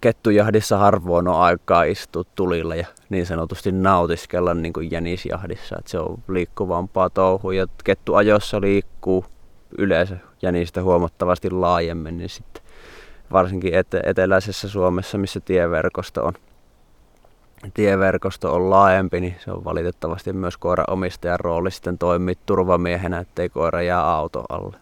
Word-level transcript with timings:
kettujahdissa 0.00 0.78
harvoin 0.78 1.28
on 1.28 1.40
aikaa 1.40 1.82
istua 1.82 2.24
tulilla 2.34 2.74
ja 2.74 2.86
niin 3.08 3.26
sanotusti 3.26 3.72
nautiskella 3.72 4.54
niin 4.54 4.72
kuin 4.72 4.90
jänisjahdissa. 4.90 5.76
Että 5.78 5.90
se 5.90 5.98
on 5.98 6.18
liikkuvampaa 6.28 7.10
touhua 7.10 7.54
ja 7.54 7.66
kettuajossa 7.84 8.60
liikkuu 8.60 9.24
yleensä 9.78 10.16
jänistä 10.42 10.82
huomattavasti 10.82 11.50
laajemmin, 11.50 12.18
niin 12.18 12.28
sitten 12.28 12.62
varsinkin 13.32 13.74
et- 13.74 13.94
eteläisessä 14.04 14.68
Suomessa, 14.68 15.18
missä 15.18 15.40
tieverkosto 15.40 16.24
on, 16.24 16.32
tieverkosto 17.74 18.54
on 18.54 18.70
laajempi, 18.70 19.20
niin 19.20 19.36
se 19.44 19.50
on 19.50 19.64
valitettavasti 19.64 20.32
myös 20.32 20.56
koiran 20.56 20.90
omistajan 20.90 21.40
rooli 21.40 21.70
sitten 21.70 21.98
toimia 21.98 22.34
turvamiehenä, 22.46 23.18
ettei 23.18 23.48
koira 23.48 23.82
jää 23.82 24.14
auto 24.14 24.44
alle. 24.48 24.76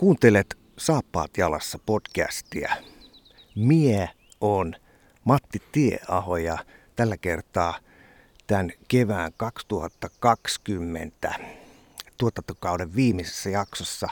Kuuntelet 0.00 0.58
Saappaat 0.78 1.30
jalassa 1.36 1.78
podcastia. 1.86 2.76
Mie 3.56 4.10
on 4.40 4.74
Matti 5.24 5.62
Tieaho 5.72 6.36
ja 6.36 6.58
tällä 6.96 7.16
kertaa 7.16 7.78
tämän 8.46 8.70
kevään 8.88 9.32
2020 9.36 11.34
tuotantokauden 12.18 12.94
viimeisessä 12.96 13.50
jaksossa 13.50 14.08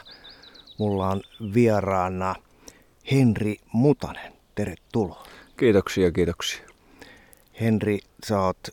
mulla 0.78 1.08
on 1.08 1.22
vieraana 1.54 2.34
Henri 3.10 3.56
Mutanen. 3.72 4.32
Tervetuloa. 4.54 5.26
Kiitoksia, 5.56 6.12
kiitoksia. 6.12 6.68
Henri, 7.60 7.98
sä 8.26 8.40
oot 8.40 8.68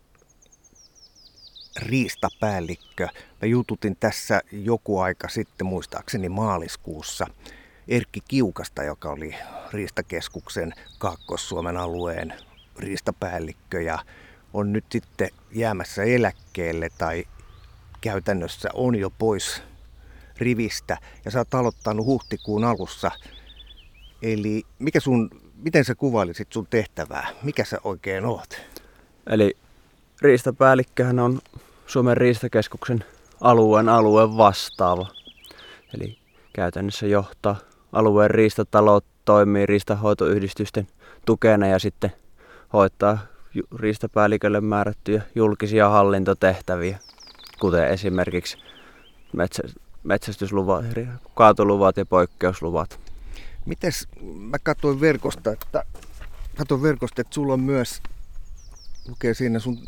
riistapäällikkö. 1.80 3.08
Mä 3.46 3.50
jututin 3.50 3.98
tässä 4.00 4.42
joku 4.52 5.00
aika 5.00 5.30
sitten, 5.30 5.68
muistaakseni 5.68 6.30
maaliskuussa, 6.30 7.28
Erkki 7.88 8.22
Kiukasta, 8.28 8.84
joka 8.84 9.10
oli 9.10 9.36
Riistakeskuksen 9.72 10.74
Kaakkois-Suomen 10.98 11.78
alueen 11.78 12.34
riistapäällikkö 12.80 13.82
ja 13.82 14.00
on 14.54 14.74
nyt 14.74 14.86
sitten 14.92 15.30
jäämässä 15.52 16.04
eläkkeelle 16.04 16.90
tai 16.98 17.26
käytännössä 18.02 18.70
on 18.74 18.96
jo 18.96 19.10
pois 19.10 19.64
rivistä 20.38 20.98
ja 21.26 21.32
sä 21.32 21.40
oot 21.40 21.54
aloittanut 21.54 22.06
huhtikuun 22.06 22.64
alussa. 22.64 23.12
Eli 24.22 24.64
mikä 24.80 25.00
sun, 25.00 25.30
miten 25.56 25.86
sä 25.86 25.96
kuvailisit 25.96 26.52
sun 26.52 26.68
tehtävää? 26.70 27.28
Mikä 27.44 27.66
sä 27.66 27.78
oikein 27.84 28.26
oot? 28.26 28.62
Eli 29.30 29.58
riistapäällikköhän 30.22 31.20
on 31.20 31.40
Suomen 31.88 32.18
riistakeskuksen 32.18 33.06
alueen 33.42 33.90
alueen 33.90 34.38
vastaava. 34.38 35.08
Eli 35.98 36.18
käytännössä 36.54 37.08
johtaa 37.08 37.56
alueen 37.94 38.32
riistatalot, 38.32 39.06
toimii 39.26 39.66
riistahoitoyhdistysten 39.66 40.88
tukena 41.26 41.68
ja 41.68 41.80
sitten 41.80 42.12
hoitaa 42.74 43.18
riistapäällikölle 43.76 44.62
määrättyjä 44.62 45.22
julkisia 45.36 45.90
hallintotehtäviä, 45.90 47.00
kuten 47.60 47.88
esimerkiksi 47.88 48.58
metsä, 49.34 49.64
metsästysluvat, 50.04 50.86
kaatoluvat 51.36 51.98
ja 51.98 52.06
poikkeusluvat. 52.06 53.00
Mites, 53.66 54.08
mä 54.22 54.60
katsoin 54.60 55.02
verkosta, 55.02 55.52
että, 55.52 55.84
katsoin 56.58 56.82
verkosta, 56.82 57.22
että 57.22 57.34
sulla 57.34 57.54
on 57.54 57.60
myös, 57.60 58.02
lukee 59.08 59.34
siinä 59.34 59.60
sun, 59.60 59.80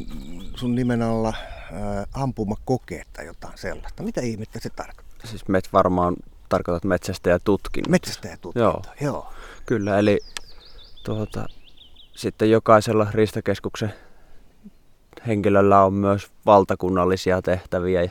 sun 0.55 0.75
nimen 0.75 1.01
alla 1.01 1.33
ää, 1.73 2.07
ampumakokeet 2.13 3.07
tai 3.13 3.25
jotain 3.25 3.57
sellaista. 3.57 4.03
Mitä 4.03 4.21
ihmettä 4.21 4.59
se 4.61 4.69
tarkoittaa? 4.69 5.29
Siis 5.29 5.47
met 5.47 5.69
varmaan 5.73 6.15
tarkoitat 6.49 6.83
metsästäjätutkinnon. 6.83 7.91
Metsästäjätutkinto, 7.91 8.59
joo. 8.59 8.81
joo. 9.01 9.33
Kyllä, 9.65 9.99
eli 9.99 10.19
tuota, 11.03 11.45
sitten 12.15 12.51
jokaisella 12.51 13.07
riistakeskuksen 13.11 13.93
henkilöllä 15.27 15.83
on 15.83 15.93
myös 15.93 16.31
valtakunnallisia 16.45 17.41
tehtäviä 17.41 18.03
ja 18.03 18.09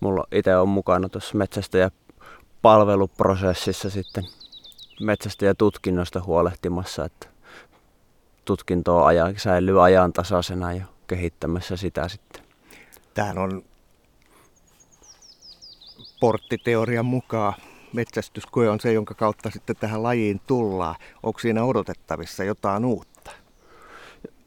mulla 0.00 0.24
itse 0.32 0.56
on 0.56 0.68
mukana 0.68 1.08
tuossa 1.08 1.38
metsästäjäpalveluprosessissa 1.38 3.90
sitten 3.90 4.24
metsästäjätutkinnosta 5.00 6.22
huolehtimassa, 6.22 7.04
että 7.04 7.26
tutkinto 8.44 9.04
ajan, 9.04 9.34
säilyy 9.36 9.84
ajantasaisena 9.84 10.72
ja 10.72 10.84
kehittämässä 11.06 11.76
sitä 11.76 12.08
sitten. 12.08 12.42
Tämähän 13.14 13.38
on 13.38 13.62
porttiteorian 16.20 17.06
mukaan 17.06 17.54
metsästyskoe 17.92 18.70
on 18.70 18.80
se, 18.80 18.92
jonka 18.92 19.14
kautta 19.14 19.50
sitten 19.50 19.76
tähän 19.76 20.02
lajiin 20.02 20.40
tullaan. 20.46 20.94
Onko 21.22 21.38
siinä 21.38 21.64
odotettavissa 21.64 22.44
jotain 22.44 22.84
uutta? 22.84 23.30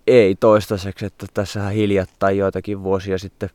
Ei 0.08 0.36
toistaiseksi, 0.36 1.06
että 1.06 1.26
tässä 1.34 1.70
hiljattain 1.70 2.38
joitakin 2.38 2.84
vuosia 2.84 3.18
sitten 3.18 3.50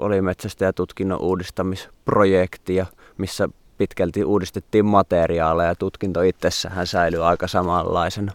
oli 0.00 0.22
metsästäjätutkinnon 0.22 1.20
uudistamisprojekti, 1.20 2.74
missä 3.18 3.48
pitkälti 3.78 4.24
uudistettiin 4.24 4.84
materiaaleja 4.84 5.68
ja 5.68 5.74
tutkinto 5.74 6.22
itsessähän 6.22 6.86
säilyy 6.86 7.26
aika 7.26 7.48
samanlaisena. 7.48 8.32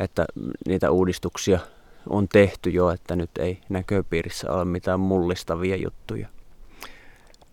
Että 0.00 0.24
niitä 0.66 0.90
uudistuksia 0.90 1.58
on 2.08 2.28
tehty 2.28 2.70
jo, 2.70 2.90
että 2.90 3.16
nyt 3.16 3.30
ei 3.38 3.58
näköpiirissä 3.68 4.52
ole 4.52 4.64
mitään 4.64 5.00
mullistavia 5.00 5.76
juttuja. 5.76 6.28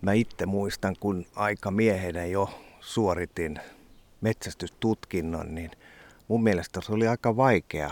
Mä 0.02 0.14
itse 0.14 0.46
muistan, 0.46 0.96
kun 1.00 1.26
aika 1.36 1.72
miehenä 1.72 2.26
jo 2.26 2.50
suoritin 2.80 3.60
metsästystutkinnon, 4.22 5.56
niin 5.56 5.72
mun 6.28 6.44
mielestä 6.44 6.82
se 6.82 6.94
oli 6.94 7.08
aika 7.08 7.38
vaikea, 7.38 7.92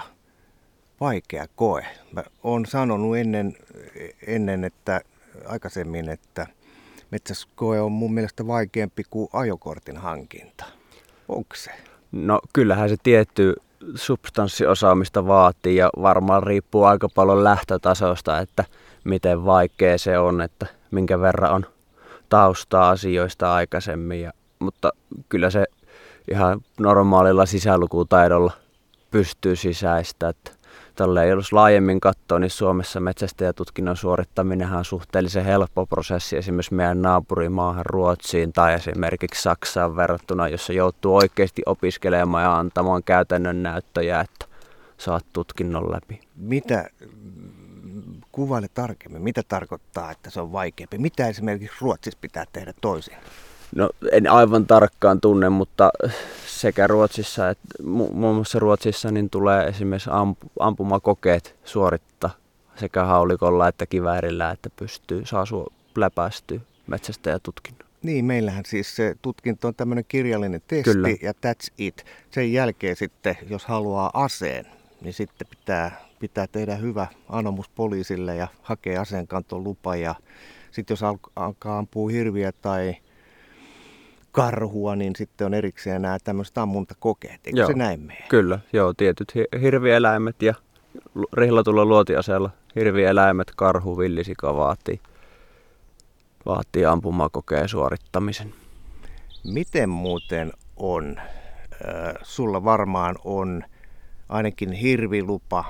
vaikea 1.00 1.46
koe. 1.56 1.86
Mä 2.12 2.24
oon 2.44 2.66
sanonut 2.66 3.18
ennen, 3.18 3.58
ennen 4.28 4.64
että 4.64 5.02
aikaisemmin, 5.46 6.10
että 6.10 6.48
metsästyskoe 7.12 7.82
on 7.82 7.92
mun 7.92 8.14
mielestä 8.14 8.48
vaikeampi 8.48 9.04
kuin 9.10 9.30
ajokortin 9.34 9.98
hankinta. 9.98 10.66
Onko 11.28 11.56
se? 11.56 11.72
No 12.12 12.40
kyllähän 12.54 12.90
se 12.90 12.96
tietty 13.04 13.56
substanssiosaamista 13.96 15.28
vaatii 15.28 15.76
ja 15.76 15.90
varmaan 16.02 16.44
riippuu 16.44 16.84
aika 16.84 17.10
paljon 17.16 17.44
lähtötasosta, 17.44 18.40
että 18.40 18.66
miten 19.04 19.46
vaikea 19.46 19.98
se 19.98 20.18
on, 20.18 20.42
että 20.42 20.66
minkä 20.92 21.20
verran 21.20 21.54
on 21.54 21.66
taustaa 22.30 22.90
asioista 22.90 23.54
aikaisemmin. 23.54 24.22
Ja, 24.22 24.32
mutta 24.60 24.92
kyllä 25.30 25.50
se 25.50 25.66
ihan 26.32 26.62
normaalilla 26.80 27.46
sisälukutaidolla 27.46 28.54
pystyy 29.12 29.56
sisäistä. 29.56 30.30
Että 30.30 30.52
tälle 30.98 31.28
jos 31.28 31.54
laajemmin 31.54 32.00
katsoo, 32.00 32.40
niin 32.40 32.50
Suomessa 32.50 33.00
metsästäjätutkinnon 33.00 33.98
suorittaminen 33.98 34.74
on 34.74 34.86
suhteellisen 34.86 35.46
helppo 35.46 35.86
prosessi 35.86 36.38
esimerkiksi 36.38 36.74
meidän 36.74 37.02
naapurimaahan 37.02 37.86
Ruotsiin 37.86 38.54
tai 38.54 38.74
esimerkiksi 38.74 39.42
Saksaan 39.42 39.96
verrattuna, 39.96 40.48
jossa 40.48 40.74
joutuu 40.74 41.16
oikeasti 41.16 41.62
opiskelemaan 41.66 42.44
ja 42.44 42.58
antamaan 42.58 43.04
käytännön 43.04 43.64
näyttöjä, 43.64 44.22
että 44.22 44.46
saat 44.98 45.26
tutkinnon 45.34 45.92
läpi. 45.92 46.20
Mitä 46.36 46.90
kuvaile 48.32 48.68
tarkemmin, 48.74 49.22
mitä 49.22 49.42
tarkoittaa, 49.48 50.12
että 50.12 50.30
se 50.30 50.42
on 50.42 50.52
vaikeampi? 50.52 50.98
Mitä 50.98 51.28
esimerkiksi 51.28 51.78
Ruotsissa 51.82 52.20
pitää 52.22 52.46
tehdä 52.54 52.74
toisin? 52.82 53.18
No 53.76 53.90
en 54.12 54.32
aivan 54.32 54.66
tarkkaan 54.66 55.22
tunne, 55.22 55.50
mutta 55.50 55.90
sekä 56.48 56.88
Ruotsissa 56.88 57.50
että 57.50 57.68
mu- 57.82 58.14
muun 58.14 58.36
muassa 58.36 58.60
Ruotsissa 58.60 59.12
niin 59.12 59.30
tulee 59.30 59.64
esimerkiksi 59.64 60.10
amp- 60.10 60.52
ampumakokeet 60.60 61.56
suorittaa 61.66 62.30
sekä 62.76 63.04
haulikolla 63.04 63.68
että 63.68 63.86
kiväärillä, 63.86 64.52
että 64.52 64.70
pystyy, 64.76 65.26
saa 65.26 65.44
su- 65.44 65.74
läpäistyä 65.96 66.60
metsästäjätutkinnon. 66.88 67.88
Niin, 68.04 68.26
meillähän 68.26 68.66
siis 68.66 68.96
se 68.96 69.16
tutkinto 69.22 69.68
on 69.68 69.76
tämmöinen 69.76 70.06
kirjallinen 70.08 70.62
testi 70.68 70.84
Kyllä. 70.92 71.08
ja 71.22 71.32
that's 71.32 71.74
it. 71.78 72.06
Sen 72.32 72.54
jälkeen 72.54 72.96
sitten, 72.96 73.38
jos 73.50 73.66
haluaa 73.66 74.12
aseen, 74.14 74.66
niin 75.02 75.14
sitten 75.14 75.48
pitää, 75.48 76.02
pitää 76.20 76.48
tehdä 76.48 76.76
hyvä 76.76 77.08
anomus 77.30 77.70
poliisille 77.70 78.36
ja 78.36 78.48
hakea 78.62 79.02
aseenkanton 79.02 79.64
lupa. 79.64 79.96
Ja 79.96 80.16
sitten 80.72 80.94
jos 80.94 81.04
alkaa 81.36 81.78
ampua 81.78 82.10
hirviä 82.10 82.52
tai 82.52 82.96
karhua, 84.38 84.96
niin 84.96 85.16
sitten 85.16 85.48
on 85.48 85.54
erikseen 85.54 86.02
nämä 86.02 86.18
tämmöiset 86.24 86.58
ammuntakokeet. 86.58 87.48
Eikö 87.48 87.60
joo, 87.60 87.68
se 87.68 87.74
näin 87.74 88.00
mene? 88.00 88.26
Kyllä, 88.30 88.60
joo, 88.74 88.94
tietyt 88.94 89.34
hirvieläimet 89.62 90.42
ja 90.42 90.54
rihlatulla 91.34 91.86
luotiaseella 91.86 92.50
hirvieläimet, 92.76 93.52
karhu, 93.56 93.98
villisika 93.98 94.56
vaatii, 94.56 95.00
vaatii 96.46 96.86
ampumakokeen 96.86 97.70
suorittamisen. 97.70 98.54
Miten 99.44 99.90
muuten 99.90 100.54
on? 100.78 101.16
Sulla 102.24 102.64
varmaan 102.64 103.16
on 103.24 103.64
ainakin 104.30 104.72
hirvilupa, 104.72 105.66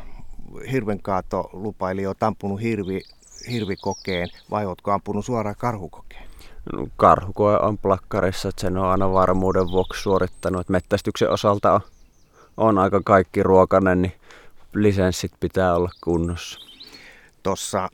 hirvenkaatolupa, 0.72 1.92
eli 1.92 2.06
olet 2.06 2.24
ampunut 2.24 2.62
hirvi, 2.62 3.02
hirvikokeen 3.52 4.28
vai 4.52 4.66
oletko 4.66 4.92
ampunut 4.92 5.26
suoraan 5.26 5.56
karhukokeen? 5.60 6.07
Karhukoe 6.98 7.58
on 7.58 7.78
plakkarissa, 7.78 8.50
että 8.50 8.62
sen 8.62 8.78
on 8.78 8.86
aina 8.86 9.14
varmuuden 9.14 9.68
vuoksi 9.68 10.02
suorittanut. 10.02 10.62
Että 10.62 10.72
mettästyksen 10.72 11.30
osalta 11.30 11.74
on, 11.74 11.82
on 12.58 12.78
aika 12.78 13.02
kaikki 13.06 13.44
ruokainen, 13.44 14.02
niin 14.02 14.14
lisenssit 14.74 15.32
pitää 15.40 15.76
olla 15.76 15.90
kunnossa. 16.04 16.60
Tuossa 17.44 17.90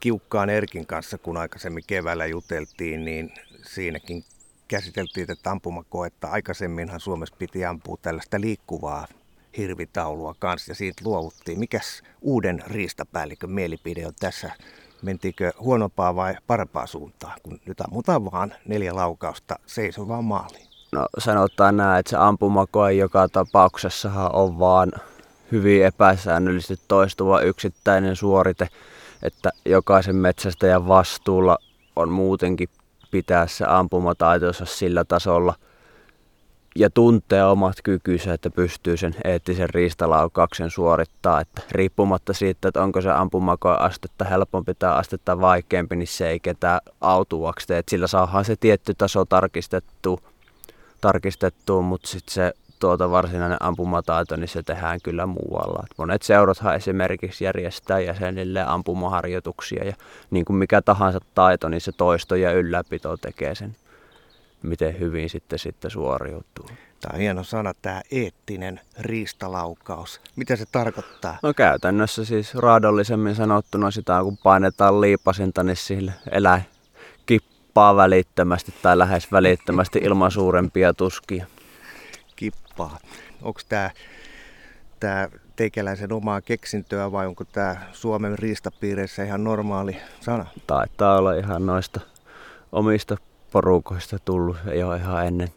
Kiukkaan 0.00 0.50
Erkin 0.50 0.86
kanssa, 0.86 1.18
kun 1.18 1.36
aikaisemmin 1.36 1.84
keväällä 1.86 2.26
juteltiin, 2.26 3.04
niin 3.04 3.32
siinäkin 3.62 4.24
käsiteltiin 4.68 5.26
tätä 5.26 5.50
ampumakoetta. 5.50 6.28
Aikaisemminhan 6.28 7.00
Suomessa 7.00 7.34
piti 7.38 7.64
ampua 7.64 7.96
tällaista 8.02 8.40
liikkuvaa 8.40 9.06
hirvitaulua 9.56 10.34
kanssa 10.38 10.70
ja 10.70 10.74
siitä 10.74 11.02
luovuttiin. 11.04 11.58
Mikäs 11.58 12.02
uuden 12.20 12.62
riistapäällikön 12.66 13.50
mielipide 13.50 14.06
on 14.06 14.12
tässä? 14.20 14.52
Mentiinkö 15.02 15.52
huonompaa 15.60 16.16
vai 16.16 16.36
parempaa 16.46 16.86
suuntaa, 16.86 17.36
kun 17.42 17.60
nyt 17.66 17.80
ammutaan 17.80 18.24
vaan 18.24 18.54
neljä 18.68 18.94
laukausta 18.94 19.58
seisovaan 19.66 20.24
maaliin? 20.24 20.66
No 20.92 21.06
sanotaan 21.18 21.76
näin, 21.76 22.00
että 22.00 22.10
se 22.10 22.16
ampumakoe 22.16 22.92
joka 22.92 23.28
tapauksessahan 23.28 24.34
on 24.34 24.58
vaan 24.58 24.92
hyvin 25.52 25.84
epäsäännöllisesti 25.84 26.84
toistuva 26.88 27.40
yksittäinen 27.40 28.16
suorite, 28.16 28.68
että 29.22 29.50
jokaisen 29.64 30.16
metsästäjän 30.16 30.88
vastuulla 30.88 31.58
on 31.96 32.08
muutenkin 32.08 32.68
pitää 33.10 33.46
se 33.46 33.64
ampumataitonsa 33.68 34.64
sillä 34.64 35.04
tasolla 35.04 35.54
ja 36.76 36.90
tuntee 36.90 37.44
omat 37.44 37.76
kykynsä, 37.84 38.34
että 38.34 38.50
pystyy 38.50 38.96
sen 38.96 39.14
eettisen 39.24 39.70
riistalaukauksen 39.70 40.70
suorittaa. 40.70 41.40
Että 41.40 41.62
riippumatta 41.70 42.32
siitä, 42.32 42.68
että 42.68 42.82
onko 42.82 43.00
se 43.00 43.10
ampumakoe 43.10 43.76
astetta 43.78 44.24
helpompi 44.24 44.74
tai 44.74 44.98
astetta 44.98 45.40
vaikeampi, 45.40 45.96
niin 45.96 46.06
se 46.06 46.28
ei 46.28 46.40
ketään 46.40 46.80
autuaksi 47.00 47.74
Että 47.74 47.90
sillä 47.90 48.06
saadaan 48.06 48.44
se 48.44 48.56
tietty 48.56 48.94
taso 48.94 49.24
tarkistettu, 49.24 50.20
tarkistettu 51.00 51.82
mutta 51.82 52.08
sitten 52.08 52.34
se 52.34 52.52
tuota 52.80 53.10
varsinainen 53.10 53.58
ampumataito, 53.60 54.36
niin 54.36 54.48
se 54.48 54.62
tehdään 54.62 54.98
kyllä 55.02 55.26
muualla. 55.26 55.82
Et 55.90 55.98
monet 55.98 56.22
seurathan 56.22 56.76
esimerkiksi 56.76 57.44
järjestää 57.44 58.00
jäsenille 58.00 58.62
ampumaharjoituksia 58.62 59.84
ja 59.84 59.94
niin 60.30 60.44
kuin 60.44 60.56
mikä 60.56 60.82
tahansa 60.82 61.20
taito, 61.34 61.68
niin 61.68 61.80
se 61.80 61.92
toisto 61.92 62.34
ja 62.34 62.52
ylläpito 62.52 63.16
tekee 63.16 63.54
sen, 63.54 63.76
miten 64.62 64.98
hyvin 64.98 65.30
sitten, 65.30 65.58
sitten 65.58 65.90
suoriutuu. 65.90 66.70
Tämä 67.00 67.12
on 67.14 67.20
hieno 67.20 67.44
sana, 67.44 67.74
tämä 67.82 68.02
eettinen 68.10 68.80
riistalaukaus. 68.98 70.20
Mitä 70.36 70.56
se 70.56 70.64
tarkoittaa? 70.72 71.38
No 71.42 71.54
käytännössä 71.54 72.24
siis 72.24 72.54
raadollisemmin 72.54 73.34
sanottuna 73.34 73.90
sitä, 73.90 74.20
kun 74.22 74.38
painetaan 74.38 75.00
liipasinta, 75.00 75.62
niin 75.62 75.76
sille 75.76 76.12
eläin 76.30 76.62
kippaa 77.26 77.96
välittömästi 77.96 78.74
tai 78.82 78.98
lähes 78.98 79.32
välittömästi 79.32 79.98
ilman 80.04 80.30
suurempia 80.30 80.94
tuskia 80.94 81.46
kippaa. 82.36 82.98
Onko 83.42 83.60
tämä 83.68 83.90
tää 85.00 85.28
teikäläisen 85.56 86.12
omaa 86.12 86.40
keksintöä 86.40 87.12
vai 87.12 87.26
onko 87.26 87.44
tämä 87.44 87.76
Suomen 87.92 88.38
riistapiireissä 88.38 89.24
ihan 89.24 89.44
normaali 89.44 89.96
sana? 90.20 90.46
Taitaa 90.66 91.18
olla 91.18 91.34
ihan 91.34 91.66
noista 91.66 92.00
omista 92.72 93.16
porukoista 93.50 94.18
tullut 94.18 94.56
jo 94.74 94.94
ihan 94.94 95.26
ennen 95.26 95.48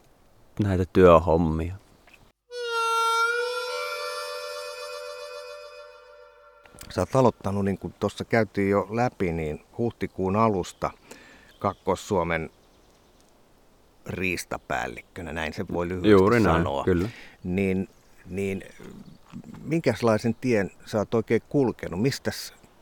näitä 0.63 0.85
työhommia. 0.93 1.75
Sä 6.89 7.01
oot 7.01 7.15
aloittanut, 7.15 7.65
niin 7.65 7.77
kuin 7.77 7.93
tuossa 7.99 8.25
käytiin 8.25 8.69
jo 8.69 8.87
läpi, 8.91 9.31
niin 9.31 9.65
huhtikuun 9.77 10.35
alusta 10.35 10.91
Kakkos-Suomen 11.59 12.49
riistapäällikkönä, 14.05 15.33
näin 15.33 15.53
se 15.53 15.65
voi 15.73 15.87
lyhyesti 15.87 16.09
Juuri 16.09 16.41
sanoa. 16.41 16.73
Näin, 16.73 16.85
kyllä. 16.85 17.09
Niin, 17.43 17.89
niin 18.29 18.63
minkälaisen 19.63 20.35
tien 20.35 20.71
sä 20.85 20.97
oot 20.97 21.13
oikein 21.13 21.41
kulkenut? 21.49 22.01
Mistä 22.01 22.31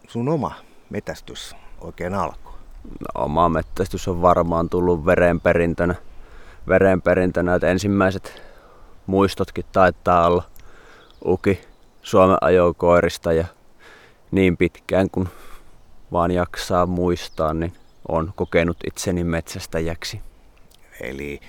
sun 0.08 0.30
oma 0.30 0.56
metästys 0.90 1.56
oikein 1.82 2.14
alkoi? 2.14 2.51
Oma 3.16 3.50
metästys 3.50 4.08
on 4.08 4.22
varmaan 4.22 4.70
tullut 4.70 5.06
verenperintönä. 5.06 5.96
verenperintönä 6.68 7.56
että 7.56 7.68
ensimmäiset 7.68 8.42
muistotkin 9.06 9.66
taitaa 9.72 10.28
olla 10.28 10.44
uki 11.26 11.62
Suomen 12.02 12.38
ajokoirista 12.42 13.34
ja 13.34 13.46
niin 14.32 14.58
pitkään 14.58 15.10
kun 15.10 15.30
vaan 16.12 16.32
jaksaa 16.32 16.86
muistaa, 16.86 17.54
niin 17.54 17.74
on 18.08 18.34
kokenut 18.36 18.78
itseni 18.88 19.24
metsästäjäksi. 19.24 20.22
Eli 21.02 21.40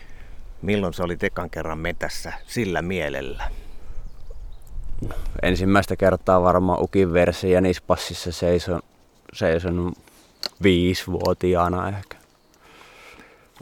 milloin 0.63 0.95
se 0.95 1.03
oli 1.03 1.17
tekan 1.17 1.51
kerran 1.51 1.79
metässä 1.79 2.33
sillä 2.47 2.83
mielellä? 2.83 3.51
Ensimmäistä 5.43 5.97
kertaa 5.97 6.43
varmaan 6.43 6.83
Ukin 6.83 7.13
versi 7.13 7.51
ja 7.51 7.61
Nispassissa 7.61 8.33
seison, 8.33 8.81
seison 9.33 9.93
viisivuotiaana 10.63 11.89
ehkä. 11.89 12.17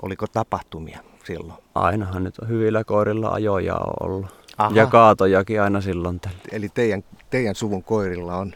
Oliko 0.02 0.26
tapahtumia 0.26 1.00
silloin? 1.24 1.62
Ainahan 1.74 2.24
nyt 2.24 2.38
on 2.38 2.48
hyvillä 2.48 2.84
koirilla 2.84 3.28
ajoja 3.28 3.74
on 3.74 4.06
ollut. 4.08 4.26
Aha. 4.58 4.70
Ja 4.74 4.86
kaatojakin 4.86 5.62
aina 5.62 5.80
silloin 5.80 6.20
tällä. 6.20 6.38
Eli 6.52 6.68
teidän, 6.68 7.04
teidän 7.30 7.54
suvun 7.54 7.84
koirilla 7.84 8.36
on 8.36 8.54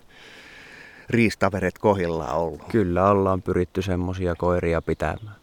riistaveret 1.11 1.79
kohilla 1.79 2.33
ollut? 2.33 2.65
Kyllä 2.71 3.11
ollaan 3.11 3.43
pyritty 3.43 3.83
semmoisia 3.83 4.35
koiria 4.35 4.83
pitämään. 4.83 5.37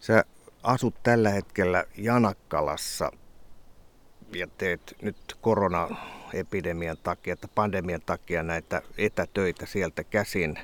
Sä 0.00 0.24
asut 0.62 0.94
tällä 1.02 1.30
hetkellä 1.30 1.84
Janakkalassa 1.96 3.12
ja 4.34 4.46
teet 4.58 4.96
nyt 5.02 5.16
koronaepidemian 5.40 6.96
takia 7.02 7.32
että 7.32 7.48
pandemian 7.54 8.00
takia 8.06 8.42
näitä 8.42 8.82
etätöitä 8.98 9.66
sieltä 9.66 10.04
käsin 10.04 10.58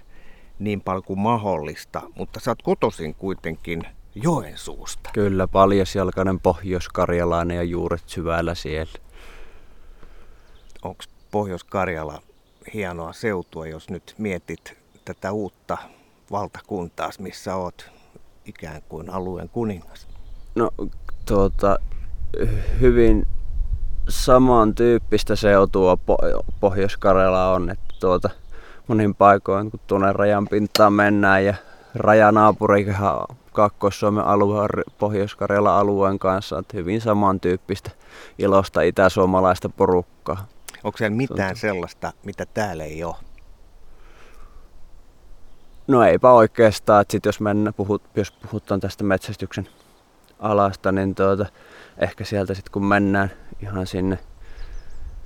niin 0.59 0.81
paljon 0.81 1.03
kuin 1.03 1.19
mahdollista, 1.19 2.03
mutta 2.15 2.41
sä 2.41 2.51
oot 2.51 2.63
kotoisin 2.63 3.15
kuitenkin 3.15 3.83
Joensuusta. 4.15 5.11
Kyllä, 5.13 5.49
paljasjalkainen 5.49 6.41
pohjois-karjalainen 6.41 7.57
ja 7.57 7.63
juuret 7.63 8.03
syvällä 8.07 8.55
siellä. 8.55 8.93
Onko 10.83 11.05
Pohjois-Karjala 11.31 12.23
hienoa 12.75 13.13
seutua, 13.13 13.67
jos 13.67 13.91
nyt 13.91 14.15
mietit 14.19 14.79
tätä 15.05 15.33
uutta 15.33 15.79
valtakuntaa, 16.31 17.11
missä 17.19 17.57
oot 17.57 17.91
ikään 18.45 18.83
kuin 18.89 19.11
alueen 19.11 19.49
kuningas? 19.49 20.09
No 20.55 20.71
tuota, 21.27 21.77
hyvin 22.81 23.27
samantyyppistä 24.09 25.37
seutua 25.37 25.99
Pohjois-Karjala 26.61 27.53
on, 27.53 27.71
että 27.71 27.95
tuota, 28.01 28.31
monin 28.87 29.15
paikoin 29.15 29.71
kun 29.71 29.81
tuonne 29.87 30.13
rajan 30.13 30.49
pintaan 30.49 30.93
mennään 30.93 31.45
ja 31.45 31.55
rajanaapurihan 31.95 33.27
Kaakkois-Suomen 33.53 34.25
alueen, 34.25 34.69
Pohjois-Karjalan 34.99 35.75
alueen 35.75 36.19
kanssa, 36.19 36.59
että 36.59 36.77
hyvin 36.77 37.01
samantyyppistä 37.01 37.91
ilosta 38.39 38.81
itäsuomalaista 38.83 39.69
porukkaa. 39.69 40.47
Onko 40.85 40.99
siellä 40.99 41.17
mitään 41.17 41.57
sellaista, 41.57 42.13
mitä 42.25 42.47
täällä 42.55 42.85
ei 42.85 43.05
ole? 43.05 43.17
No 45.87 46.03
eipä 46.03 46.33
oikeastaan, 46.33 47.03
että 47.03 47.13
sit 47.13 47.27
jos, 47.27 47.41
mennä, 47.41 47.73
puhut, 47.73 48.03
jos 48.17 48.31
puhutaan 48.31 48.81
tästä 48.81 49.05
metsästyksen 49.05 49.69
alasta, 50.39 50.93
niin 50.93 51.15
tuota, 51.15 51.47
ehkä 51.99 52.25
sieltä 52.25 52.55
sitten 52.55 52.73
kun 52.73 52.85
mennään 52.85 53.31
ihan 53.63 53.87
sinne 53.87 54.19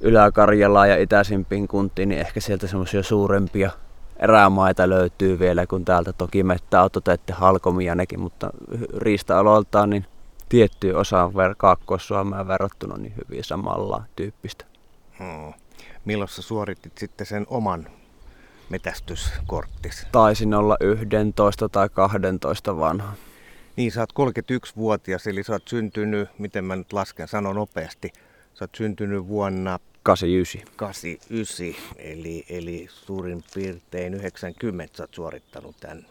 Ylä-Karjalaan 0.00 0.88
ja 0.88 0.96
itäisimpiin 0.96 1.68
kuntiin, 1.68 2.08
niin 2.08 2.20
ehkä 2.20 2.40
sieltä 2.40 2.66
semmoisia 2.66 3.02
suurempia 3.02 3.70
erämaita 4.16 4.88
löytyy 4.88 5.38
vielä, 5.38 5.66
kun 5.66 5.84
täältä 5.84 6.12
toki 6.12 6.42
mettäautoteette 6.42 7.32
halkomia 7.32 7.94
nekin, 7.94 8.20
mutta 8.20 8.50
riista-aloiltaan 8.96 9.90
niin 9.90 10.06
tiettyyn 10.48 10.96
osaan 10.96 11.30
ver- 11.30 11.54
Kaakkois-Suomeen 11.56 12.48
verrattuna 12.48 12.96
niin 12.96 13.14
hyvin 13.16 13.44
samalla 13.44 14.04
tyyppistä. 14.16 14.64
Hmm. 15.18 15.52
Milloin 16.04 16.28
sä 16.28 16.42
suoritit 16.42 16.98
sitten 16.98 17.26
sen 17.26 17.46
oman 17.48 17.86
metästyskorttis? 18.68 20.06
Taisin 20.12 20.54
olla 20.54 20.76
11 20.80 21.68
tai 21.68 21.88
12 21.88 22.78
vanha. 22.78 23.12
Niin, 23.76 23.92
sä 23.92 24.00
oot 24.00 24.12
31-vuotias, 24.12 25.26
eli 25.26 25.42
sä 25.42 25.52
oot 25.52 25.68
syntynyt, 25.68 26.28
miten 26.38 26.64
mä 26.64 26.76
nyt 26.76 26.92
lasken, 26.92 27.28
sanon 27.28 27.56
nopeasti, 27.56 28.12
sä 28.54 28.64
oot 28.64 28.74
syntynyt 28.74 29.28
vuonna 29.28 29.78
89. 30.02 30.62
89, 30.76 31.74
eli, 31.96 32.44
eli 32.48 32.86
suurin 32.90 33.44
piirtein 33.54 34.14
90 34.14 34.96
sä 34.96 35.02
oot 35.02 35.14
suorittanut 35.14 35.76
tämän 35.80 36.06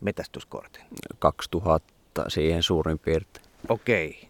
metästyskortin. 0.00 0.84
2000 1.18 1.90
siihen 2.28 2.62
suurin 2.62 2.98
piirtein. 2.98 3.46
Okei, 3.68 4.28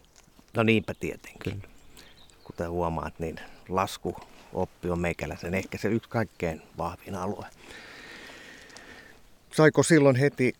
no 0.57 0.63
niinpä 0.63 0.93
tietenkin. 0.99 1.61
Kyllä. 1.61 1.73
Kuten 2.43 2.69
huomaat, 2.69 3.13
niin 3.19 3.35
lasku 3.69 4.15
oppi 4.53 4.89
on 4.89 4.99
meikäläisen 4.99 5.53
ehkä 5.53 5.77
se 5.77 5.87
yksi 5.87 6.09
kaikkein 6.09 6.61
vahvin 6.77 7.15
alue. 7.15 7.45
Saiko 9.55 9.83
silloin 9.83 10.15
heti 10.15 10.53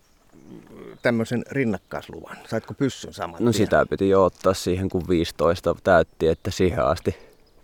tämmöisen 1.01 1.43
rinnakkaisluvan? 1.51 2.37
Saitko 2.49 2.73
pyssyn 2.73 3.13
saman 3.13 3.45
No 3.45 3.51
tien? 3.51 3.53
sitä 3.53 3.85
piti 3.89 4.09
jo 4.09 4.23
ottaa 4.25 4.53
siihen, 4.53 4.89
kun 4.89 5.03
15 5.09 5.75
täytti, 5.83 6.27
että 6.27 6.51
siihen 6.51 6.85
asti 6.85 7.15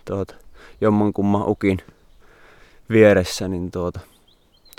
tuota, 0.09 0.35
jommankumman 0.81 1.47
ukin 1.47 1.77
vieressä, 2.89 3.47
niin 3.47 3.71
tuota, 3.71 3.99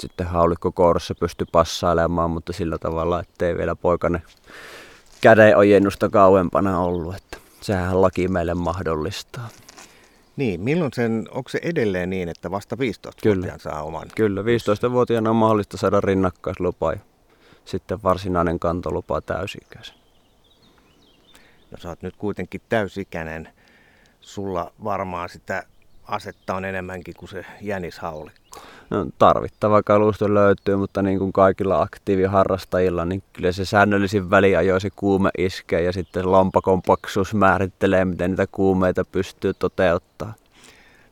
sitten 0.00 0.26
haulikko 0.26 0.72
kourassa 0.72 1.14
pystyi 1.14 1.46
passailemaan, 1.52 2.30
mutta 2.30 2.52
sillä 2.52 2.78
tavalla, 2.78 3.20
ettei 3.20 3.56
vielä 3.56 3.76
poikane 3.76 4.22
käden 5.20 5.56
ojennusta 5.56 6.08
kauempana 6.08 6.80
ollut, 6.80 7.14
että 7.14 7.38
sehän 7.60 8.02
laki 8.02 8.28
meille 8.28 8.54
mahdollistaa. 8.54 9.49
Niin, 10.37 10.60
milloin 10.60 10.92
sen, 10.94 11.28
onko 11.30 11.49
se 11.49 11.60
edelleen 11.62 12.10
niin, 12.10 12.28
että 12.28 12.50
vasta 12.50 12.76
15-vuotiaan 12.76 13.60
saa 13.60 13.82
oman? 13.82 14.08
Kyllä, 14.16 14.42
15-vuotiaana 14.42 15.30
on 15.30 15.37
mahdollista 15.37 15.76
saada 15.76 16.00
rinnakkaislupa 16.00 16.92
ja 16.92 16.99
sitten 17.64 18.02
varsinainen 18.02 18.58
kantolupa 18.58 19.20
täysikäisen. 19.20 19.96
No 21.70 21.78
sä 21.78 21.88
oot 21.88 22.02
nyt 22.02 22.16
kuitenkin 22.16 22.60
täysikäinen. 22.68 23.49
Sulla 24.30 24.72
varmaan 24.84 25.28
sitä 25.28 25.62
asetta 26.04 26.54
on 26.54 26.64
enemmänkin 26.64 27.14
kuin 27.18 27.28
se 27.28 27.44
jänishaulikko. 27.60 28.60
No, 28.90 29.06
tarvittava 29.18 29.82
kalusto 29.82 30.34
löytyy, 30.34 30.76
mutta 30.76 31.02
niin 31.02 31.18
kuin 31.18 31.32
kaikilla 31.32 31.82
aktiiviharrastajilla, 31.82 33.04
niin 33.04 33.22
kyllä 33.32 33.52
se 33.52 33.64
säännöllisin 33.64 34.30
väliajoin 34.30 34.80
se 34.80 34.90
kuume 34.96 35.30
iskee 35.38 35.82
ja 35.82 35.92
sitten 35.92 36.32
lompakon 36.32 36.82
paksuus 36.82 37.34
määrittelee, 37.34 38.04
miten 38.04 38.30
niitä 38.30 38.46
kuumeita 38.52 39.04
pystyy 39.04 39.54
toteuttaa. 39.54 40.34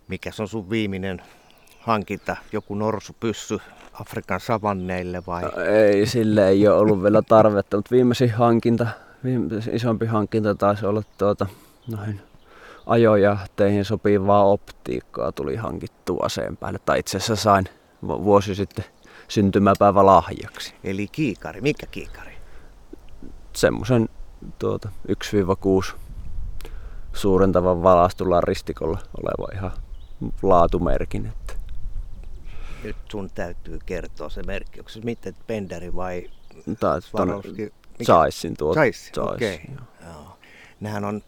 Mikä 0.09 0.31
on 0.41 0.49
sun 0.49 0.71
viimeinen 0.71 1.23
hankinta? 1.81 2.37
Joku 2.53 2.75
norsupyssy 2.75 3.59
Afrikan 3.93 4.41
savanneille 4.41 5.23
vai? 5.27 5.43
No, 5.43 5.63
ei, 5.63 6.07
sille 6.07 6.49
ei 6.49 6.69
ole 6.69 6.79
ollut 6.79 7.03
vielä 7.03 7.23
tarvetta, 7.23 7.77
mutta 7.77 7.91
viimeisin 7.91 8.33
hankinta, 8.33 8.87
viimeisin 9.25 9.75
isompi 9.75 10.07
hankinta 10.07 10.55
taisi 10.55 10.87
olla 10.87 11.03
tuota, 11.19 11.47
noin 11.91 12.21
ajojahteihin 12.89 13.85
sopivaa 13.85 14.45
optiikkaa 14.45 15.33
tuli 15.33 15.57
hankittua 15.57 16.23
aseen 16.25 16.57
päälle. 16.57 16.79
Tai 16.85 16.99
itse 16.99 17.17
asiassa 17.17 17.37
sain 17.37 17.65
vuosi 18.03 18.55
sitten 18.55 18.85
syntymäpäivä 19.29 20.07
lahjaksi. 20.07 20.75
Eli 20.85 21.09
kiikari. 21.13 21.61
Mikä 21.61 21.87
kiikari? 21.87 22.33
Semmoisen 23.53 24.09
tuota, 24.59 24.89
1-6 25.93 25.97
suurentavan 27.13 27.83
valastulla 27.83 28.41
ristikolla 28.41 28.99
oleva 29.23 29.53
ihan 29.55 29.73
laatumerkin. 30.43 31.27
Että. 31.27 31.55
Nyt 32.85 32.97
sun 33.11 33.31
täytyy 33.35 33.79
kertoa 33.87 34.29
se 34.29 34.43
merkki. 34.43 34.81
Onko 34.81 34.91
se 34.91 35.01
miten 35.05 35.35
Penderi 35.47 35.97
vai 35.97 36.31
Tai 36.81 37.03
Swarovski? 37.03 37.73
Saissin. 38.03 38.57
Saissin, 38.75 39.15
Saissin, 39.15 39.23
okei. 39.23 39.61
joo. 39.75 40.13
Joo. 40.13 40.39
Nehän 40.81 41.05
on, 41.05 41.23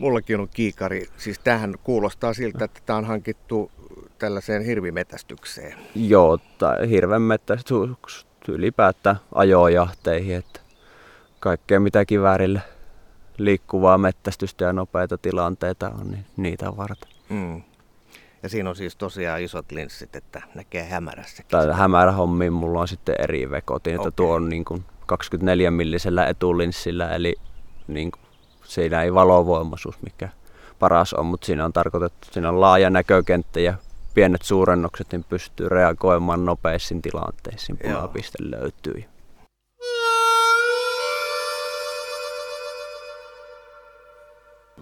mullakin 0.00 0.40
on 0.40 0.48
kiikari, 0.48 1.06
siis 1.16 1.38
tähän 1.38 1.74
kuulostaa 1.84 2.34
siltä, 2.34 2.64
että 2.64 2.80
tämä 2.86 2.96
on 2.96 3.04
hankittu 3.04 3.70
tällaiseen 4.18 4.64
hirvimetästykseen. 4.64 5.78
Joo, 5.94 6.38
tai 6.58 6.90
hirven 6.90 7.22
mettästys 7.22 8.26
ylipäätään 8.48 9.16
ajojahteihin, 9.34 10.36
että 10.36 10.60
kaikkea 11.40 11.80
mitä 11.80 12.04
kiväärille 12.04 12.62
liikkuvaa 13.38 13.98
mettästystä 13.98 14.64
ja 14.64 14.72
nopeita 14.72 15.18
tilanteita 15.18 15.90
on, 16.00 16.10
niin 16.10 16.24
niitä 16.36 16.76
varten. 16.76 17.10
Mm. 17.28 17.62
Ja 18.42 18.48
siinä 18.48 18.70
on 18.70 18.76
siis 18.76 18.96
tosiaan 18.96 19.42
isot 19.42 19.72
linssit, 19.72 20.16
että 20.16 20.42
näkee 20.54 20.84
hämärässäkin. 20.84 21.50
Tai 21.50 21.72
hämärä 21.72 22.12
hommiin 22.12 22.52
mulla 22.52 22.80
on 22.80 22.88
sitten 22.88 23.14
eri 23.18 23.50
vekotin, 23.50 23.94
että 23.94 24.08
Okei. 24.08 24.16
tuo 24.16 24.34
on 24.34 24.48
niin 24.48 24.64
kuin 24.64 24.84
24 25.06 25.70
millisellä 25.70 26.26
etulinssillä, 26.26 27.14
eli 27.14 27.34
niin 27.88 28.10
kuin, 28.10 28.23
siinä 28.64 29.02
ei 29.02 29.14
valovoimaisuus 29.14 30.02
mikä 30.02 30.28
paras 30.78 31.12
on, 31.14 31.26
mutta 31.26 31.46
siinä 31.46 31.64
on 31.64 31.72
tarkoitettu, 31.72 32.28
siinä 32.30 32.48
on 32.48 32.60
laaja 32.60 32.90
näkökenttä 32.90 33.60
ja 33.60 33.74
pienet 34.14 34.42
suurennokset, 34.42 35.12
niin 35.12 35.24
pystyy 35.24 35.68
reagoimaan 35.68 36.44
nopeisiin 36.44 37.02
tilanteisiin, 37.02 37.78
Joo. 37.84 37.94
punapiste 37.94 38.38
löytyy. 38.40 39.04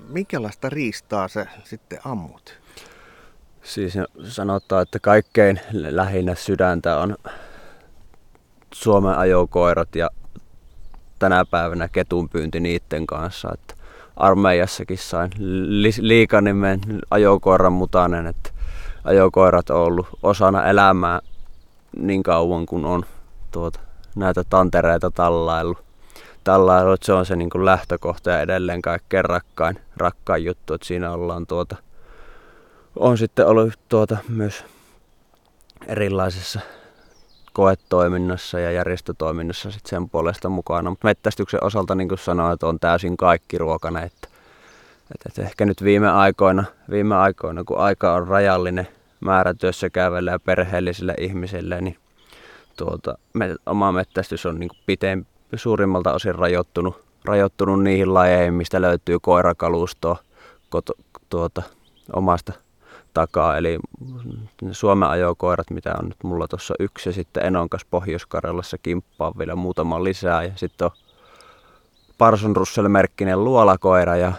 Minkälaista 0.08 0.68
riistaa 0.68 1.28
sä 1.28 1.46
sitten 1.64 1.98
ammut? 2.04 2.58
Siis 3.62 3.94
sanotaan, 4.24 4.82
että 4.82 4.98
kaikkein 4.98 5.60
lähinnä 5.72 6.34
sydäntä 6.34 6.98
on 6.98 7.16
Suomen 8.74 9.18
ajokoirat 9.18 9.96
ja 9.96 10.10
tänä 11.22 11.44
päivänä 11.44 11.88
ketunpyynti 11.88 12.60
niiden 12.60 13.06
kanssa. 13.06 13.48
Että 13.54 13.74
armeijassakin 14.16 14.98
sain 14.98 15.30
li- 15.82 15.90
liikanimen 16.00 16.80
ajokoiran 17.10 17.72
mutanen, 17.72 18.26
että 18.26 18.50
ajokoirat 19.04 19.70
on 19.70 19.76
ollut 19.76 20.06
osana 20.22 20.64
elämää 20.64 21.20
niin 21.96 22.22
kauan 22.22 22.66
kuin 22.66 22.84
on 22.84 23.02
tuota, 23.50 23.80
näitä 24.16 24.44
tantereita 24.50 25.10
tallailu. 25.10 25.76
tallailu 26.44 26.92
että 26.92 27.06
se 27.06 27.12
on 27.12 27.26
se 27.26 27.36
niin 27.36 27.50
kuin 27.50 27.64
lähtökohta 27.64 28.30
ja 28.30 28.40
edelleen 28.40 28.82
kaikkein 28.82 29.24
rakkain, 29.24 29.78
rakkain 29.96 30.44
juttu, 30.44 30.74
että 30.74 30.86
siinä 30.86 31.12
ollaan 31.12 31.46
tuota, 31.46 31.76
on 32.96 33.18
sitten 33.18 33.46
ollut 33.46 33.72
tuota 33.88 34.16
myös 34.28 34.64
erilaisessa 35.86 36.60
koetoiminnassa 37.52 38.61
ja 38.61 38.71
järjestötoiminnassa 38.71 39.71
sit 39.71 39.87
sen 39.87 40.11
puolesta 40.11 40.49
mukana. 40.49 40.90
Mutta 40.90 41.09
mettästyksen 41.09 41.64
osalta, 41.64 41.94
niin 41.94 42.09
kuin 42.09 42.18
sanoin, 42.18 42.54
että 42.54 42.66
on 42.66 42.80
täysin 42.80 43.16
kaikki 43.16 43.59
ruokana. 43.59 44.02
Että, 44.02 44.28
että, 45.14 45.28
että 45.28 45.42
ehkä 45.42 45.66
nyt 45.66 45.85
viime 45.85 46.11
aikoina, 46.11 46.64
viime 46.90 47.16
aikoina, 47.16 47.64
kun 47.64 47.78
aika 47.78 48.14
on 48.14 48.28
rajallinen 48.28 48.88
määrä 49.21 49.54
työssä 49.54 49.90
käyville 49.90 50.30
ja 50.30 50.38
perheellisille 50.38 51.14
ihmisille, 51.18 51.80
niin 51.80 51.97
tuota, 52.76 53.18
me, 53.32 53.56
oma 53.66 53.92
mettästys 53.92 54.47
on 54.47 54.61
niin 54.61 54.71
piteen, 54.87 55.26
suurimmalta 55.54 56.12
osin 56.12 56.35
rajoittunut, 56.35 57.04
rajoittunut 57.25 57.82
niihin 57.82 58.14
lajeihin, 58.14 58.54
mistä 58.54 58.80
löytyy 58.80 59.18
koirakalustoa 59.21 60.16
koto, 60.71 60.92
tuota, 61.28 61.62
omasta 62.12 62.52
takaa. 63.14 63.56
Eli 63.56 63.78
Suomen 64.72 65.08
ajokoirat, 65.08 65.70
mitä 65.70 65.94
on 65.99 66.08
nyt 66.08 66.25
mulla 66.25 66.49
tuossa 66.49 66.75
yksi 66.78 67.08
ja 67.08 67.12
sitten 67.12 67.46
Enonkas 67.46 67.84
Pohjois-Karjalassa 67.84 68.78
kimppaa 68.78 69.32
vielä 69.38 69.54
muutama 69.54 70.04
lisää. 70.04 70.42
Ja 70.42 70.52
sitten 70.56 70.84
on 70.84 70.90
Parson 72.18 72.56
Russell-merkkinen 72.56 73.44
luolakoira 73.44 74.16
ja 74.16 74.32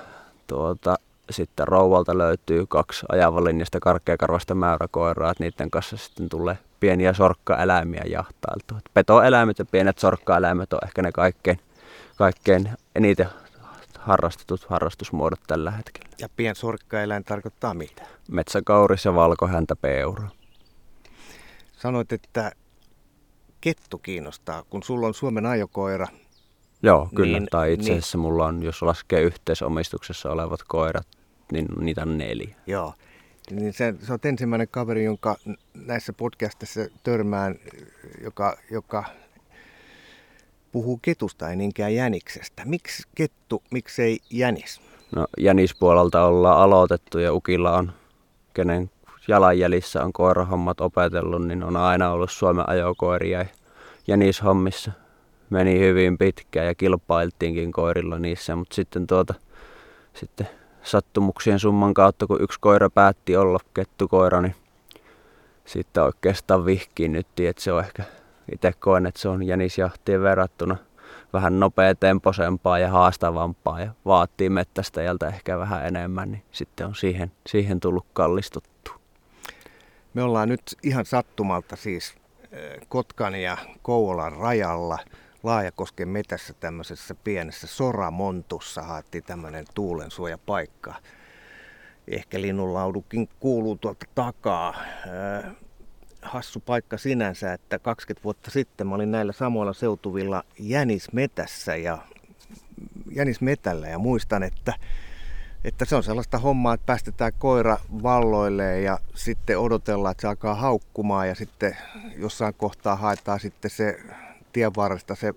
tuota, 0.48 0.96
sitten 1.30 1.68
rouvalta 1.68 2.18
löytyy 2.18 2.66
kaksi 2.66 3.06
ajavalinjasta 3.10 3.80
karkeakarvasta 3.80 4.56
mäyräkoiraa, 4.56 5.32
että 5.32 5.44
niiden 5.44 5.72
kanssa 5.72 5.98
sitten 5.98 6.30
tulee 6.30 6.58
pieniä 6.80 7.14
sorkkaeläimiä 7.14 8.04
jahtailtua. 8.06 8.78
Et 8.78 8.94
Petoeläimet 8.94 9.60
ja 9.60 9.66
pienet 9.66 10.00
sorkkaeläimet 10.00 10.74
on 10.74 10.80
ehkä 10.84 11.02
ne 11.02 11.12
kaikkein, 11.12 11.60
kaikkein 12.16 12.70
eniten 12.96 13.30
harrastetut 14.06 14.66
harrastusmuodot 14.70 15.40
tällä 15.48 15.72
hetkellä. 15.72 16.10
Ja 16.20 16.30
piensorkkaeläin 16.36 17.24
tarkoittaa 17.24 17.74
mitä? 17.74 18.04
Metsäkauris 18.32 19.06
ja 19.06 19.16
valkohäntä 19.16 19.76
peura. 19.76 20.28
Sanoit, 21.78 22.14
että 22.14 22.52
kettu 23.62 23.98
kiinnostaa, 23.98 24.64
kun 24.64 24.84
sulla 24.84 25.08
on 25.08 25.14
Suomen 25.14 25.46
ajokoira. 25.46 26.08
Joo, 26.84 27.10
kyllä. 27.16 27.32
Niin, 27.32 27.34
Niin, 27.34 27.48
tai 27.52 27.74
itse 27.74 27.90
niin. 27.90 27.98
asiassa 27.98 28.18
mulla 28.18 28.46
on, 28.46 28.64
jos 28.64 28.82
laskee 28.82 29.22
yhteisomistuksessa 29.22 30.32
olevat 30.32 30.60
koirat, 30.68 31.08
niin 31.52 31.68
niitä 31.80 32.02
on 32.02 32.18
neljä. 32.18 32.56
Joo. 32.68 32.94
Niin 33.52 33.74
se, 33.74 33.94
se 34.02 34.14
on 34.14 34.20
ensimmäinen 34.24 34.68
kaveri, 34.72 35.04
jonka 35.04 35.36
näissä 35.74 36.14
podcastissa 36.14 36.82
törmään, 37.04 37.56
joka, 38.24 38.58
joka 38.72 39.04
puhuu 40.74 41.00
ketusta 41.02 41.50
ei 41.50 41.56
niinkään 41.56 41.96
jäniksestä. 41.96 42.64
Miksi 42.66 43.04
kettu, 43.16 43.64
miksei 43.72 44.20
jänis? 44.30 44.82
No 45.16 45.28
jänispuolelta 45.40 46.26
ollaan 46.26 46.62
aloitettu 46.62 47.20
ja 47.20 47.34
Ukilla 47.34 47.78
on, 47.78 47.92
kenen 48.54 48.90
jalanjäljissä 49.28 50.04
on 50.04 50.14
koirahommat 50.14 50.82
opetellut, 50.82 51.48
niin 51.48 51.64
on 51.64 51.78
aina 51.78 52.12
ollut 52.12 52.32
Suomen 52.32 52.70
ajokoiria 52.70 53.40
ja 53.40 53.46
jänishommissa. 54.08 54.92
Meni 55.50 55.80
hyvin 55.80 56.18
pitkään 56.18 56.68
ja 56.68 56.76
kilpailtiinkin 56.76 57.72
koirilla 57.72 58.20
niissä, 58.20 58.56
mutta 58.56 58.76
sitten 58.76 59.08
tuota, 59.08 59.34
sitten 60.14 60.50
sattumuksien 60.84 61.60
summan 61.60 61.94
kautta, 61.94 62.28
kun 62.28 62.42
yksi 62.42 62.60
koira 62.60 62.90
päätti 62.90 63.36
olla 63.36 63.60
kettukoira, 63.74 64.42
niin 64.42 64.56
sitten 65.66 66.04
oikeastaan 66.04 66.66
vihkiin 66.66 67.12
nyt, 67.12 67.28
että 67.40 67.64
se 67.64 67.72
on 67.72 67.80
ehkä 67.80 68.04
itse 68.52 68.74
koen, 68.80 69.06
että 69.06 69.22
se 69.22 69.30
on 69.30 69.44
jänisjahtiin 69.44 70.22
verrattuna 70.22 70.78
vähän 71.34 71.60
nopeatempoisempaa 71.60 72.80
ja 72.80 72.90
haastavampaa 72.90 73.80
ja 73.80 73.92
vaatii 74.06 74.50
mettästäjältä 74.50 75.28
ehkä 75.28 75.58
vähän 75.58 75.86
enemmän, 75.88 76.32
niin 76.32 76.44
sitten 76.52 76.88
on 76.88 76.96
siihen, 76.96 77.32
siihen 77.48 77.80
tullut 77.80 78.06
kallistuttu. 78.14 78.92
Me 80.14 80.24
ollaan 80.24 80.50
nyt 80.50 80.62
ihan 80.84 81.06
sattumalta 81.06 81.76
siis 81.76 82.16
Kotkan 82.90 83.36
ja 83.36 83.58
Kouvolan 83.82 84.38
rajalla 84.38 85.00
Laajakosken 85.44 86.08
metässä 86.08 86.54
tämmöisessä 86.60 87.16
pienessä 87.24 87.68
soramontussa 87.68 88.82
haettiin 88.82 89.24
tämmöinen 89.24 89.66
tuulensuojapaikka. 89.74 90.94
Ehkä 92.08 92.42
linnunlaudukin 92.42 93.30
kuuluu 93.40 93.76
tuolta 93.76 94.06
takaa 94.16 94.76
hassu 96.24 96.60
paikka 96.60 96.98
sinänsä, 96.98 97.54
että 97.54 97.80
20 97.80 98.24
vuotta 98.24 98.52
sitten 98.52 98.88
mä 98.88 98.96
olin 98.96 99.12
näillä 99.12 99.34
samoilla 99.34 99.74
seutuvilla 99.74 100.44
jänismetässä 100.60 101.76
ja 101.76 101.98
jänismetällä 103.12 103.88
ja 103.88 104.00
muistan, 104.00 104.44
että, 104.44 104.74
että 105.64 105.86
se 105.86 105.96
on 105.96 106.04
sellaista 106.04 106.38
hommaa, 106.38 106.74
että 106.74 106.86
päästetään 106.86 107.34
koira 107.40 107.78
valloille 108.04 108.82
ja 108.82 109.00
sitten 109.16 109.60
odotellaan, 109.60 110.12
että 110.12 110.22
se 110.22 110.28
alkaa 110.28 110.56
haukkumaan 110.56 111.28
ja 111.28 111.36
sitten 111.36 111.78
jossain 112.18 112.54
kohtaa 112.54 112.96
haetaan 112.96 113.40
sitten 113.40 113.72
se 113.72 114.00
tien 114.54 114.76
varresta 114.76 115.16
se 115.16 115.34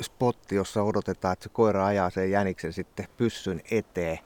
spotti, 0.00 0.54
jossa 0.54 0.82
odotetaan, 0.82 1.32
että 1.32 1.42
se 1.42 1.48
koira 1.48 1.86
ajaa 1.86 2.10
sen 2.10 2.30
jäniksen 2.30 2.72
sitten 2.72 3.06
pyssyn 3.16 3.60
eteen. 3.70 4.18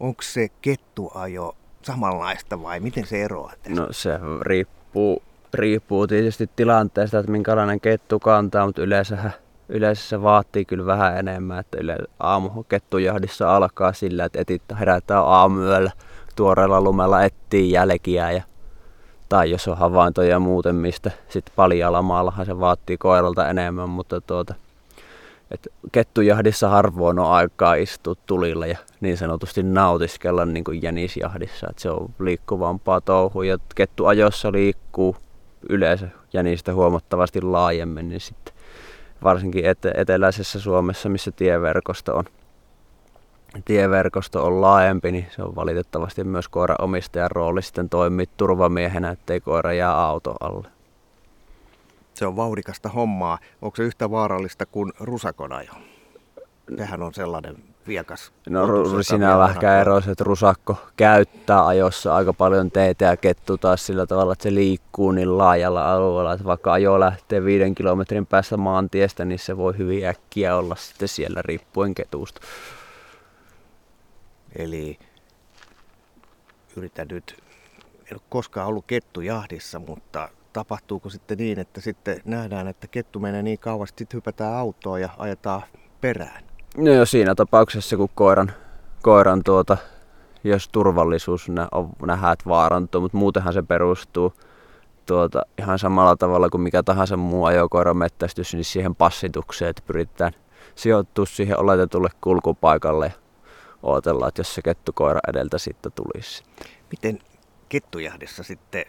Onko 0.00 0.22
se 0.22 0.48
kettuajo 0.48 1.56
samanlaista 1.82 2.62
vai 2.62 2.80
miten 2.80 3.06
se 3.06 3.22
eroaa? 3.22 3.52
Tästä? 3.62 3.80
No 3.80 3.88
se 3.90 4.10
riippuu 4.40 4.81
riippuu, 4.92 5.22
riippuu 5.54 6.06
tietysti 6.06 6.50
tilanteesta, 6.56 7.18
että 7.18 7.32
minkälainen 7.32 7.80
kettu 7.80 8.18
kantaa, 8.18 8.66
mutta 8.66 8.82
yleensä, 8.82 9.30
yleensä 9.68 10.08
se 10.08 10.22
vaatii 10.22 10.64
kyllä 10.64 10.86
vähän 10.86 11.18
enemmän. 11.18 11.60
Että 11.60 11.78
yle, 11.80 11.96
aamu 12.20 12.62
kettujahdissa 12.62 13.56
alkaa 13.56 13.92
sillä, 13.92 14.24
että 14.24 14.40
etittä 14.40 14.76
herätään 14.76 15.24
aamuyöllä 15.26 15.90
tuoreella 16.36 16.80
lumella 16.80 17.22
etsii 17.24 17.72
jälkiä 17.72 18.30
ja 18.30 18.42
tai 19.28 19.50
jos 19.50 19.68
on 19.68 19.78
havaintoja 19.78 20.38
muuten, 20.38 20.74
mistä 20.74 21.10
sitten 21.28 21.54
paljalamaallahan 21.56 22.46
se 22.46 22.60
vaatii 22.60 22.98
koiralta 22.98 23.48
enemmän, 23.48 23.88
mutta 23.88 24.20
tuota, 24.20 24.54
et 25.54 25.68
kettujahdissa 25.92 26.68
harvoin 26.68 27.18
on 27.18 27.30
aikaa 27.30 27.74
istua 27.74 28.14
tulilla 28.26 28.66
ja 28.66 28.78
niin 29.00 29.16
sanotusti 29.16 29.62
nautiskella 29.62 30.44
niin 30.44 30.64
kuin 30.64 30.82
jänisjahdissa. 30.82 31.66
Et 31.70 31.78
se 31.78 31.90
on 31.90 32.10
liikkuvampaa 32.18 33.00
touhua 33.00 33.44
ja 33.44 33.58
kettuajossa 33.74 34.52
liikkuu 34.52 35.16
yleensä 35.68 36.08
jänistä 36.32 36.74
huomattavasti 36.74 37.42
laajemmin, 37.42 38.08
niin 38.08 38.20
sitten 38.20 38.54
varsinkin 39.24 39.64
ete- 39.64 40.00
eteläisessä 40.00 40.60
Suomessa, 40.60 41.08
missä 41.08 41.30
tieverkosto 41.30 42.16
on, 42.16 42.24
tieverkosto 43.64 44.46
on 44.46 44.60
laajempi, 44.60 45.12
niin 45.12 45.26
se 45.36 45.42
on 45.42 45.56
valitettavasti 45.56 46.24
myös 46.24 46.48
koiran 46.48 46.76
omistajan 46.80 47.30
rooli 47.30 47.62
sitten 47.62 47.88
toimia 47.88 48.26
turvamiehenä, 48.36 49.10
ettei 49.10 49.40
koira 49.40 49.72
jää 49.72 50.06
auto 50.06 50.34
alle. 50.40 50.68
Se 52.22 52.26
on 52.26 52.36
vauhdikasta 52.36 52.88
hommaa. 52.88 53.38
Onko 53.62 53.76
se 53.76 53.82
yhtä 53.82 54.10
vaarallista 54.10 54.66
kuin 54.66 54.92
rusakonajo? 55.00 55.72
Sehän 56.76 57.02
on 57.02 57.14
sellainen 57.14 57.56
viekas. 57.86 58.32
No 58.48 58.66
siinä 59.02 59.34
on 59.34 59.40
vähän 59.40 59.80
ero, 59.80 59.98
että 59.98 60.24
rusakko 60.24 60.76
käyttää 60.96 61.66
ajossa 61.66 62.14
aika 62.14 62.32
paljon 62.32 62.70
teitä 62.70 63.04
ja 63.04 63.16
kettu 63.16 63.58
taas 63.58 63.86
sillä 63.86 64.06
tavalla, 64.06 64.32
että 64.32 64.42
se 64.42 64.54
liikkuu 64.54 65.12
niin 65.12 65.38
laajalla 65.38 65.92
alueella, 65.94 66.32
että 66.32 66.44
vaikka 66.44 66.72
ajo 66.72 67.00
lähtee 67.00 67.44
viiden 67.44 67.74
kilometrin 67.74 68.26
päästä 68.26 68.56
maantiestä, 68.56 69.24
niin 69.24 69.38
se 69.38 69.56
voi 69.56 69.78
hyvin 69.78 70.06
äkkiä 70.06 70.56
olla 70.56 70.76
sitten 70.76 71.08
siellä 71.08 71.42
riippuen 71.42 71.94
ketusta. 71.94 72.40
Eli 74.56 74.98
yritän 76.76 77.08
nyt, 77.10 77.42
en 78.10 78.14
ole 78.14 78.22
koskaan 78.28 78.68
ollut 78.68 78.84
kettujahdissa, 78.86 79.78
mutta 79.78 80.28
tapahtuuko 80.52 81.10
sitten 81.10 81.38
niin, 81.38 81.58
että 81.58 81.80
sitten 81.80 82.20
nähdään, 82.24 82.68
että 82.68 82.86
kettu 82.86 83.20
menee 83.20 83.42
niin 83.42 83.58
kauas, 83.58 83.90
että 83.90 83.98
sitten 83.98 84.16
hypätään 84.16 84.54
autoon 84.54 85.00
ja 85.00 85.08
ajetaan 85.18 85.62
perään? 86.00 86.44
No 86.76 86.92
jo 86.92 87.06
siinä 87.06 87.34
tapauksessa, 87.34 87.96
kun 87.96 88.08
koiran, 88.14 88.52
koiran 89.02 89.42
tuota, 89.44 89.76
jos 90.44 90.68
turvallisuus 90.68 91.48
nä, 91.48 91.68
on, 91.72 91.88
nähdään, 92.06 92.32
että 92.32 92.48
vaarantuu, 92.48 93.00
mutta 93.00 93.18
muutenhan 93.18 93.52
se 93.52 93.62
perustuu 93.62 94.32
tuota, 95.06 95.42
ihan 95.58 95.78
samalla 95.78 96.16
tavalla 96.16 96.48
kuin 96.50 96.60
mikä 96.60 96.82
tahansa 96.82 97.16
muu 97.16 97.44
ajokoiran 97.44 97.96
mettästys, 97.96 98.54
niin 98.54 98.64
siihen 98.64 98.94
passitukseen, 98.94 99.70
että 99.70 99.82
pyritään 99.86 100.32
sijoittua 100.74 101.26
siihen 101.26 101.60
oletetulle 101.60 102.08
kulkupaikalle 102.20 103.06
ja 103.06 103.12
odotellaan, 103.82 104.28
että 104.28 104.40
jos 104.40 104.54
se 104.54 104.62
kettukoira 104.62 105.20
edeltä 105.28 105.58
sitten 105.58 105.92
tulisi. 105.92 106.42
Miten 106.90 107.18
kettujahdissa 107.68 108.42
sitten 108.42 108.84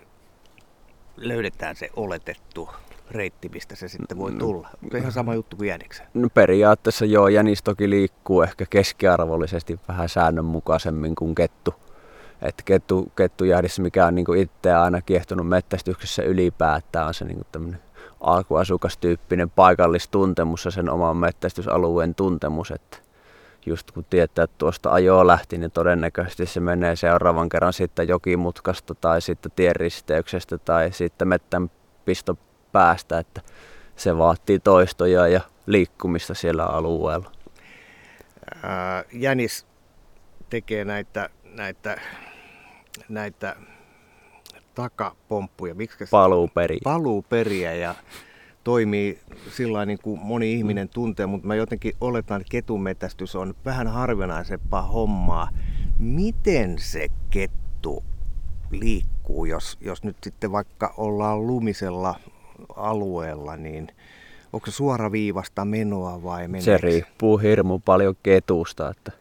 löydetään 1.17 1.75
se 1.75 1.89
oletettu 1.95 2.69
reitti, 3.11 3.49
mistä 3.49 3.75
se 3.75 3.87
sitten 3.87 4.17
voi 4.17 4.31
mm. 4.31 4.39
tulla. 4.39 4.69
Onko 4.83 4.97
ihan 4.97 5.11
sama 5.11 5.33
juttu 5.33 5.57
kuin 5.57 5.69
jäniksen? 5.69 6.07
No 6.13 6.29
periaatteessa 6.29 7.05
joo, 7.05 7.27
jänis 7.27 7.63
toki 7.63 7.89
liikkuu 7.89 8.41
ehkä 8.41 8.65
keskiarvollisesti 8.69 9.79
vähän 9.87 10.09
säännönmukaisemmin 10.09 11.15
kuin 11.15 11.35
kettu. 11.35 11.73
Et 12.41 12.61
kettu, 12.65 13.11
kettujähdissä, 13.15 13.81
mikä 13.81 14.05
on 14.05 14.15
niin 14.15 14.37
itse 14.37 14.73
aina 14.73 15.01
kiehtonut 15.01 15.47
mettästyksessä 15.47 16.23
ylipäätään, 16.23 17.07
on 17.07 17.13
se 17.13 17.25
niin 17.25 17.41
tämmöinen 17.51 17.79
alkuasukastyyppinen 18.21 19.49
paikallistuntemus 19.49 20.65
ja 20.65 20.71
sen 20.71 20.89
oman 20.89 21.17
mettästysalueen 21.17 22.15
tuntemus. 22.15 22.71
Että 22.71 22.97
just 23.65 23.91
kun 23.91 24.05
tietää, 24.09 24.43
että 24.43 24.55
tuosta 24.57 24.91
ajoa 24.93 25.27
lähti, 25.27 25.57
niin 25.57 25.71
todennäköisesti 25.71 26.45
se 26.45 26.59
menee 26.59 26.95
seuraavan 26.95 27.49
kerran 27.49 27.73
sitten 27.73 28.07
jokimutkasta 28.07 28.95
tai 28.95 29.21
sitten 29.21 29.51
tienristeyksestä 29.55 30.57
tai 30.57 30.91
sitten 30.91 31.27
mettän 31.27 31.71
pisto 32.05 32.37
päästä, 32.71 33.19
että 33.19 33.41
se 33.95 34.17
vaatii 34.17 34.59
toistoja 34.59 35.27
ja 35.27 35.41
liikkumista 35.65 36.33
siellä 36.33 36.65
alueella. 36.65 37.31
Ää, 38.63 39.03
Jänis 39.13 39.65
tekee 40.49 40.85
näitä, 40.85 41.29
näitä, 41.43 41.97
näitä 43.09 43.55
takapomppuja. 44.75 45.75
Miksi 45.75 46.05
Paluuperiä. 46.11 46.79
Paluuperiä 46.83 47.73
ja 47.73 47.95
toimii 48.63 49.19
sillä 49.51 49.85
niin 49.85 49.99
kuin 50.03 50.19
moni 50.23 50.53
ihminen 50.53 50.89
tuntee, 50.89 51.25
mutta 51.25 51.47
mä 51.47 51.55
jotenkin 51.55 51.93
oletan, 52.01 52.41
että 52.41 52.51
ketumetästys 52.51 53.35
on 53.35 53.53
vähän 53.65 53.87
harvinaisempaa 53.87 54.81
hommaa. 54.81 55.49
Miten 55.99 56.79
se 56.79 57.07
kettu 57.29 58.03
liikkuu, 58.71 59.45
jos, 59.45 59.77
jos 59.81 60.03
nyt 60.03 60.17
sitten 60.23 60.51
vaikka 60.51 60.93
ollaan 60.97 61.47
lumisella 61.47 62.15
alueella, 62.75 63.57
niin 63.57 63.87
onko 64.53 64.65
se 64.65 64.71
suoraviivasta 64.71 65.65
menoa 65.65 66.23
vai 66.23 66.47
meneekö? 66.47 66.63
Se 66.63 66.77
riippuu 66.77 67.37
hirmu 67.37 67.79
paljon 67.79 68.15
ketusta, 68.23 68.89
että 68.89 69.11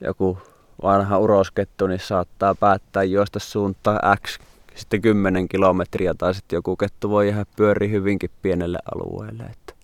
joku 0.00 0.38
vanha 0.82 1.18
uroskettu 1.18 1.86
niin 1.86 2.00
saattaa 2.00 2.54
päättää 2.54 3.02
juosta 3.02 3.38
suuntaan 3.38 4.18
X 4.26 4.38
sitten 4.74 5.02
10 5.02 5.48
kilometriä 5.48 6.14
tai 6.14 6.34
sitten 6.34 6.56
joku 6.56 6.76
kettu 6.76 7.10
voi 7.10 7.28
jäädä 7.28 7.46
pyöri 7.56 7.90
hyvinkin 7.90 8.30
pienelle 8.42 8.78
alueelle. 8.94 9.42
Että 9.42 9.74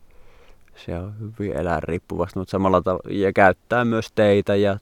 se 0.87 0.99
on 0.99 1.15
hyvin 1.21 1.57
eläinriippuvasta, 1.57 2.39
mutta 2.39 2.51
samalla 2.51 2.79
tav- 2.81 3.13
ja 3.13 3.33
käyttää 3.33 3.85
myös 3.85 4.13
teitä 4.15 4.55
ja 4.55 4.79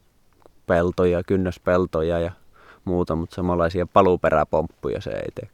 peltoja, 0.66 1.22
kynnöspeltoja 1.22 2.18
ja 2.18 2.32
muuta, 2.84 3.16
mutta 3.16 3.36
samanlaisia 3.36 3.86
paluperäpomppuja 3.86 5.00
se 5.00 5.10
ei 5.10 5.28
tee 5.34 5.48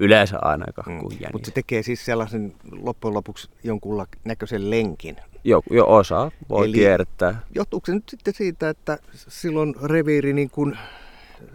yleensä 0.00 0.38
ainakaan 0.42 0.92
mm. 0.92 1.00
kuin 1.00 1.12
jänis. 1.12 1.32
Mutta 1.32 1.46
se 1.46 1.52
tekee 1.52 1.82
siis 1.82 2.04
sellaisen 2.04 2.54
loppujen 2.72 3.14
lopuksi 3.14 3.50
jonkun 3.64 4.06
näköisen 4.24 4.70
lenkin. 4.70 5.16
Jo, 5.44 5.62
jo 5.70 5.86
osa 5.88 6.30
voi 6.48 6.66
Eli 6.66 6.72
kiertää. 6.72 7.42
Johtuuko 7.54 7.86
se 7.86 7.94
nyt 7.94 8.08
sitten 8.08 8.34
siitä, 8.34 8.68
että 8.68 8.98
silloin 9.14 9.74
reviiri 9.84 10.32
niin 10.32 10.50
kuin 10.50 10.78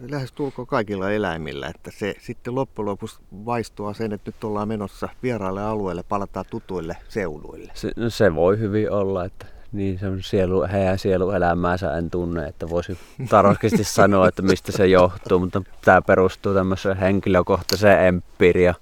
lähestulkoon 0.09 0.67
kaikilla 0.67 1.11
eläimillä, 1.11 1.67
että 1.67 1.91
se 1.91 2.15
sitten 2.19 2.55
loppujen 2.55 2.85
lopuksi 2.85 3.19
vaistua 3.31 3.93
sen, 3.93 4.13
että 4.13 4.31
nyt 4.31 4.43
ollaan 4.43 4.67
menossa 4.67 5.09
vieraille 5.23 5.63
alueelle, 5.63 6.03
palataan 6.03 6.45
tutuille 6.49 6.97
seuduille. 7.09 7.71
Se, 7.73 7.91
no 7.95 8.09
se 8.09 8.35
voi 8.35 8.59
hyvin 8.59 8.91
olla, 8.91 9.25
että 9.25 9.45
niin 9.71 9.99
se 9.99 10.07
on 10.07 10.23
sielu, 10.23 10.67
heidän 10.71 10.99
sieluelämäänsä 10.99 11.97
en 11.97 12.09
tunne, 12.09 12.47
että 12.47 12.69
voisi 12.69 12.97
tarkasti 13.29 13.83
sanoa, 13.99 14.27
että 14.27 14.41
mistä 14.41 14.71
se 14.71 14.87
johtuu, 14.87 15.39
mutta 15.39 15.61
tämä 15.85 16.01
perustuu 16.01 16.53
tämmöiseen 16.53 16.97
henkilökohtaiseen 16.97 18.05
empiriaan. 18.05 18.75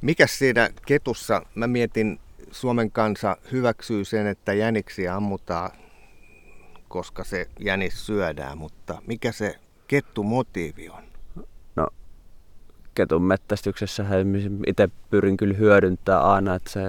Mikä 0.00 0.26
siinä 0.26 0.70
ketussa, 0.86 1.42
mä 1.54 1.66
mietin, 1.66 2.20
Suomen 2.50 2.90
kansa 2.90 3.36
hyväksyy 3.52 4.04
sen, 4.04 4.26
että 4.26 4.52
jäniksiä 4.52 5.16
ammutaan 5.16 5.70
koska 6.88 7.24
se 7.24 7.46
jänis 7.60 8.06
syödään, 8.06 8.58
mutta 8.58 9.02
mikä 9.06 9.32
se 9.32 9.54
kettumotiivi 9.88 10.88
on? 10.88 11.04
No, 11.76 11.86
ketun 12.94 13.22
mettästyksessä 13.22 14.04
itse 14.66 14.88
pyrin 15.10 15.36
kyllä 15.36 15.54
hyödyntää 15.54 16.20
aina, 16.20 16.54
että 16.54 16.70
se 16.70 16.80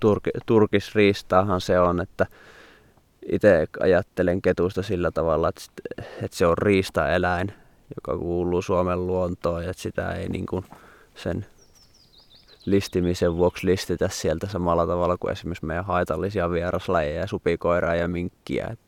turki, 0.00 0.30
turkisriistaahan 0.46 1.60
se 1.60 1.80
on, 1.80 2.00
että 2.00 2.26
itse 3.32 3.66
ajattelen 3.80 4.42
ketusta 4.42 4.82
sillä 4.82 5.10
tavalla, 5.10 5.48
että, 5.48 5.62
että 6.22 6.36
se 6.36 6.46
on 6.46 6.58
riistaeläin, 6.58 7.52
joka 7.96 8.18
kuuluu 8.18 8.62
Suomen 8.62 9.06
luontoon 9.06 9.64
ja 9.64 9.70
että 9.70 9.82
sitä 9.82 10.12
ei 10.12 10.28
niin 10.28 10.46
kuin 10.46 10.64
sen 11.14 11.46
listimisen 12.64 13.36
vuoksi 13.36 13.66
listitä 13.66 14.08
sieltä 14.08 14.46
samalla 14.46 14.86
tavalla 14.86 15.16
kuin 15.18 15.32
esimerkiksi 15.32 15.64
meidän 15.64 15.84
haitallisia 15.84 16.50
vieraslajeja, 16.50 17.26
supikoiraa 17.26 17.94
ja 17.94 18.08
minkkiä. 18.08 18.66
Että 18.72 18.87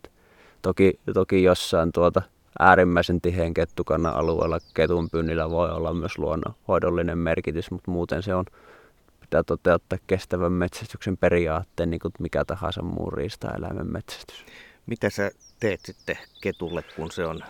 toki, 0.62 1.01
toki 1.14 1.42
jossain 1.42 1.92
tuota 1.92 2.23
äärimmäisen 2.59 3.20
tiheen 3.20 3.55
kettukannan 3.55 4.14
alueella 4.14 4.59
ketun 4.75 5.11
pyynnillä 5.11 5.51
voi 5.51 5.70
olla 5.70 5.94
myös 5.94 6.18
luonnonhoidollinen 6.18 7.18
merkitys, 7.18 7.70
mutta 7.70 7.90
muuten 7.90 8.23
se 8.23 8.35
on 8.35 8.44
pitää 9.20 9.42
toteuttaa 9.42 9.99
kestävän 10.07 10.53
metsästyksen 10.53 11.16
periaatteen, 11.16 11.90
niin 11.90 12.01
kuin 12.01 12.12
mikä 12.18 12.44
tahansa 12.44 12.83
muu 12.83 13.11
riistaeläimen 13.11 13.92
metsästys. 13.92 14.44
Mitä 14.87 15.11
sä 15.11 15.31
teet 15.61 15.81
sitten 15.85 16.18
ketulle, 16.40 16.85
kun 16.96 17.11
se 17.11 17.27
on, 17.27 17.40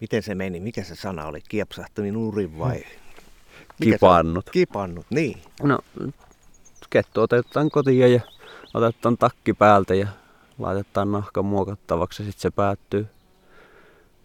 miten 0.00 0.22
se 0.22 0.34
meni, 0.34 0.60
mikä 0.60 0.82
se 0.82 0.94
sana 0.94 1.26
oli, 1.26 1.40
kiepsahtunut 1.48 2.12
nurin 2.12 2.58
vai? 2.58 2.84
Mikä 3.80 3.92
kipannut. 3.92 4.50
Kipannut, 4.50 5.06
niin. 5.10 5.42
No, 5.62 5.78
kettu 6.90 7.20
otetaan 7.20 7.70
kotiin 7.70 8.12
ja 8.12 8.20
otetaan 8.74 9.18
takki 9.18 9.54
päältä 9.54 9.94
ja 9.94 10.08
laitetaan 10.58 11.12
nahka 11.12 11.42
muokattavaksi 11.42 12.22
ja 12.22 12.26
sitten 12.26 12.42
se 12.42 12.50
päättyy 12.50 13.06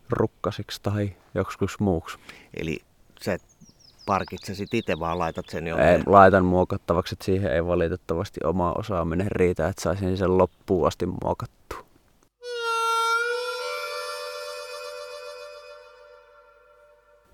rukkasiksi 0.10 0.80
tai 0.84 1.16
joksikus 1.36 1.80
muuksi. 1.80 2.18
Eli 2.54 2.80
sä 3.22 3.34
et 3.34 3.42
parkitse 4.06 4.56
sit 4.56 4.74
itse 4.74 5.00
vaan 5.00 5.20
laitat 5.20 5.50
sen 5.50 5.68
jo. 5.68 5.78
Ei, 5.78 6.04
laitan 6.06 6.46
muokattavaksi, 6.46 7.16
että 7.16 7.26
siihen 7.26 7.54
ei 7.54 7.66
valitettavasti 7.66 8.40
oma 8.44 8.74
osaaminen 8.74 9.32
riitä, 9.32 9.68
että 9.68 9.82
saisin 9.82 10.18
sen 10.18 10.38
loppuun 10.38 10.88
asti 10.88 11.06
muokattua. 11.06 11.86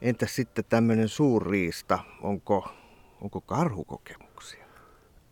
Entäs 0.01 0.35
sitten 0.35 0.65
tämmöinen 0.69 1.09
suurriista, 1.09 1.99
onko, 2.21 2.69
onko 3.21 3.41
karhukokemuksia? 3.41 4.26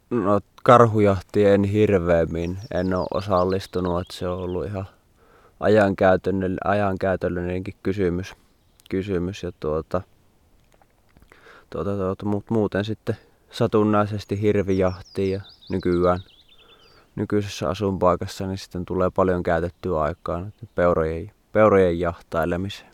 No 0.10 0.40
karhujahti 0.64 1.46
en 1.46 1.64
hirveämmin, 1.64 2.58
en 2.74 2.94
ole 2.94 3.08
osallistunut, 3.14 4.02
että 4.02 4.14
se 4.14 4.28
on 4.28 4.38
ollut 4.38 4.66
ihan 4.66 4.86
ajankäytöllinenkin 6.66 7.76
kysymys, 7.84 8.36
kysymys 8.90 9.44
ja 9.44 9.52
tuota, 9.60 10.02
tuota, 11.70 11.96
tuota, 11.96 12.26
mutta 12.26 12.54
muuten 12.54 12.86
sitten 12.86 13.18
satunnaisesti 13.52 14.42
hirvijahtiin 14.42 15.32
ja 15.32 15.42
nykyään 15.70 16.20
nykyisessä 17.16 17.70
asunpaikassa 17.70 18.48
niin 18.48 18.58
sitten 18.58 18.86
tulee 18.86 19.10
paljon 19.10 19.44
käytettyä 19.44 20.02
aikaa 20.02 20.48
peurojen, 20.76 21.32
peurojen 21.52 22.00
jahtailemiseen. 22.00 22.92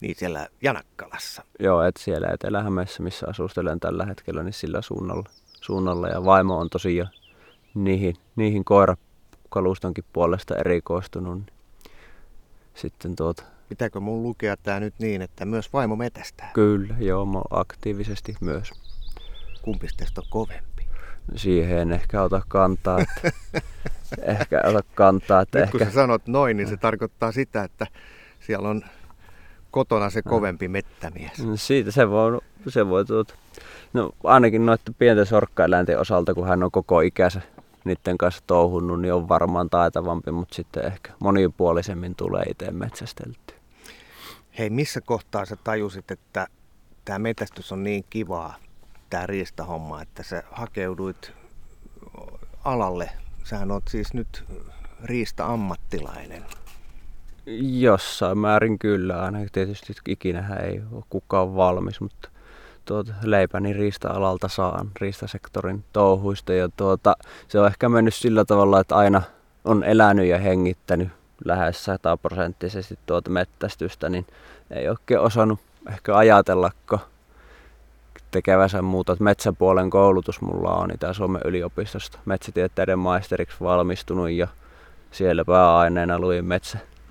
Niin 0.00 0.16
siellä 0.18 0.48
Janakkalassa. 0.62 1.42
Joo, 1.58 1.82
että 1.82 2.02
siellä 2.02 2.28
etelä 2.28 2.64
missä 2.98 3.26
asustelen 3.28 3.80
tällä 3.80 4.06
hetkellä, 4.06 4.42
niin 4.42 4.52
sillä 4.52 4.82
suunnalla, 4.82 5.28
suunnalla. 5.62 6.08
Ja 6.08 6.24
vaimo 6.24 6.58
on 6.58 6.70
tosiaan 6.70 7.10
niihin, 7.74 8.16
niihin 8.36 8.64
koirakalustonkin 8.64 10.04
puolesta 10.12 10.56
erikoistunut. 10.56 11.36
Niin 11.36 11.46
sitten 12.74 13.16
tuota, 13.16 13.42
Pitääkö 13.72 14.00
mun 14.00 14.22
lukea 14.22 14.56
tämä 14.56 14.80
nyt 14.80 14.94
niin, 14.98 15.22
että 15.22 15.44
myös 15.44 15.72
vaimo 15.72 15.96
metästää? 15.96 16.50
Kyllä, 16.54 16.94
joo, 16.98 17.26
mä 17.26 17.40
aktiivisesti 17.50 18.34
myös. 18.40 18.70
Kumpi 19.62 19.86
on 20.18 20.24
kovempi? 20.30 20.86
Siihen 21.36 21.78
en 21.78 21.92
ehkä 21.92 22.22
ota 22.22 22.42
kantaa. 22.48 22.98
Että, 23.00 23.32
ehkä 24.32 24.62
ota 24.64 24.82
kantaa. 24.94 25.40
Että 25.40 25.58
nyt 25.58 25.64
ehkä... 25.64 25.78
kun 25.78 25.86
sä 25.86 25.92
sanot 25.92 26.26
noin, 26.26 26.56
niin 26.56 26.68
se 26.68 26.76
tarkoittaa 26.76 27.32
sitä, 27.32 27.64
että 27.64 27.86
siellä 28.40 28.68
on 28.68 28.82
kotona 29.72 30.10
se 30.10 30.22
kovempi 30.22 30.68
mettämies. 30.68 31.38
No 31.38 31.56
siitä 31.56 31.90
se 31.90 32.10
voi, 32.10 32.40
se 32.68 32.88
voi 32.88 33.04
tuota, 33.04 33.34
no 33.92 34.10
ainakin 34.24 34.66
noiden 34.66 34.94
pienten 34.98 35.26
sorkkaeläinten 35.26 36.00
osalta, 36.00 36.34
kun 36.34 36.48
hän 36.48 36.62
on 36.62 36.70
koko 36.70 37.00
ikänsä 37.00 37.40
niiden 37.84 38.18
kanssa 38.18 38.42
touhunnut, 38.46 39.00
niin 39.00 39.14
on 39.14 39.28
varmaan 39.28 39.70
taitavampi, 39.70 40.30
mutta 40.30 40.54
sitten 40.54 40.84
ehkä 40.84 41.12
monipuolisemmin 41.18 42.14
tulee 42.14 42.42
itse 42.42 42.70
metsästelty. 42.70 43.54
Hei, 44.58 44.70
missä 44.70 45.00
kohtaa 45.00 45.44
sä 45.44 45.56
tajusit, 45.64 46.10
että 46.10 46.46
tämä 47.04 47.18
metästys 47.18 47.72
on 47.72 47.84
niin 47.84 48.04
kivaa, 48.10 48.54
tämä 49.10 49.26
riistahomma, 49.26 50.02
että 50.02 50.22
sä 50.22 50.42
hakeuduit 50.52 51.32
alalle? 52.64 53.10
Sähän 53.44 53.70
oot 53.70 53.84
siis 53.88 54.14
nyt 54.14 54.44
riista-ammattilainen. 55.04 56.44
Jossain 57.80 58.38
määrin 58.38 58.78
kyllä, 58.78 59.22
aina 59.22 59.38
tietysti 59.52 59.92
ikinä 60.08 60.56
ei 60.62 60.82
ole 60.92 61.04
kukaan 61.10 61.56
valmis, 61.56 62.00
mutta 62.00 62.28
tuota, 62.84 63.12
leipäni 63.22 63.72
riista-alalta 63.72 64.48
saan 64.48 64.90
riistasektorin 65.00 65.84
touhuista 65.92 66.52
ja 66.52 66.68
tuota, 66.76 67.16
se 67.48 67.60
on 67.60 67.66
ehkä 67.66 67.88
mennyt 67.88 68.14
sillä 68.14 68.44
tavalla, 68.44 68.80
että 68.80 68.96
aina 68.96 69.22
on 69.64 69.84
elänyt 69.84 70.26
ja 70.26 70.38
hengittänyt 70.38 71.08
lähes 71.44 71.84
sataprosenttisesti 71.84 72.98
tuota 73.06 73.30
mettästystä, 73.30 74.08
niin 74.08 74.26
ei 74.70 74.88
oikein 74.88 75.20
osannut 75.20 75.60
ehkä 75.88 76.16
ajatellako 76.16 76.98
tekevänsä 78.30 78.82
muuta. 78.82 79.16
Metsäpuolen 79.20 79.90
koulutus 79.90 80.40
mulla 80.40 80.74
on 80.74 80.90
Itä-Suomen 80.94 81.42
yliopistosta 81.44 82.18
metsätieteiden 82.24 82.98
maisteriksi 82.98 83.56
valmistunut 83.60 84.30
ja 84.30 84.48
siellä 85.10 85.44
pääaineena 85.44 86.18
luin 86.18 86.44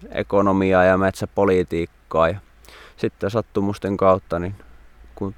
metsäekonomiaa 0.02 0.84
ja 0.84 0.98
metsäpolitiikkaa. 0.98 2.30
Ja 2.30 2.40
sitten 2.98 3.32
sattumusten 3.32 3.98
kautta, 3.98 4.40
niin 4.40 4.56
kun 5.16 5.36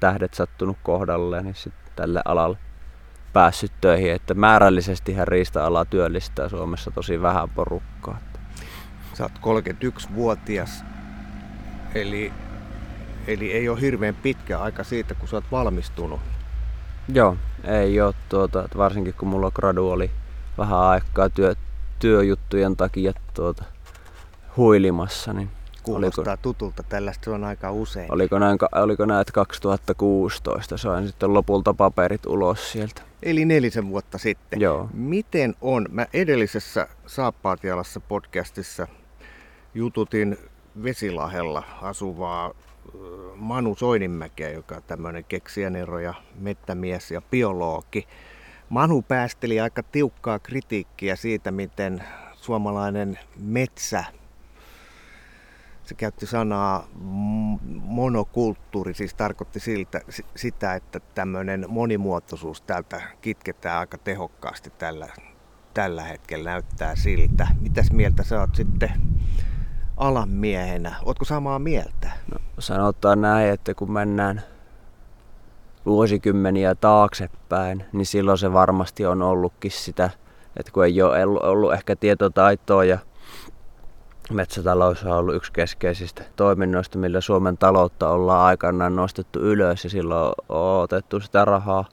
tähdet 0.00 0.34
sattunut 0.34 0.76
kohdalle, 0.82 1.42
niin 1.42 1.54
sitten 1.54 1.92
tälle 1.96 2.22
alalle 2.24 2.58
päässyt 3.32 3.72
töihin. 3.80 4.12
Että 4.12 4.34
määrällisesti 4.34 5.16
riista-ala 5.24 5.84
työllistää 5.84 6.48
Suomessa 6.48 6.90
tosi 6.90 7.22
vähän 7.22 7.50
porukkaa. 7.50 8.18
Sä 9.14 9.24
oot 9.24 9.62
31-vuotias, 9.62 10.84
eli, 11.94 12.32
eli 13.26 13.52
ei 13.52 13.68
ole 13.68 13.80
hirveän 13.80 14.14
pitkä 14.14 14.58
aika 14.58 14.84
siitä, 14.84 15.14
kun 15.14 15.28
sä 15.28 15.36
oot 15.36 15.44
valmistunut. 15.52 16.20
Joo, 17.12 17.36
ei 17.64 18.00
ole. 18.00 18.14
Tuota, 18.28 18.68
varsinkin 18.76 19.14
kun 19.14 19.28
mulla 19.28 19.50
gradu 19.50 19.90
oli 19.90 20.10
vähän 20.58 20.78
aikaa 20.78 21.28
työ, 21.28 21.54
työjuttujen 21.98 22.76
takia 22.76 23.12
tuota, 23.34 23.64
huilimassa, 24.58 25.32
niin 25.32 25.50
Kuulostaa 25.82 26.22
oliko, 26.22 26.42
tutulta, 26.42 26.82
tällaista 26.82 27.30
on 27.30 27.44
aika 27.44 27.72
usein. 27.72 28.12
Oliko, 28.12 28.38
näin, 28.38 28.58
oliko 28.82 29.06
näin, 29.06 29.20
että 29.20 29.32
2016 29.32 30.76
sain 30.76 31.06
sitten 31.06 31.34
lopulta 31.34 31.74
paperit 31.74 32.26
ulos 32.26 32.72
sieltä. 32.72 33.02
Eli 33.22 33.44
nelisen 33.44 33.88
vuotta 33.88 34.18
sitten. 34.18 34.60
Joo. 34.60 34.88
Miten 34.94 35.54
on? 35.60 35.86
Mä 35.90 36.06
edellisessä 36.12 36.88
Saappaatialassa 37.06 38.00
podcastissa 38.00 38.88
jututin 39.74 40.36
Vesilahella 40.82 41.62
asuvaa 41.82 42.54
Manu 43.36 43.74
Soininmäkeä, 43.74 44.50
joka 44.50 44.76
on 44.76 44.82
tämmöinen 44.86 45.24
keksijänero 45.24 45.98
ja 45.98 46.14
mettämies 46.38 47.10
ja 47.10 47.22
biologi. 47.30 48.06
Manu 48.68 49.02
päästeli 49.02 49.60
aika 49.60 49.82
tiukkaa 49.82 50.38
kritiikkiä 50.38 51.16
siitä, 51.16 51.50
miten 51.50 52.04
suomalainen 52.34 53.18
metsä 53.36 54.04
se 55.88 55.94
käytti 55.94 56.26
sanaa 56.26 56.86
monokulttuuri, 57.82 58.94
siis 58.94 59.14
tarkoitti 59.14 59.60
siltä, 59.60 60.00
sitä, 60.36 60.74
että 60.74 61.00
tämmöinen 61.14 61.64
monimuotoisuus 61.68 62.62
täältä 62.62 63.02
kitketään 63.20 63.78
aika 63.78 63.98
tehokkaasti 63.98 64.72
tällä, 64.78 65.08
tällä 65.74 66.02
hetkellä 66.02 66.50
näyttää 66.50 66.96
siltä. 66.96 67.48
Mitäs 67.60 67.92
mieltä 67.92 68.22
sä 68.22 68.40
oot 68.40 68.54
sitten 68.54 68.92
alan 69.96 70.28
miehenä? 70.28 70.94
Ootko 71.04 71.24
samaa 71.24 71.58
mieltä? 71.58 72.10
No, 72.32 72.38
sanotaan 72.58 73.20
näin, 73.20 73.50
että 73.50 73.74
kun 73.74 73.92
mennään 73.92 74.42
vuosikymmeniä 75.86 76.74
taaksepäin, 76.74 77.84
niin 77.92 78.06
silloin 78.06 78.38
se 78.38 78.52
varmasti 78.52 79.06
on 79.06 79.22
ollutkin 79.22 79.70
sitä, 79.70 80.10
että 80.56 80.72
kun 80.72 80.84
ei 80.84 81.02
ole 81.02 81.22
ollut 81.22 81.72
ehkä 81.72 81.96
tietotaitoa 81.96 82.84
ja 82.84 82.98
Metsätalous 84.32 85.04
on 85.04 85.12
ollut 85.12 85.34
yksi 85.34 85.52
keskeisistä 85.52 86.22
toiminnoista, 86.36 86.98
millä 86.98 87.20
Suomen 87.20 87.58
taloutta 87.58 88.10
ollaan 88.10 88.46
aikanaan 88.46 88.96
nostettu 88.96 89.38
ylös 89.38 89.84
ja 89.84 89.90
silloin 89.90 90.34
on 90.48 90.82
otettu 90.82 91.20
sitä 91.20 91.44
rahaa, 91.44 91.84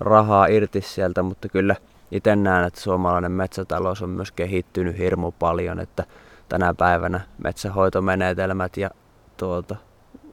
rahaa 0.00 0.46
irti 0.46 0.80
sieltä, 0.80 1.22
mutta 1.22 1.48
kyllä 1.48 1.76
itse 2.10 2.36
näen, 2.36 2.66
että 2.66 2.80
suomalainen 2.80 3.32
metsätalous 3.32 4.02
on 4.02 4.10
myös 4.10 4.32
kehittynyt 4.32 4.98
hirmu 4.98 5.32
paljon, 5.32 5.80
että 5.80 6.04
tänä 6.48 6.74
päivänä 6.74 7.20
metsähoitomenetelmät 7.44 8.76
ja 8.76 8.90
tuota, 9.36 9.76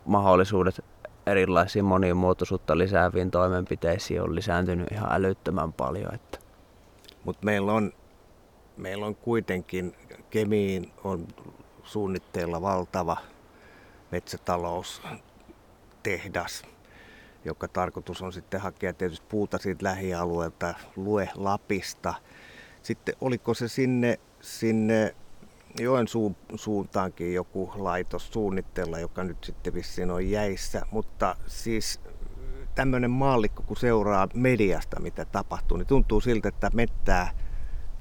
mahdollisuudet 0.06 0.86
erilaisiin 1.26 1.86
monimuotoisuutta 1.86 2.78
lisääviin 2.78 3.32
toimenpiteisiin 3.32 4.22
on 4.22 4.36
lisääntynyt 4.36 4.88
ihan 4.92 5.12
älyttömän 5.12 5.74
paljon. 5.74 6.16
Että. 6.16 6.40
Mutta 7.24 7.46
meillä 7.46 7.74
on, 7.74 7.92
meillä 8.78 9.06
on 9.06 9.16
kuitenkin, 9.16 9.96
Kemiin 10.34 10.92
on 11.04 11.28
suunnitteilla 11.84 12.62
valtava 12.62 13.18
metsätaloustehdas, 14.12 16.64
joka 17.46 17.68
tarkoitus 17.68 18.22
on 18.22 18.34
sitten 18.34 18.62
hakea 18.62 18.94
tietysti 18.94 19.26
puuta 19.30 19.58
siitä 19.58 19.84
lähialueelta, 19.84 20.74
Lue 20.96 21.30
Lapista. 21.36 22.14
Sitten 22.82 23.16
oliko 23.22 23.54
se 23.54 23.68
sinne, 23.68 24.20
sinne 24.42 25.16
Joensuun 25.80 26.36
suuntaankin 26.56 27.34
joku 27.34 27.72
laitos 27.76 28.34
suunnitteilla, 28.34 29.00
joka 29.00 29.24
nyt 29.24 29.44
sitten 29.44 29.74
vissiin 29.74 30.12
on 30.12 30.30
jäissä, 30.30 30.82
mutta 30.92 31.36
siis 31.48 32.00
tämmöinen 32.76 33.12
maallikko, 33.12 33.64
kun 33.64 33.78
seuraa 33.78 34.28
mediasta, 34.34 35.00
mitä 35.00 35.26
tapahtuu, 35.26 35.78
niin 35.78 35.88
tuntuu 35.88 36.22
siltä, 36.22 36.50
että 36.50 36.70
mettää 36.74 37.43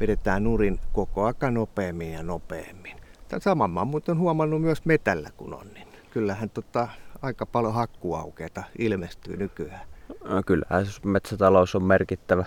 vedetään 0.03 0.45
nurin 0.45 0.81
koko 0.93 1.25
ajan 1.25 1.55
nopeammin 1.55 2.12
ja 2.12 2.23
nopeammin. 2.23 2.97
Tämän 3.29 3.41
saman 3.41 3.71
mä 3.71 3.81
oon 3.81 4.19
huomannut 4.19 4.62
myös 4.62 4.85
metällä, 4.85 5.31
kun 5.37 5.55
on, 5.55 5.67
niin 5.75 5.88
kyllähän 6.11 6.51
tota, 6.51 6.88
aika 7.23 7.47
paljon 7.47 7.75
hakkuaukeita 7.75 8.62
ilmestyy 8.79 9.37
nykyään. 9.37 9.87
No, 10.25 10.43
kyllähän 10.47 10.87
metsätalous 11.05 11.75
on 11.75 11.83
merkittävä, 11.83 12.45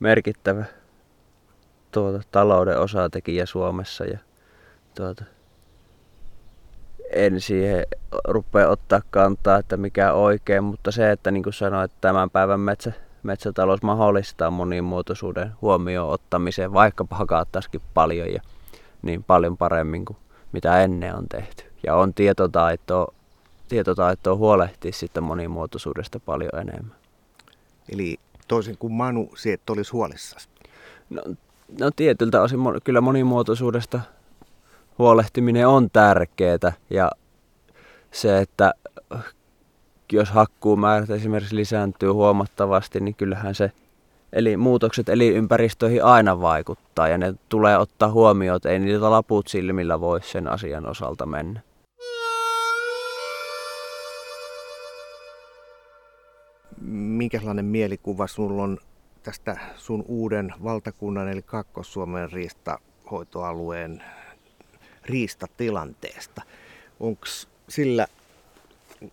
merkittävä 0.00 0.64
tuota, 1.90 2.20
talouden 2.30 2.80
osatekijä 2.80 3.46
Suomessa 3.46 4.04
ja 4.04 4.18
tuota, 4.94 5.24
en 7.12 7.40
siihen 7.40 7.84
rupea 8.24 8.68
ottaa 8.68 9.00
kantaa, 9.10 9.58
että 9.58 9.76
mikä 9.76 10.12
oikein, 10.12 10.64
mutta 10.64 10.90
se, 10.90 11.10
että 11.10 11.30
niin 11.30 11.42
kuin 11.42 11.52
sanoin, 11.52 11.84
että 11.84 11.98
tämän 12.00 12.30
päivän 12.30 12.60
metsä, 12.60 12.92
metsätalous 13.22 13.82
mahdollistaa 13.82 14.50
monimuotoisuuden 14.50 15.52
huomioon 15.62 16.10
ottamiseen, 16.10 16.72
vaikka 16.72 17.06
hakattaisikin 17.10 17.80
paljon 17.94 18.32
ja 18.32 18.42
niin 19.02 19.24
paljon 19.24 19.56
paremmin 19.56 20.04
kuin 20.04 20.16
mitä 20.52 20.82
ennen 20.82 21.16
on 21.16 21.28
tehty. 21.28 21.64
Ja 21.86 21.96
on 21.96 22.14
tietotaitoa, 22.14 23.14
tietotaitoa 23.68 24.36
huolehtia 24.36 24.92
sitten 24.92 25.22
monimuotoisuudesta 25.22 26.20
paljon 26.20 26.60
enemmän. 26.60 26.96
Eli 27.92 28.16
toisin 28.48 28.78
kuin 28.78 28.92
Manu, 28.92 29.32
että 29.52 29.72
olisi 29.72 29.92
huolissasi? 29.92 30.48
No, 31.10 31.22
no 31.80 31.90
tietyltä 31.96 32.42
osin 32.42 32.60
kyllä 32.84 33.00
monimuotoisuudesta 33.00 34.00
huolehtiminen 34.98 35.68
on 35.68 35.90
tärkeää 35.90 36.72
ja 36.90 37.10
se, 38.10 38.38
että 38.38 38.74
jos 40.12 40.30
hakkuumäärät 40.30 41.10
esimerkiksi 41.10 41.56
lisääntyy 41.56 42.10
huomattavasti, 42.10 43.00
niin 43.00 43.14
kyllähän 43.14 43.54
se 43.54 43.72
eli 44.32 44.56
muutokset 44.56 45.08
elinympäristöihin 45.08 46.04
aina 46.04 46.40
vaikuttaa 46.40 47.08
ja 47.08 47.18
ne 47.18 47.34
tulee 47.48 47.78
ottaa 47.78 48.10
huomioon, 48.10 48.56
että 48.56 48.68
ei 48.68 48.78
niitä 48.78 49.10
laput 49.10 49.48
silmillä 49.48 50.00
voi 50.00 50.22
sen 50.22 50.48
asian 50.48 50.86
osalta 50.86 51.26
mennä. 51.26 51.60
Minkälainen 56.90 57.64
mielikuva 57.64 58.26
sinulla 58.26 58.62
on 58.62 58.78
tästä 59.22 59.56
sun 59.76 60.04
uuden 60.08 60.54
valtakunnan 60.64 61.28
eli 61.28 61.42
Kaakkois-Suomen 61.42 62.32
riistahoitoalueen 62.32 64.02
riistatilanteesta. 65.04 66.42
Onko 67.00 67.26
sillä 67.68 68.06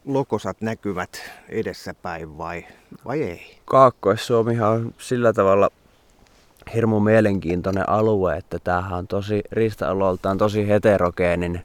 lokosat 0.05 0.61
näkyvät 0.61 1.21
edessäpäin 1.49 2.37
vai, 2.37 2.65
vai 3.05 3.23
ei? 3.23 3.57
Kaakkois-Suomihan 3.65 4.71
on 4.71 4.93
sillä 4.97 5.33
tavalla 5.33 5.69
hirmu 6.73 6.99
mielenkiintoinen 6.99 7.89
alue, 7.89 8.37
että 8.37 8.59
tämähän 8.59 8.93
on 8.93 9.07
tosi, 9.07 9.41
riista-alueeltaan 9.51 10.37
tosi 10.37 10.67
heterogeeninen. 10.67 11.63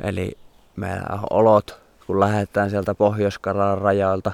Eli 0.00 0.38
meillä 0.76 1.06
on 1.12 1.26
olot, 1.30 1.80
kun 2.06 2.20
lähdetään 2.20 2.70
sieltä 2.70 2.94
pohjois 2.94 3.38
rajoilta, 3.80 4.32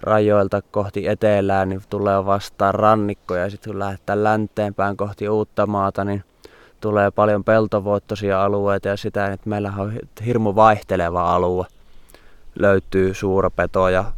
rajoilta 0.00 0.62
kohti 0.70 1.08
etelää, 1.08 1.66
niin 1.66 1.82
tulee 1.90 2.26
vastaan 2.26 2.74
rannikkoja 2.74 3.42
ja 3.42 3.50
sitten 3.50 3.72
kun 3.72 3.78
lähdetään 3.78 4.24
länteenpäin 4.24 4.96
kohti 4.96 5.28
uutta 5.28 5.66
maata, 5.66 6.04
niin 6.04 6.24
tulee 6.80 7.10
paljon 7.10 7.44
peltovuottoisia 7.44 8.44
alueita 8.44 8.88
ja 8.88 8.96
sitä, 8.96 9.26
että 9.26 9.48
meillä 9.48 9.72
on 9.78 9.98
hirmu 10.26 10.54
vaihteleva 10.54 11.34
alue. 11.34 11.66
Löytyy 12.58 13.14
suurpetoja, 13.14 14.12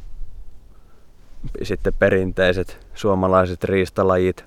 sitten 1.62 1.92
perinteiset 1.98 2.86
suomalaiset 2.94 3.64
riistalajit, 3.64 4.44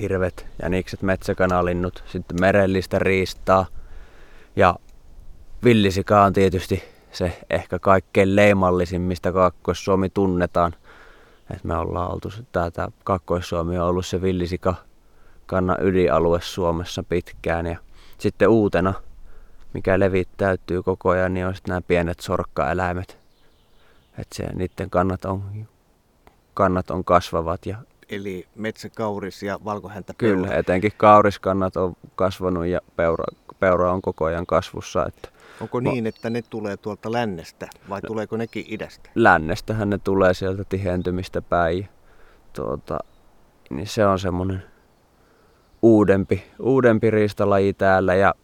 hirvet, 0.00 0.46
jänikset, 0.62 1.02
metsäkanalinnut, 1.02 2.04
sitten 2.06 2.40
merellistä 2.40 2.98
riistaa 2.98 3.66
ja 4.56 4.76
villisika 5.64 6.24
on 6.24 6.32
tietysti 6.32 6.82
se 7.12 7.38
ehkä 7.50 7.78
kaikkein 7.78 8.36
leimallisin, 8.36 9.00
mistä 9.00 9.32
Kaakkois-Suomi 9.32 10.08
tunnetaan. 10.08 10.74
Et 11.54 11.64
me 11.64 11.76
ollaan 11.76 12.12
oltu, 12.12 12.32
tämä 12.52 12.88
Kaakkois-Suomi 13.04 13.78
on 13.78 13.86
ollut 13.86 14.06
se 14.06 14.22
villisika 14.22 14.74
kannan 15.46 15.76
ydinalue 15.80 16.40
Suomessa 16.40 17.02
pitkään. 17.02 17.66
Ja 17.66 17.78
sitten 18.18 18.48
uutena, 18.48 18.94
mikä 19.74 19.98
levittäytyy 19.98 20.82
koko 20.82 21.10
ajan, 21.10 21.34
niin 21.34 21.46
on 21.46 21.54
sitten 21.54 21.72
nämä 21.72 21.80
pienet 21.80 22.20
sorkkaeläimet. 22.20 23.18
Että 24.18 24.36
se, 24.36 24.46
niiden 24.54 24.90
kannat 24.90 25.24
on, 25.24 25.68
kannat 26.54 26.90
on 26.90 27.04
kasvavat. 27.04 27.66
Ja 27.66 27.76
Eli 28.08 28.46
metsäkauris 28.54 29.42
ja 29.42 29.58
valkohäntä 29.64 30.14
Kyllä, 30.18 30.54
etenkin 30.54 30.92
kauriskannat 30.96 31.76
on 31.76 31.96
kasvanut 32.14 32.66
ja 32.66 32.80
peura, 32.96 33.24
peura 33.60 33.92
on 33.92 34.02
koko 34.02 34.24
ajan 34.24 34.46
kasvussa. 34.46 35.06
Että 35.06 35.28
Onko 35.60 35.80
niin, 35.80 36.06
että 36.06 36.30
ne 36.30 36.42
tulee 36.50 36.76
tuolta 36.76 37.12
lännestä 37.12 37.68
vai 37.88 38.00
no, 38.00 38.06
tuleeko 38.06 38.36
nekin 38.36 38.64
idästä? 38.68 39.10
Lännestähän 39.14 39.90
ne 39.90 39.98
tulee 39.98 40.34
sieltä 40.34 40.64
tihentymistä 40.64 41.42
päin. 41.42 41.88
Tuota, 42.52 42.98
niin 43.70 43.86
se 43.86 44.06
on 44.06 44.18
semmoinen 44.18 44.62
uudempi, 45.82 46.44
uudempi 46.60 47.10
riistalaji 47.10 47.72
täällä, 47.72 48.14
ja, 48.14 48.34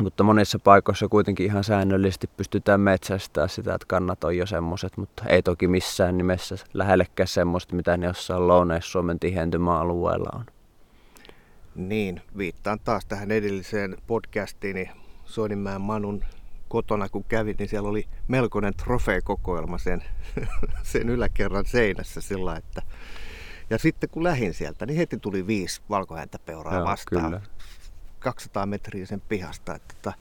mutta 0.00 0.24
monissa 0.24 0.58
paikoissa 0.58 1.08
kuitenkin 1.08 1.46
ihan 1.46 1.64
säännöllisesti 1.64 2.26
pystytään 2.36 2.80
metsästää 2.80 3.48
sitä, 3.48 3.74
että 3.74 3.86
kannat 3.88 4.24
on 4.24 4.36
jo 4.36 4.46
semmoiset, 4.46 4.96
mutta 4.96 5.24
ei 5.28 5.42
toki 5.42 5.68
missään 5.68 6.18
nimessä 6.18 6.56
lähellekään 6.74 7.26
semmoista, 7.26 7.76
mitä 7.76 7.96
ne 7.96 8.06
jossain 8.06 8.48
Lounais-Suomen 8.48 9.18
tihentymäalueella 9.18 10.30
on. 10.38 10.44
Niin, 11.74 12.22
viittaan 12.38 12.80
taas 12.80 13.06
tähän 13.06 13.30
edelliseen 13.30 13.96
podcastiin, 14.06 14.90
Soininmäen 15.24 15.80
Manun 15.80 16.24
kotona 16.68 17.08
kun 17.08 17.24
kävin, 17.24 17.56
niin 17.58 17.68
siellä 17.68 17.88
oli 17.88 18.08
melkoinen 18.28 18.74
trofeekokoelma 18.74 19.78
sen, 19.78 20.04
sen 20.82 21.08
yläkerran 21.08 21.64
seinässä 21.66 22.20
sillä 22.20 22.56
että 22.56 22.82
ja 23.70 23.78
sitten 23.78 24.10
kun 24.10 24.24
lähin 24.24 24.54
sieltä, 24.54 24.86
niin 24.86 24.96
heti 24.96 25.16
tuli 25.16 25.46
viisi 25.46 25.82
valkohäntäpeuraa 25.90 26.74
Joo, 26.74 26.84
vastaan. 26.84 27.24
Kyllä. 27.24 27.40
200 28.22 28.66
metriä 28.66 29.06
sen 29.06 29.20
pihasta. 29.20 29.74
Että 29.74 29.94
tota, 30.02 30.18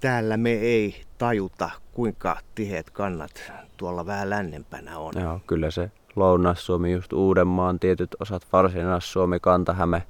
täällä 0.00 0.36
me 0.36 0.52
ei 0.52 1.04
tajuta, 1.18 1.70
kuinka 1.92 2.36
tiheät 2.54 2.90
kannat 2.90 3.52
tuolla 3.76 4.06
vähän 4.06 4.30
lännempänä 4.30 4.98
on. 4.98 5.12
Joo, 5.20 5.40
kyllä 5.46 5.70
se 5.70 5.90
Lounais-Suomi, 6.16 6.92
just 6.92 7.12
Uudenmaan 7.12 7.78
tietyt 7.78 8.16
osat, 8.20 8.46
Varsinais-Suomi, 8.52 9.40
Kantahäme, 9.40 10.02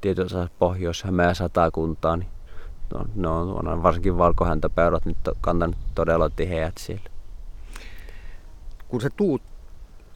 tietyt 0.00 0.26
osat 0.26 0.52
Pohjois-Häme 0.58 1.22
ja 1.22 1.34
Satakuntaa, 1.34 2.16
niin 2.16 2.30
no, 2.94 3.06
ne 3.14 3.28
on, 3.28 3.68
on 3.68 3.82
varsinkin 3.82 4.18
valkohäntäpeurat 4.18 5.04
nyt 5.04 5.16
kantanut 5.40 5.76
todella 5.94 6.30
tiheät 6.30 6.78
siellä. 6.78 7.10
Kun 8.88 9.00
se 9.00 9.10
tuut 9.16 9.42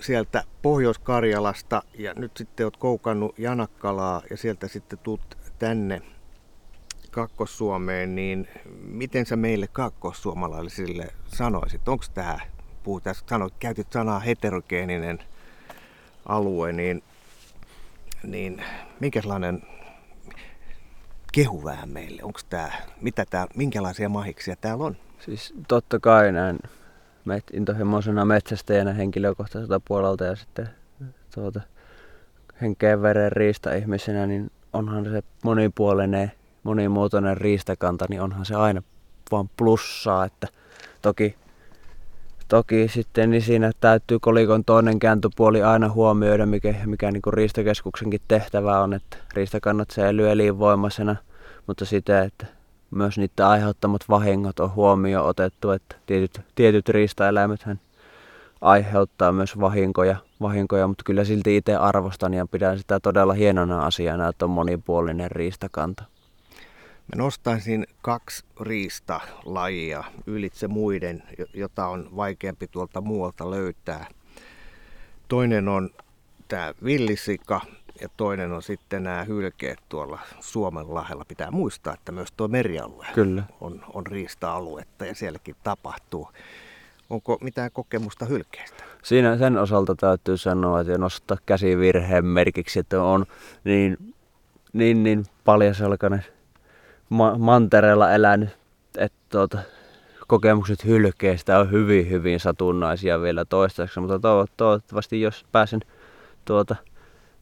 sieltä 0.00 0.44
Pohjois-Karjalasta 0.62 1.83
ja 1.98 2.14
nyt 2.14 2.37
sitten 2.37 2.66
olet 2.66 2.77
koukannut 2.77 3.38
Janakkalaa 3.38 4.22
ja 4.31 4.37
sieltä 4.37 4.68
sitten 4.68 4.98
tuut 4.98 5.20
tänne 5.59 6.03
Kakkos-Suomeen, 7.11 8.14
niin 8.14 8.49
miten 8.81 9.27
sä 9.27 9.37
meille 9.37 9.67
kakkossuomalaisille 9.67 11.07
sanoisit? 11.27 11.88
Onko 11.88 12.05
tämä, 12.14 12.38
puhutaan, 12.83 13.17
sanoit, 13.27 13.55
käytit 13.59 13.93
sanaa 13.93 14.19
heterogeeninen 14.19 15.19
alue, 16.27 16.73
niin, 16.73 17.03
niin 18.23 18.62
minkälainen 19.01 19.62
kehu 21.33 21.64
vähän 21.64 21.88
meille? 21.88 22.23
Onko 22.23 22.40
tämä, 22.51 22.71
mitä 23.01 23.25
tää, 23.31 23.47
minkälaisia 23.57 24.09
mahiksia 24.09 24.57
täällä 24.57 24.85
on? 24.85 24.97
Siis 25.19 25.55
totta 25.69 26.01
kai 26.01 26.33
näin 26.33 26.59
met, 27.25 27.45
intohimoisena 27.53 28.25
metsästäjänä 28.25 28.93
henkilökohtaiselta 28.93 29.81
puolelta 29.81 30.25
ja 30.25 30.37
sitten 30.37 30.69
tuota, 31.35 31.61
henkeen 32.61 33.03
veren 33.03 33.33
riista-ihmisenä, 33.33 34.27
niin 34.27 34.51
onhan 34.75 35.05
se 35.05 35.23
monipuolinen, 35.45 36.33
monimuotoinen 36.63 37.37
riistakanta, 37.37 38.07
niin 38.09 38.23
onhan 38.23 38.47
se 38.47 38.55
aina 38.55 38.83
vaan 39.31 39.51
plussaa, 39.57 40.25
että 40.25 40.49
toki, 41.03 41.35
toki 42.49 42.89
sitten 42.89 43.31
niin 43.31 43.43
siinä 43.43 43.73
täytyy 43.81 44.19
kolikon 44.19 44.65
toinen 44.65 44.99
kääntöpuoli 44.99 45.63
aina 45.63 45.89
huomioida, 45.89 46.47
mikä, 46.47 46.75
mikä 46.87 47.11
niin 47.11 47.23
kuin 47.23 47.35
Riistakeskuksenkin 47.35 48.21
tehtävä 48.29 48.81
on, 48.81 48.95
että 48.95 49.17
riistakannat 49.35 49.91
säilyy 49.91 50.31
elinvoimaisena, 50.31 51.17
mutta 51.67 51.85
sitä, 51.85 52.23
että 52.23 52.47
myös 52.91 53.19
niiden 53.19 53.47
aiheuttamat 53.47 54.05
vahingot 54.09 54.61
on 54.61 54.75
huomioon 54.75 55.29
otettu, 55.29 55.71
että 55.71 55.97
tietyt, 56.07 56.41
tietyt 56.55 56.89
riistaeläimethän 56.89 57.81
aiheuttaa 58.61 59.33
myös 59.33 59.61
vahinkoja, 59.61 60.17
vahinkoja, 60.40 60.87
mutta 60.87 61.05
kyllä 61.05 61.25
silti 61.25 61.57
itse 61.57 61.77
arvostan 61.77 62.35
ja 62.35 62.47
pidän 62.47 62.79
sitä 62.79 63.01
todella 63.01 63.33
hienona 63.33 63.87
asiana, 63.87 64.29
että 64.29 64.44
on 64.44 64.51
monipuolinen 64.51 65.31
riistakanta. 65.31 66.05
Mä 67.14 67.23
nostaisin 67.23 67.87
kaksi 68.03 68.44
riistalajia 68.61 70.05
ylitse 70.27 70.68
muiden, 70.68 71.23
jota 71.55 71.87
on 71.87 72.09
vaikeampi 72.16 72.68
tuolta 72.68 73.01
muualta 73.01 73.51
löytää. 73.51 74.07
Toinen 75.29 75.68
on 75.68 75.90
tämä 76.49 76.75
villisika 76.85 77.61
ja 78.01 78.09
toinen 78.16 78.53
on 78.53 78.62
sitten 78.62 79.03
nämä 79.03 79.25
hylkeet 79.25 79.79
tuolla 79.88 80.18
Suomen 80.40 80.94
lahella. 80.94 81.25
Pitää 81.25 81.51
muistaa, 81.51 81.94
että 81.94 82.12
myös 82.12 82.33
tuo 82.33 82.49
merialue 82.49 83.07
Kyllä. 83.14 83.42
On, 83.61 83.85
on 83.94 84.07
riista-aluetta 84.07 85.07
ja 85.07 85.14
sielläkin 85.14 85.57
tapahtuu. 85.62 86.29
Onko 87.11 87.38
mitään 87.40 87.71
kokemusta 87.73 88.25
hylkeistä? 88.25 88.85
Siinä 89.03 89.37
sen 89.37 89.59
osalta 89.59 89.95
täytyy 89.95 90.37
sanoa, 90.37 90.81
että 90.81 90.99
nostaa 90.99 91.37
käsi 91.47 91.79
virheen 91.79 92.25
merkiksi, 92.25 92.79
että 92.79 93.03
on 93.03 93.27
niin, 93.64 94.14
niin, 94.73 95.03
niin 95.03 95.25
paljasalkainen 95.45 96.25
ma- 97.09 97.38
mantereella 97.38 98.12
elänyt, 98.12 98.49
että 98.99 99.19
tuota, 99.29 99.59
kokemukset 100.27 100.85
hylkeistä 100.85 101.59
on 101.59 101.71
hyvin, 101.71 102.11
hyvin 102.11 102.40
satunnaisia 102.40 103.21
vielä 103.21 103.45
toistaiseksi, 103.45 104.01
mutta 104.01 104.19
toivottavasti 104.57 105.21
jos 105.21 105.47
pääsen 105.53 105.81
tuota, 106.45 106.77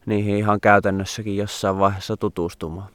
niihin 0.07 0.37
ihan 0.37 0.61
käytännössäkin 0.61 1.37
jossain 1.37 1.79
vaiheessa 1.79 2.17
tutustumaan. 2.17 2.89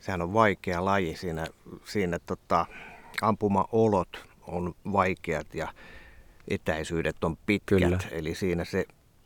Sehän 0.00 0.22
on 0.22 0.32
vaikea 0.32 0.84
laji 0.84 1.16
siinä, 1.16 1.46
siinä 1.84 2.18
tota, 2.18 2.66
ampumaolot 3.22 4.31
on 4.46 4.74
vaikeat 4.92 5.54
ja 5.54 5.68
etäisyydet 6.48 7.24
on 7.24 7.36
pitkät. 7.46 7.78
Kyllä. 7.78 7.98
Eli 8.10 8.34
siinä 8.34 8.64
se 8.64 8.84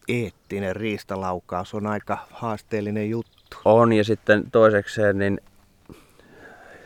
eettinen 0.09 0.77
riistalaukaus 0.77 1.75
on 1.75 1.87
aika 1.87 2.19
haasteellinen 2.31 3.11
juttu. 3.11 3.57
On 3.65 3.93
ja 3.93 4.05
sitten 4.05 4.51
toisekseen, 4.51 5.19
niin 5.19 5.41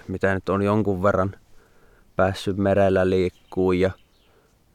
mitä 0.09 0.35
nyt 0.35 0.49
on 0.49 0.63
jonkun 0.63 1.03
verran 1.03 1.37
päässyt 2.17 2.57
merellä 2.57 3.11
liikkuu 3.11 3.73
ja 3.73 3.91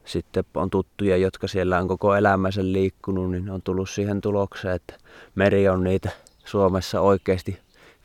sitten 0.04 0.44
on 0.54 0.70
tuttuja, 0.70 1.16
jotka 1.16 1.48
siellä 1.48 1.78
on 1.78 1.88
koko 1.88 2.14
elämänsä 2.14 2.62
liikkunut, 2.64 3.30
niin 3.30 3.50
on 3.50 3.62
tullut 3.62 3.90
siihen 3.90 4.20
tulokseen, 4.20 4.74
että 4.74 4.94
meri 5.34 5.68
on 5.68 5.84
niitä 5.84 6.10
Suomessa 6.44 7.00
oikeasti 7.00 7.58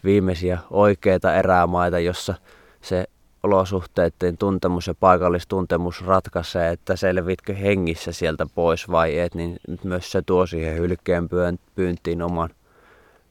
viimeisiä 0.04 0.60
oikeita 0.70 1.36
erämaita, 1.36 2.00
jossa 2.00 2.34
se 2.82 3.08
olosuhteiden 3.44 4.38
tuntemus 4.38 4.88
ja 4.88 4.94
paikallistuntemus 4.94 6.06
ratkaisee, 6.06 6.70
että 6.70 6.96
selvitkö 6.96 7.54
hengissä 7.54 8.12
sieltä 8.12 8.46
pois 8.56 8.92
vai 8.92 9.20
et, 9.20 9.36
niin 9.36 9.60
myös 9.84 10.12
se 10.12 10.22
tuo 10.22 10.46
siihen 10.46 10.78
hylkeen 10.78 11.30
pyyntiin 11.76 12.22
oman, 12.22 12.50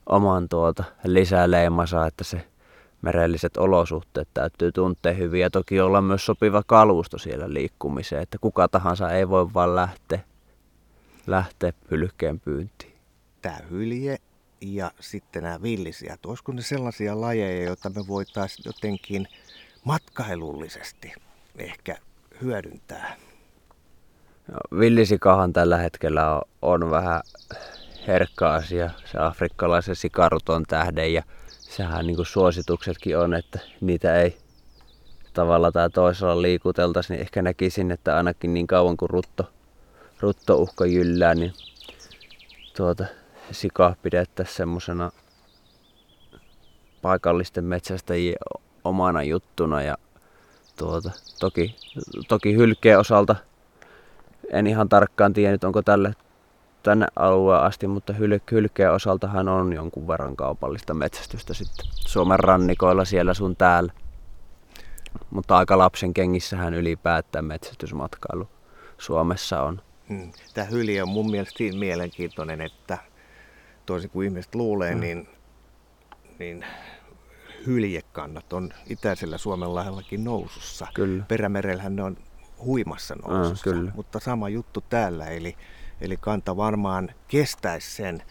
oman 0.07 0.49
tuota 0.49 0.85
lisäleimansa, 1.05 2.07
että 2.07 2.25
se 2.25 2.47
merelliset 3.03 3.57
olosuhteet 3.57 4.29
täytyy 4.35 4.73
tuntea 4.73 5.13
hyvin 5.13 5.41
ja 5.41 5.51
toki 5.51 5.81
olla 5.81 6.01
myös 6.01 6.27
sopiva 6.27 6.63
kalusto 6.67 7.19
siellä 7.19 7.53
liikkumiseen, 7.55 8.23
että 8.23 8.39
kuka 8.41 8.69
tahansa 8.69 9.11
ei 9.11 9.29
voi 9.29 9.55
vaan 9.55 9.77
lähteä, 9.77 10.21
lähteä 11.27 11.73
hylkeen 11.91 12.41
pyyntiin. 12.41 12.95
Tämä 13.43 13.59
hylje 13.71 14.19
ja 14.61 14.91
sitten 15.01 15.43
nämä 15.43 15.63
villisijat, 15.63 16.27
olisiko 16.27 16.53
ne 16.53 16.63
sellaisia 16.63 17.21
lajeja, 17.21 17.67
joita 17.67 17.91
me 17.91 18.07
voitaisiin 18.09 18.63
jotenkin 18.67 19.29
matkailullisesti 19.85 21.13
ehkä 21.59 21.97
hyödyntää? 22.43 23.17
No, 24.49 24.79
villisikahan 24.79 25.53
tällä 25.53 25.77
hetkellä 25.77 26.35
on, 26.35 26.43
on 26.63 26.91
vähän 26.91 27.23
herkka 28.07 28.55
asia, 28.55 28.91
se 29.05 29.19
afrikkalaisen 29.19 29.97
sikaruton 29.97 30.65
tähden 30.69 31.15
ja 31.15 31.23
sehän 31.49 32.07
niin 32.07 32.27
suosituksetkin 32.27 33.19
on, 33.19 33.35
että 33.35 33.59
niitä 33.81 34.21
ei 34.21 34.39
tavalla 35.35 35.73
tai 35.73 35.91
toisella 35.91 36.43
liikuteltaisi, 36.43 37.13
niin 37.13 37.21
ehkä 37.21 37.43
näkisin, 37.43 37.91
että 37.91 38.17
ainakin 38.17 38.55
niin 38.55 38.67
kauan 38.67 38.97
kuin 38.97 39.11
rutto, 39.11 39.51
ruttouhka 40.21 40.87
jyllää, 40.87 41.35
niin 41.35 41.53
tuota, 42.77 43.05
sika 43.51 43.97
pidettäisiin 44.03 44.57
semmoisena 44.57 45.11
paikallisten 47.03 47.65
metsästäjien 47.65 48.37
omana 48.85 49.23
juttuna 49.23 49.83
ja 49.83 49.97
tuota, 50.79 51.11
toki, 51.41 51.77
toki 52.29 52.55
hylkeen 52.55 52.99
osalta 52.99 53.37
en 54.51 54.67
ihan 54.67 54.89
tarkkaan 54.89 55.33
tiedä, 55.33 55.59
onko 55.65 55.83
tälle 55.83 56.15
tänne 56.83 57.07
alueen 57.17 57.63
asti, 57.63 57.87
mutta 57.87 58.13
hyl- 58.13 58.51
hylkeen 58.51 58.93
osaltahan 58.93 59.49
on 59.49 59.73
jonkun 59.73 60.09
verran 60.09 60.37
kaupallista 60.37 60.95
metsästystä 60.95 61.55
sitten 61.55 61.87
Suomen 61.91 62.41
rannikoilla 62.41 63.05
siellä 63.05 63.35
sun 63.35 63.57
täällä. 63.57 63.93
Mutta 65.31 65.57
aika 65.57 65.79
lapsen 65.79 66.15
kengissähän 66.15 66.75
ylipäätään 66.75 67.45
metsästysmatkailu 67.45 68.49
Suomessa 68.99 69.63
on. 69.63 69.83
Hmm. 70.09 70.33
Tämä 70.55 70.67
hyli 70.67 71.01
on 71.01 71.09
mun 71.09 71.31
mielestä 71.31 71.59
siinä 71.59 71.79
mielenkiintoinen, 71.79 72.61
että 72.61 72.99
toisin 73.87 74.11
kuin 74.11 74.29
ihmiset 74.29 74.55
luulee, 74.55 74.93
hmm. 74.93 75.01
niin, 75.01 75.29
niin 76.39 76.65
hyljekannat 77.67 78.53
on 78.53 78.71
itäisellä 78.87 79.39
Suomen 79.39 79.75
lahdellakin 79.75 80.25
nousussa. 80.25 80.87
Kyllä. 80.95 81.25
Perämerellähän 81.29 81.97
ne 81.97 82.03
on 82.03 82.17
huimassa 82.65 83.15
nousussa, 83.15 83.65
kyllä. 83.65 83.93
mutta 83.95 84.21
sama 84.21 84.49
juttu 84.49 84.81
täällä, 84.81 85.27
eli 85.27 85.57
Eli 86.01 86.17
kanta 86.17 86.57
varmaan 86.57 87.09
kestäisi 87.29 87.91
sen, 87.91 88.23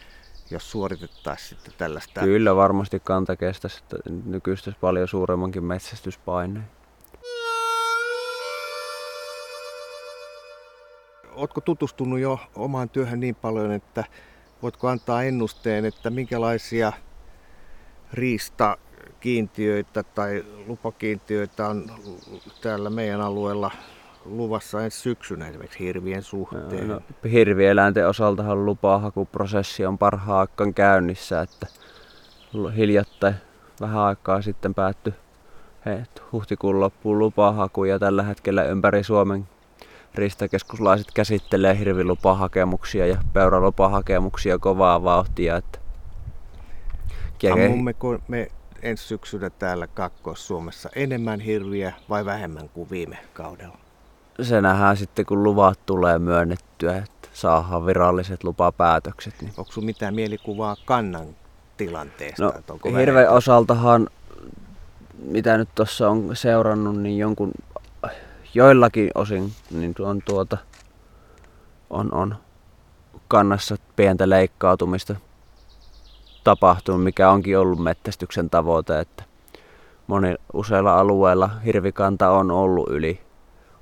jos 0.51 0.71
suoritettaisiin 0.71 1.49
sitten 1.49 1.73
tällaista. 1.77 2.21
Kyllä 2.21 2.55
varmasti 2.55 2.99
kanta 2.99 3.35
kestäisi 3.35 3.83
nykyistä 4.25 4.73
paljon 4.81 5.07
suuremmankin 5.07 5.63
metsästyspaineen. 5.63 6.65
Oletko 11.31 11.61
tutustunut 11.61 12.19
jo 12.19 12.39
omaan 12.55 12.89
työhön 12.89 13.19
niin 13.19 13.35
paljon, 13.35 13.71
että 13.71 14.03
voitko 14.61 14.87
antaa 14.87 15.23
ennusteen, 15.23 15.85
että 15.85 16.09
minkälaisia 16.09 16.93
riistakiintiöitä 18.99 20.03
tai 20.03 20.45
lupakiintiöitä 20.67 21.67
on 21.67 21.91
täällä 22.61 22.89
meidän 22.89 23.21
alueella 23.21 23.71
luvassa 24.25 24.83
ensi 24.83 24.99
syksynä 24.99 25.47
esimerkiksi 25.47 25.79
hirvien 25.79 26.23
suhteen? 26.23 26.87
No, 26.87 27.01
hirvieläinten 27.31 28.07
osaltahan 28.07 28.65
lupahakuprosessi 28.65 29.85
on 29.85 29.97
parhaan 29.97 30.39
aikaan 30.39 30.73
käynnissä, 30.73 31.41
että 31.41 31.67
hiljattain 32.75 33.35
vähän 33.81 34.01
aikaa 34.01 34.41
sitten 34.41 34.73
päättyi 34.73 35.13
huhtikuun 36.31 36.79
loppuun 36.79 37.19
lupahaku 37.19 37.83
ja 37.83 37.99
tällä 37.99 38.23
hetkellä 38.23 38.63
ympäri 38.63 39.03
Suomen 39.03 39.47
ristakeskuslaiset 40.15 41.07
käsittelee 41.13 41.79
hirvilupahakemuksia 41.79 43.07
ja 43.07 43.17
peuralupahakemuksia 43.33 44.59
kovaa 44.59 45.03
vauhtia. 45.03 45.57
Että... 45.57 45.79
Ammummeko 47.53 48.19
me 48.27 48.51
ensi 48.81 49.03
syksynä 49.03 49.49
täällä 49.49 49.87
Kaakkois-Suomessa 49.87 50.89
enemmän 50.95 51.39
hirviä 51.39 51.93
vai 52.09 52.25
vähemmän 52.25 52.69
kuin 52.69 52.89
viime 52.89 53.17
kaudella? 53.33 53.77
se 54.41 54.61
nähdään 54.61 54.97
sitten, 54.97 55.25
kun 55.25 55.43
luvat 55.43 55.79
tulee 55.85 56.19
myönnettyä, 56.19 56.97
että 56.97 57.29
saadaan 57.33 57.85
viralliset 57.85 58.43
lupapäätökset. 58.43 59.33
Niin. 59.41 59.53
Onko 59.57 59.71
sinulla 59.71 59.85
mitään 59.85 60.15
mielikuvaa 60.15 60.75
kannan 60.85 61.27
tilanteesta? 61.77 62.43
No, 62.43 62.53
hirveän 62.97 63.29
osaltahan, 63.29 64.09
mitä 65.25 65.57
nyt 65.57 65.69
tuossa 65.75 66.09
on 66.09 66.29
seurannut, 66.33 67.01
niin 67.01 67.17
jonkun, 67.17 67.51
joillakin 68.53 69.11
osin 69.15 69.53
niin 69.71 69.95
on, 69.99 70.21
tuota, 70.25 70.57
on, 71.89 72.13
on 72.13 72.35
kannassa 73.27 73.75
pientä 73.95 74.29
leikkautumista 74.29 75.15
tapahtunut, 76.43 77.03
mikä 77.03 77.29
onkin 77.29 77.59
ollut 77.59 77.79
metsästyksen 77.79 78.49
tavoite, 78.49 78.99
että 78.99 79.23
moni 80.07 80.35
useilla 80.53 80.99
alueilla 80.99 81.49
hirvikanta 81.65 82.29
on 82.29 82.51
ollut 82.51 82.89
yli 82.89 83.21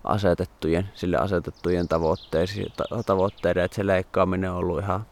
asetettujen, 0.04 0.90
sille 0.94 1.18
asetettujen 1.18 1.88
tavoitteiden, 3.06 3.64
että 3.64 3.76
se 3.76 3.88
leikkaaminen 3.88 4.52
on 4.52 4.58
ollut 4.58 4.80
ihan 4.80 5.06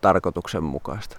tarkoituksenmukaista. 0.00 1.18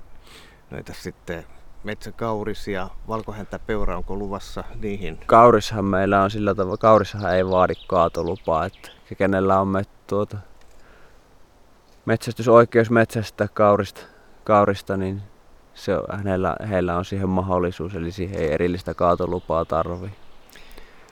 No 0.71 0.77
sitten 0.91 1.45
metsäkauris 1.83 2.67
ja 2.67 2.89
valkohäntäpeura, 3.07 3.97
onko 3.97 4.15
luvassa 4.15 4.63
niihin? 4.81 5.19
Kaurishan 5.25 5.85
meillä 5.85 6.23
on 6.23 6.31
sillä 6.31 6.55
tavalla, 6.55 6.77
kaurishan 6.77 7.35
ei 7.35 7.49
vaadi 7.49 7.73
kaatolupaa, 7.87 8.65
että 8.65 8.89
kenellä 9.17 9.59
on 9.59 9.67
met, 9.67 9.89
tuota, 10.07 10.37
metsästysoikeus 12.05 12.89
metsästä 12.89 13.47
kaurista, 13.53 14.01
kaurista 14.43 14.97
niin 14.97 15.21
se 15.73 15.97
on, 15.97 16.05
hänellä, 16.17 16.55
heillä 16.69 16.97
on 16.97 17.05
siihen 17.05 17.29
mahdollisuus, 17.29 17.95
eli 17.95 18.11
siihen 18.11 18.41
ei 18.41 18.53
erillistä 18.53 18.93
kaatolupaa 18.93 19.65
tarvi. 19.65 20.11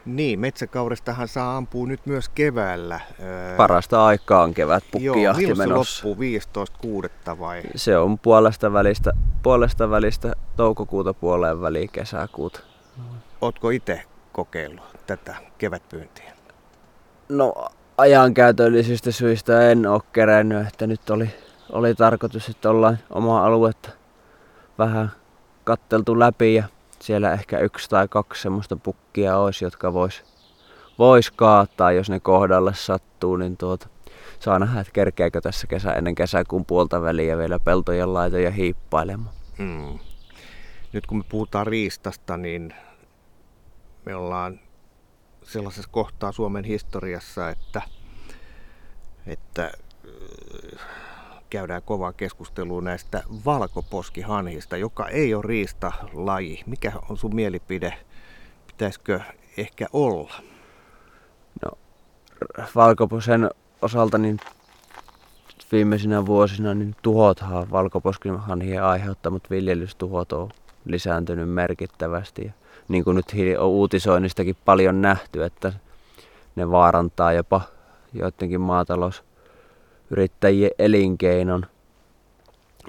Niin, 0.05 0.39
metsäkauristahan 0.39 1.28
saa 1.28 1.57
ampua 1.57 1.88
nyt 1.88 2.05
myös 2.05 2.30
keväällä. 2.30 2.99
Parasta 3.57 4.05
aikaa 4.05 4.43
on 4.43 4.53
kevät 4.53 4.84
pukkijahti 4.91 5.43
Joo, 5.43 5.55
menossa. 5.55 6.07
loppuu 6.07 6.26
15.6. 7.34 7.39
vai? 7.39 7.62
Se 7.76 7.97
on 7.97 8.20
puolesta 8.20 8.74
välistä, 8.74 9.12
puolesta 9.43 9.89
välistä 9.89 10.34
toukokuuta 10.55 11.14
puoleen 11.14 11.62
väliin 11.62 11.89
kesäkuuta. 11.89 12.59
Ootko 13.41 13.70
itse 13.70 14.03
kokeillut 14.32 14.84
tätä 15.07 15.36
kevätpyyntiä? 15.57 16.34
No 17.30 17.53
ajankäytöllisistä 17.97 19.12
syistä 19.12 19.72
en 19.72 19.88
ole 19.88 20.01
kerännyt, 20.14 20.68
että 20.68 20.88
nyt 20.88 21.09
oli, 21.09 21.30
oli 21.72 21.95
tarkoitus, 21.95 22.49
että 22.49 22.70
ollaan 22.70 22.99
omaa 23.09 23.45
aluetta 23.45 23.89
vähän 24.82 25.12
katteltu 25.64 26.20
läpi 26.20 26.54
ja 26.56 26.64
siellä 27.00 27.34
ehkä 27.34 27.60
yksi 27.60 27.90
tai 27.90 28.08
kaksi 28.08 28.42
semmoista 28.42 28.76
pukkia 28.76 29.38
olisi, 29.38 29.66
jotka 29.66 29.94
vois, 29.94 30.24
vois 31.00 31.32
kaataa, 31.32 31.92
jos 31.92 32.10
ne 32.10 32.20
kohdalle 32.20 32.74
sattuu, 32.74 33.38
niin 33.38 33.58
tuota, 33.58 33.88
saa 34.40 34.60
nähdä, 34.60 34.80
että 34.80 34.94
kerkeäkö 34.94 35.42
tässä 35.42 35.68
kesä 35.68 35.94
ennen 35.94 36.16
kesäkuun 36.16 36.66
puolta 36.66 37.02
väliä 37.02 37.38
vielä 37.38 37.60
peltojen 37.60 38.14
laitoja 38.14 38.52
hiippailemaan. 38.52 39.36
Hmm. 39.58 40.00
Nyt 40.94 41.08
kun 41.08 41.18
me 41.18 41.24
puhutaan 41.30 41.68
riistasta, 41.68 42.38
niin 42.38 42.74
me 44.06 44.16
ollaan 44.16 44.60
sellaisessa 45.44 45.90
kohtaa 45.92 46.32
Suomen 46.32 46.64
historiassa, 46.64 47.50
että, 47.50 47.82
että 49.28 49.72
käydään 51.52 51.82
kovaa 51.82 52.14
keskustelua 52.14 52.82
näistä 52.82 53.24
valkoposkihanhista, 53.45 54.78
joka 54.78 55.08
ei 55.08 55.34
ole 55.34 55.43
riistalaji. 55.47 56.64
Mikä 56.66 56.91
on 57.10 57.18
sun 57.18 57.36
mielipide? 57.36 57.93
Pitäisikö 58.68 59.20
ehkä 59.58 59.88
olla? 59.93 60.34
No, 61.66 61.72
valkoposen 62.76 63.49
osalta 63.82 64.18
niin 64.18 64.38
viimeisinä 65.72 66.26
vuosina 66.26 66.74
niin 66.74 66.95
tuhothan 67.02 67.72
valkoposkihanhien 67.72 68.84
aiheuttamat 68.84 69.49
viljelystuhot 69.49 70.34
on 70.34 70.49
lisääntynyt 70.86 71.49
merkittävästi. 71.49 72.45
Ja 72.45 72.52
niin 72.88 73.04
kuin 73.04 73.16
nyt 73.16 73.36
on 73.60 73.68
uutisoinnistakin 73.68 74.58
paljon 74.66 75.02
nähty, 75.02 75.43
että 75.43 75.74
ne 76.56 76.72
vaarantaa 76.72 77.34
jopa 77.34 77.62
joidenkin 78.14 78.62
maatalous 78.62 79.24
yrittäjien 80.12 80.72
elinkeinon, 80.80 81.66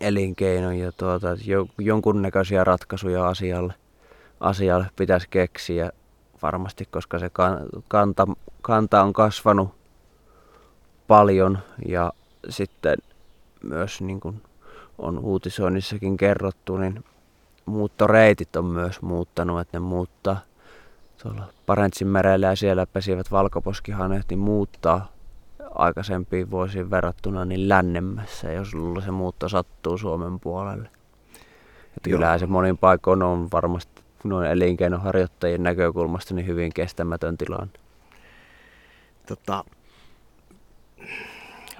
elinkeinon 0.00 0.78
ja 0.78 0.92
tuota, 0.92 1.36
jo, 1.44 1.66
jonkunnäköisiä 1.78 2.64
ratkaisuja 2.64 3.28
asialle, 3.28 3.74
asialle 4.40 4.86
pitäisi 4.96 5.26
keksiä. 5.30 5.92
Varmasti, 6.42 6.88
koska 6.90 7.18
se 7.18 7.30
kanta, 7.88 8.26
kanta 8.62 9.02
on 9.02 9.12
kasvanut 9.12 9.74
paljon 11.06 11.58
ja 11.86 12.12
sitten 12.48 12.96
myös 13.62 14.00
niin 14.00 14.20
kuin 14.20 14.42
on 14.98 15.18
uutisoinnissakin 15.18 16.16
kerrottu, 16.16 16.76
niin 16.76 17.04
muuttoreitit 17.66 18.56
on 18.56 18.64
myös 18.64 19.02
muuttanut, 19.02 19.60
että 19.60 19.78
ne 19.78 19.80
muuttaa. 19.80 20.40
Tuolla 21.22 21.44
Parentsin 21.66 22.08
merellä 22.08 22.46
ja 22.46 22.56
siellä 22.56 22.86
pesivät 22.86 23.30
valkoposkihaneet, 23.30 24.24
niin 24.30 24.38
muuttaa 24.38 25.11
aikaisempiin 25.74 26.50
vuosiin 26.50 26.90
verrattuna 26.90 27.44
niin 27.44 27.68
lännemmässä, 27.68 28.52
jos 28.52 28.70
se 29.04 29.10
muutto 29.10 29.48
sattuu 29.48 29.98
Suomen 29.98 30.40
puolelle. 30.40 30.88
Että 31.96 32.10
kyllähän 32.10 32.40
se 32.40 32.46
monin 32.46 32.78
paikoin 32.78 33.22
on 33.22 33.48
varmasti 33.52 34.02
noin 34.24 34.46
elinkeinoharjoittajien 34.46 35.62
näkökulmasta 35.62 36.34
niin 36.34 36.46
hyvin 36.46 36.72
kestämätön 36.74 37.38
tilanne. 37.38 37.72
Tota, 39.26 39.64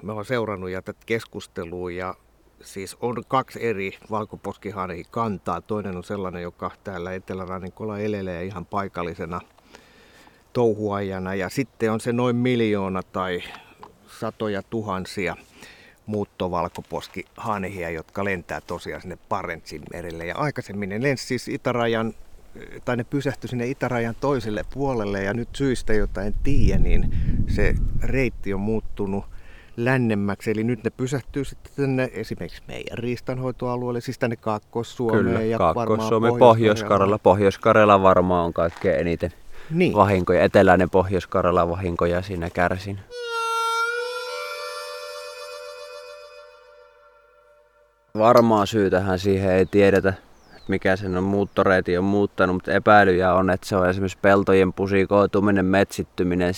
me 0.03 0.11
olen 0.11 0.25
seurannut 0.25 0.69
ja 0.69 0.81
tätä 0.81 0.99
keskustelua 1.05 1.91
ja 1.91 2.15
siis 2.61 2.97
on 3.01 3.23
kaksi 3.27 3.65
eri 3.65 3.91
valkoposkihanhi 4.11 5.03
kantaa. 5.11 5.61
Toinen 5.61 5.97
on 5.97 6.03
sellainen, 6.03 6.41
joka 6.41 6.71
täällä 6.83 7.13
Etelärannikolla 7.13 7.99
elelee 7.99 8.45
ihan 8.45 8.65
paikallisena 8.65 9.41
touhuajana 10.53 11.35
ja 11.35 11.49
sitten 11.49 11.91
on 11.91 11.99
se 11.99 12.13
noin 12.13 12.35
miljoona 12.35 13.03
tai 13.03 13.43
satoja 14.19 14.63
tuhansia 14.69 15.35
muuttovalkoposkihanhia, 16.05 17.89
jotka 17.89 18.25
lentää 18.25 18.61
tosiaan 18.61 19.01
sinne 19.01 19.17
Parentsin 19.29 19.81
merelle. 19.93 20.25
Ja 20.25 20.35
aikaisemmin 20.37 20.89
ne 20.89 21.01
lensi 21.01 21.25
siis 21.25 21.47
itärajan, 21.47 22.13
tai 22.85 22.97
ne 22.97 23.03
pysähtyi 23.03 23.49
sinne 23.49 23.67
itärajan 23.67 24.15
toiselle 24.19 24.65
puolelle 24.73 25.23
ja 25.23 25.33
nyt 25.33 25.49
syistä, 25.53 25.93
jota 25.93 26.21
en 26.21 26.33
tiedä, 26.43 26.79
niin 26.79 27.15
se 27.47 27.75
reitti 28.03 28.53
on 28.53 28.59
muuttunut 28.59 29.25
lännemmäksi. 29.77 30.51
Eli 30.51 30.63
nyt 30.63 30.83
ne 30.83 30.89
pysähtyy 30.89 31.45
sitten 31.45 31.71
tänne 31.75 32.09
esimerkiksi 32.13 32.63
meidän 32.67 32.97
riistanhoitoalueelle, 32.97 34.01
siis 34.01 34.19
tänne 34.19 34.35
Kaakkois-Suomeen. 34.35 35.25
Kyllä, 35.25 35.41
ja 35.41 35.57
Kaakkois-Suomi, 35.57 36.27
Pohjois-Karjala. 36.39 37.19
Pohjois-Karjala 37.19 38.01
varmaan 38.01 38.45
on 38.45 38.53
kaikkein 38.53 38.99
eniten 38.99 39.33
niin. 39.69 39.93
vahinkoja. 39.93 40.43
Eteläinen 40.43 40.89
Pohjois-Karjala 40.89 41.69
vahinkoja 41.69 42.21
siinä 42.21 42.49
kärsin. 42.49 42.99
Varmaa 48.17 48.65
syytähän 48.65 49.19
siihen 49.19 49.51
ei 49.51 49.65
tiedetä, 49.65 50.13
mikä 50.67 50.95
sen 50.95 51.17
on 51.17 51.23
muuttoreiti 51.23 51.97
on 51.97 52.03
muuttanut, 52.03 52.55
mutta 52.55 52.71
epäilyjä 52.71 53.33
on, 53.33 53.49
että 53.49 53.67
se 53.67 53.75
on 53.75 53.89
esimerkiksi 53.89 54.17
peltojen 54.21 54.73
pusikoituminen, 54.73 55.65
metsittyminen 55.65 56.53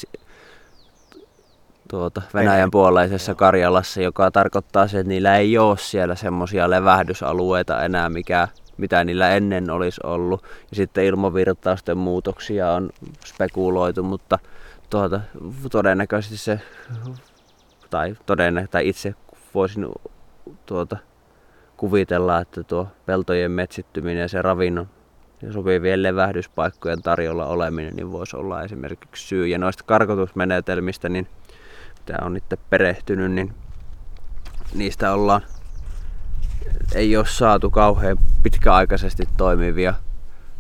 tuota, 1.90 2.22
Venäjän 2.34 2.72
puoleisessa 2.72 3.36
Karjalassa, 3.36 4.02
joka 4.02 4.32
tarkoittaa 4.32 4.88
se, 4.88 5.00
että 5.00 5.10
niillä 5.10 5.38
ei 5.38 5.58
ole 5.58 5.78
siellä 5.78 6.16
semmoisia 6.16 6.70
levähdysalueita 6.70 7.84
enää, 7.84 8.10
mikä, 8.10 8.48
mitä 8.78 9.04
niillä 9.04 9.30
ennen 9.30 9.70
olisi 9.70 10.02
ollut. 10.04 10.44
Ja 10.44 10.76
sitten 10.76 11.06
ilmavirtausten 11.06 11.98
muutoksia 11.98 12.72
on 12.72 12.90
spekuloitu, 13.26 14.04
mutta 14.04 14.40
tuota, 14.90 15.22
todennäköisesti 15.72 16.38
se, 16.38 16.60
tai 17.90 18.16
todennäköisesti 18.26 18.72
tai 18.72 18.88
itse 18.88 19.14
voisin 19.54 19.88
tuota, 20.66 20.98
kuvitella, 21.78 22.40
että 22.40 22.64
tuo 22.64 22.88
peltojen 23.06 23.52
metsittyminen 23.52 24.22
ja 24.22 24.28
se 24.28 24.42
ravinnon 24.42 24.90
ja 25.42 25.54
sopivien 25.54 26.04
levähdyspaikkojen 26.04 27.02
tarjolla 27.02 27.46
oleminen 27.46 27.96
niin 27.96 28.12
voisi 28.12 28.38
olla 28.38 28.64
esimerkiksi 28.64 29.28
syy. 29.28 29.48
Ja 29.48 29.58
noista 29.58 29.84
karkotusmenetelmistä, 29.84 31.10
niin 31.10 31.28
tämä 32.06 32.26
on 32.26 32.38
itse 32.38 32.58
perehtynyt, 32.70 33.32
niin 33.32 33.54
niistä 34.74 35.12
ollaan, 35.12 35.42
ei 36.96 37.18
ole 37.18 37.26
saatu 37.26 37.72
kauhean 37.72 38.18
pitkäaikaisesti 38.44 39.30
toimivia 39.38 39.94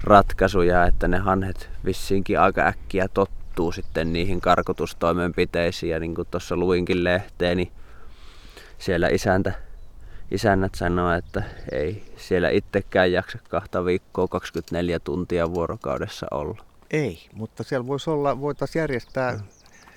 ratkaisuja, 0.03 0.85
että 0.85 1.07
ne 1.07 1.17
hanhet 1.17 1.69
vissiinkin 1.85 2.39
aika 2.39 2.61
äkkiä 2.61 3.07
tottuu 3.07 3.71
sitten 3.71 4.13
niihin 4.13 4.41
karkotustoimenpiteisiin. 4.41 5.91
Ja 5.91 5.99
niin 5.99 6.15
kuin 6.15 6.27
tuossa 6.31 6.57
luinkin 6.57 7.03
lehteen, 7.03 7.57
niin 7.57 7.71
siellä 8.77 9.07
isäntä 9.07 9.53
isännät 10.31 10.75
sanoo, 10.75 11.11
että 11.13 11.43
ei 11.71 12.13
siellä 12.17 12.49
itsekään 12.49 13.11
jaksa 13.11 13.39
kahta 13.49 13.85
viikkoa 13.85 14.27
24 14.27 14.99
tuntia 14.99 15.53
vuorokaudessa 15.53 16.27
olla. 16.31 16.65
Ei, 16.91 17.29
mutta 17.33 17.63
siellä 17.63 17.87
voisi 17.87 18.09
olla, 18.09 18.41
voitaisiin 18.41 18.79
järjestää 18.79 19.31
mm. 19.31 19.43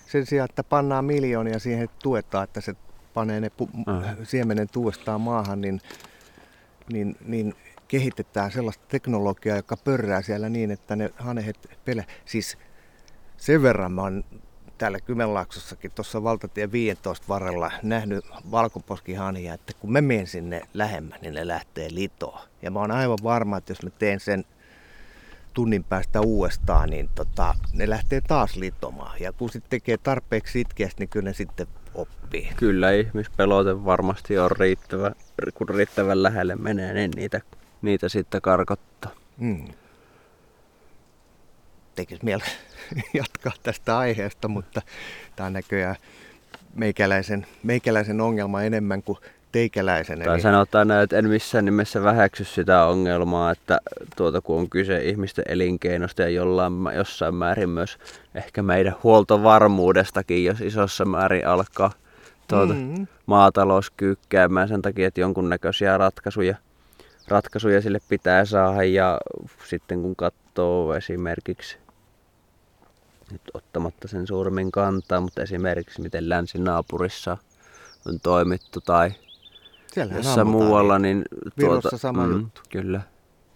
sen 0.07 0.27
sijaan, 0.27 0.49
että 0.51 0.65
pannaan 0.65 1.05
miljoonia 1.05 1.59
siihen, 1.59 1.85
että 1.85 1.97
tuetaan, 2.03 2.45
että 2.45 2.61
se 2.61 2.75
panee 3.15 3.41
ne 3.41 3.51
pu- 3.63 3.77
mm. 3.77 4.25
siemenen 4.25 4.69
tuestaan 4.73 5.21
maahan, 5.21 5.61
niin, 5.61 5.81
niin, 6.93 7.17
niin 7.25 7.55
kehitetään 7.89 8.51
sellaista 8.51 8.85
teknologiaa, 8.89 9.57
joka 9.57 9.77
pörrää 9.77 10.23
siellä 10.23 10.49
niin, 10.49 10.71
että 10.71 10.97
ne 10.97 11.11
hanehet 11.17 11.71
pelä. 11.85 12.05
Siis 12.25 12.59
sen 13.37 13.63
verran 13.63 13.93
mä 13.93 14.03
oon 14.03 14.25
täällä 14.79 15.01
Kymenlaaksossakin 15.01 15.91
tuossa 15.95 16.23
valtatie 16.23 16.73
15 16.73 17.25
varrella 17.29 17.73
nähnyt 17.83 18.25
valkoposkihania, 18.51 19.55
että 19.55 19.73
kun 19.81 19.93
mä 19.93 20.01
menen 20.01 20.27
sinne 20.27 20.63
lähemmän, 20.75 21.19
niin 21.23 21.35
ne 21.35 21.47
lähtee 21.47 21.89
litoon. 21.91 22.41
Ja 22.63 22.71
mä 22.71 22.79
oon 22.79 22.91
aivan 22.91 23.19
varma, 23.23 23.57
että 23.57 23.71
jos 23.71 23.83
mä 23.83 23.91
teen 23.91 24.21
sen 24.21 24.45
tunnin 25.55 25.85
päästä 25.85 26.21
uudestaan, 26.21 26.91
niin 26.91 27.11
tota, 27.15 27.55
ne 27.73 27.91
lähtee 27.91 28.21
taas 28.21 28.57
litomaan. 28.57 29.17
Ja 29.21 29.33
kun 29.33 29.51
sitten 29.51 29.71
tekee 29.71 29.97
tarpeeksi 29.97 30.53
sitkeästi, 30.53 31.01
niin 31.03 31.09
kyllä 31.09 31.31
ne 31.31 31.35
sitten 31.35 31.67
oppii. 31.95 32.51
Kyllä 32.57 32.91
ihmispelote 32.91 33.85
varmasti 33.85 34.39
on 34.39 34.51
riittävä, 34.51 35.13
kun 35.55 35.69
riittävän 35.69 36.23
lähelle 36.23 36.57
menee, 36.57 36.95
niin 36.95 37.11
niitä 37.17 37.41
niitä 37.83 38.09
sitten 38.09 38.41
karkottaa. 38.41 39.11
Mm. 39.37 39.65
Tekisi 41.99 42.25
mieli 42.25 42.43
jatkaa 43.15 43.53
tästä 43.63 43.99
aiheesta, 43.99 44.49
mutta 44.49 44.83
tämä 45.37 45.47
on 45.47 45.53
näköjään 45.53 45.97
meikäläisen, 46.75 47.47
meikäläisen 47.63 48.21
ongelma 48.21 48.63
enemmän 48.63 49.03
kuin 49.03 49.19
teikäläisen. 49.53 50.19
Tai 50.19 50.35
eli... 50.35 50.41
sanotaan 50.41 50.89
näin, 50.89 51.05
että 51.05 51.19
en 51.19 51.29
missään 51.29 51.65
nimessä 51.65 52.03
vähäksy 52.03 52.45
sitä 52.45 52.85
ongelmaa, 52.85 53.51
että 53.51 53.81
tuota, 54.17 54.41
kun 54.41 54.59
on 54.59 54.71
kyse 54.71 55.05
ihmisten 55.05 55.45
elinkeinosta 55.49 56.23
ja 56.23 56.29
jollain, 56.29 56.73
jossain 56.97 57.35
määrin 57.35 57.71
myös 57.71 57.99
ehkä 58.35 58.63
meidän 58.63 58.97
huoltovarmuudestakin, 59.03 60.45
jos 60.45 60.61
isossa 60.61 61.05
määrin 61.05 61.47
alkaa 61.47 61.91
tuota, 62.49 62.75
mm-hmm. 62.75 63.07
maatalous 63.27 63.91
kyykkäämään 63.91 64.69
sen 64.69 64.83
takia, 64.83 65.09
että 65.09 65.21
jonkunnäköisiä 65.21 65.99
ratkaisuja, 65.99 66.57
ratkaisuja 67.29 67.81
sille 67.81 67.99
pitää 68.09 68.45
saada 68.45 68.83
ja 68.83 69.21
sitten 69.65 70.03
kun 70.03 70.17
katsoo 70.17 70.95
esimerkiksi 70.95 71.79
nyt 73.31 73.43
ottamatta 73.55 74.09
sen 74.09 74.27
suurmin 74.27 74.73
kantaa, 74.73 75.21
mutta 75.21 75.43
esimerkiksi 75.43 76.01
miten 76.01 76.29
länsinaapurissa 76.29 77.37
on 78.07 78.21
toimittu 78.21 78.81
tai 78.81 79.13
Siellähän 79.93 80.25
jossain 80.25 80.47
muualla, 80.47 80.99
niin 80.99 81.25
tuota, 81.61 81.99
sama 81.99 82.27
mm, 82.27 82.33
juttu. 82.33 82.61
Kyllä. 82.71 83.01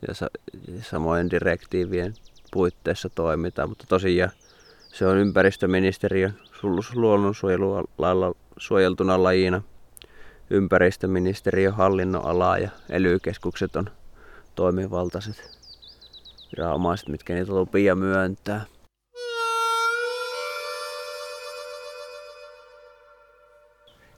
Ja, 0.09 0.15
sa- 0.15 0.31
ja 0.69 0.83
samoin 0.83 1.31
direktiivien 1.31 2.15
puitteissa 2.53 3.09
toimitaan, 3.09 3.69
mutta 3.69 3.85
tosiaan 3.89 4.31
se 4.93 5.07
on 5.07 5.17
ympäristöministeriön 5.17 6.39
luonnonsuojelulailla 6.95 8.35
suojeltuna 8.57 9.23
lajina 9.23 9.63
ympäristöministeriön 10.51 11.75
hallinnonalaa 11.75 12.59
ja 12.59 12.71
ely 12.91 13.19
on 13.77 13.91
toimivaltaiset 14.55 15.51
viranomaiset, 16.53 17.09
mitkä 17.09 17.35
niitä 17.35 17.53
lupia 17.53 17.95
myöntää. 17.95 18.65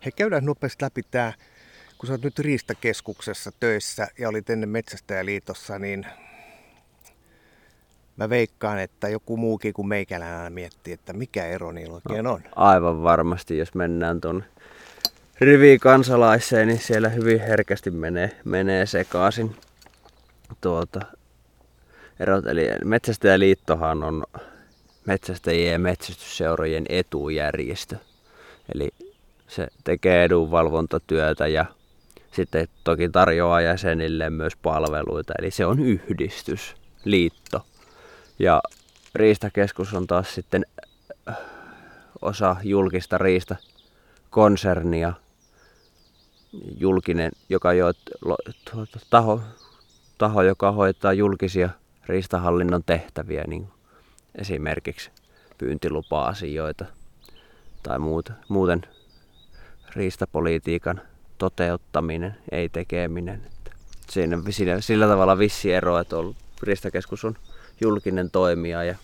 He 0.05 0.11
käydään 0.11 0.44
nopeasti 0.44 0.84
läpi 0.84 1.02
tämä 1.11 1.32
kun 1.98 2.07
sä 2.07 2.12
oot 2.12 2.22
nyt 2.22 2.38
Riistakeskuksessa 2.38 3.52
töissä 3.61 4.09
ja 4.18 4.28
olit 4.28 4.50
ennen 4.50 4.68
Metsästäjäliitossa, 4.68 5.78
niin 5.78 6.07
mä 8.16 8.28
veikkaan, 8.28 8.78
että 8.78 9.09
joku 9.09 9.36
muukin 9.36 9.74
kuin 9.74 9.88
meikäläinen 9.88 10.52
miettii, 10.52 10.92
että 10.92 11.12
mikä 11.12 11.46
ero 11.46 11.72
niillä 11.72 11.94
oikein 11.94 12.26
on. 12.26 12.40
No, 12.40 12.50
aivan 12.57 13.02
varmasti, 13.02 13.59
jos 13.59 13.74
mennään 13.74 14.20
tuon 14.20 14.44
rivi 15.40 15.78
kansalaiseen, 15.78 16.68
niin 16.68 16.80
siellä 16.80 17.09
hyvin 17.09 17.40
herkästi 17.40 17.90
menee, 17.90 18.30
menee 18.44 18.86
sekaisin 18.86 19.57
tuota, 20.61 21.00
erot. 22.20 22.46
Eli 22.46 22.68
Metsästäjäliittohan 22.84 24.02
on 24.02 24.24
metsästäjien 25.07 25.72
ja 25.72 25.78
metsästysseurojen 25.78 26.84
etujärjestö. 26.88 27.96
Eli 28.74 28.90
se 29.49 29.68
tekee 29.84 30.24
edunvalvontatyötä 30.24 31.47
ja 31.47 31.64
sitten 32.32 32.68
toki 32.84 33.09
tarjoaa 33.09 33.61
jäsenille 33.61 34.30
myös 34.30 34.57
palveluita, 34.57 35.32
eli 35.38 35.51
se 35.51 35.66
on 35.66 35.80
yhdistys, 35.80 36.76
liitto. 37.05 37.66
Ja 38.38 38.62
Riistakeskus 39.14 39.95
on 39.95 40.07
taas 40.07 40.34
sitten 40.34 40.66
äh, 41.28 41.36
osa 42.22 42.57
julkista 42.62 43.18
riistakonsernia, 43.18 45.12
julkinen, 46.80 47.30
joka 47.49 47.72
jo, 47.72 47.92
taho, 49.11 49.40
taho, 50.18 50.42
joka 50.42 50.72
hoitaa 50.72 51.12
julkisia 51.12 51.68
riistahallinnon 52.07 52.84
tehtäviä, 52.84 53.45
niin 53.47 53.68
esimerkiksi 54.34 55.11
pyyntilupa-asioita 55.59 56.84
tai 57.82 57.99
muuten 58.49 58.82
riistapolitiikan 59.97 61.01
toteuttaminen, 61.38 62.36
ei 62.53 62.68
tekeminen. 62.68 63.42
Siinä, 64.11 64.38
siinä, 64.51 64.80
sillä 64.80 65.07
tavalla 65.07 65.38
vissi 65.38 65.72
ero, 65.72 65.99
että 65.99 66.16
on, 66.16 66.34
Ristakeskus 66.62 67.24
on 67.24 67.34
julkinen 67.80 68.30
toimija 68.30 68.84
ja 68.84 68.97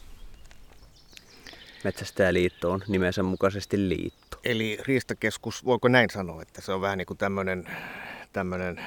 Metsästäjäliitto 1.84 2.70
on 2.70 2.82
nimensä 2.88 3.22
mukaisesti 3.22 3.88
liitto. 3.88 4.40
Eli 4.44 4.78
Riistakeskus, 4.86 5.64
voiko 5.64 5.88
näin 5.88 6.10
sanoa, 6.10 6.42
että 6.42 6.60
se 6.60 6.72
on 6.72 6.80
vähän 6.80 6.98
niin 6.98 7.06
kuin 7.06 7.18
tämmöinen, 7.18 7.64
tämmöinen 8.32 8.80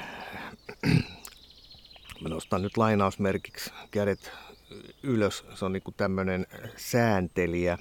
mä 2.21 2.29
nostan 2.29 2.61
nyt 2.61 2.77
lainausmerkiksi 2.77 3.71
kädet 3.91 4.31
ylös, 5.03 5.45
se 5.55 5.65
on 5.65 5.73
niin 5.73 5.83
kuin 5.83 5.95
tämmöinen 5.97 6.47
sääntelijä 6.77 7.77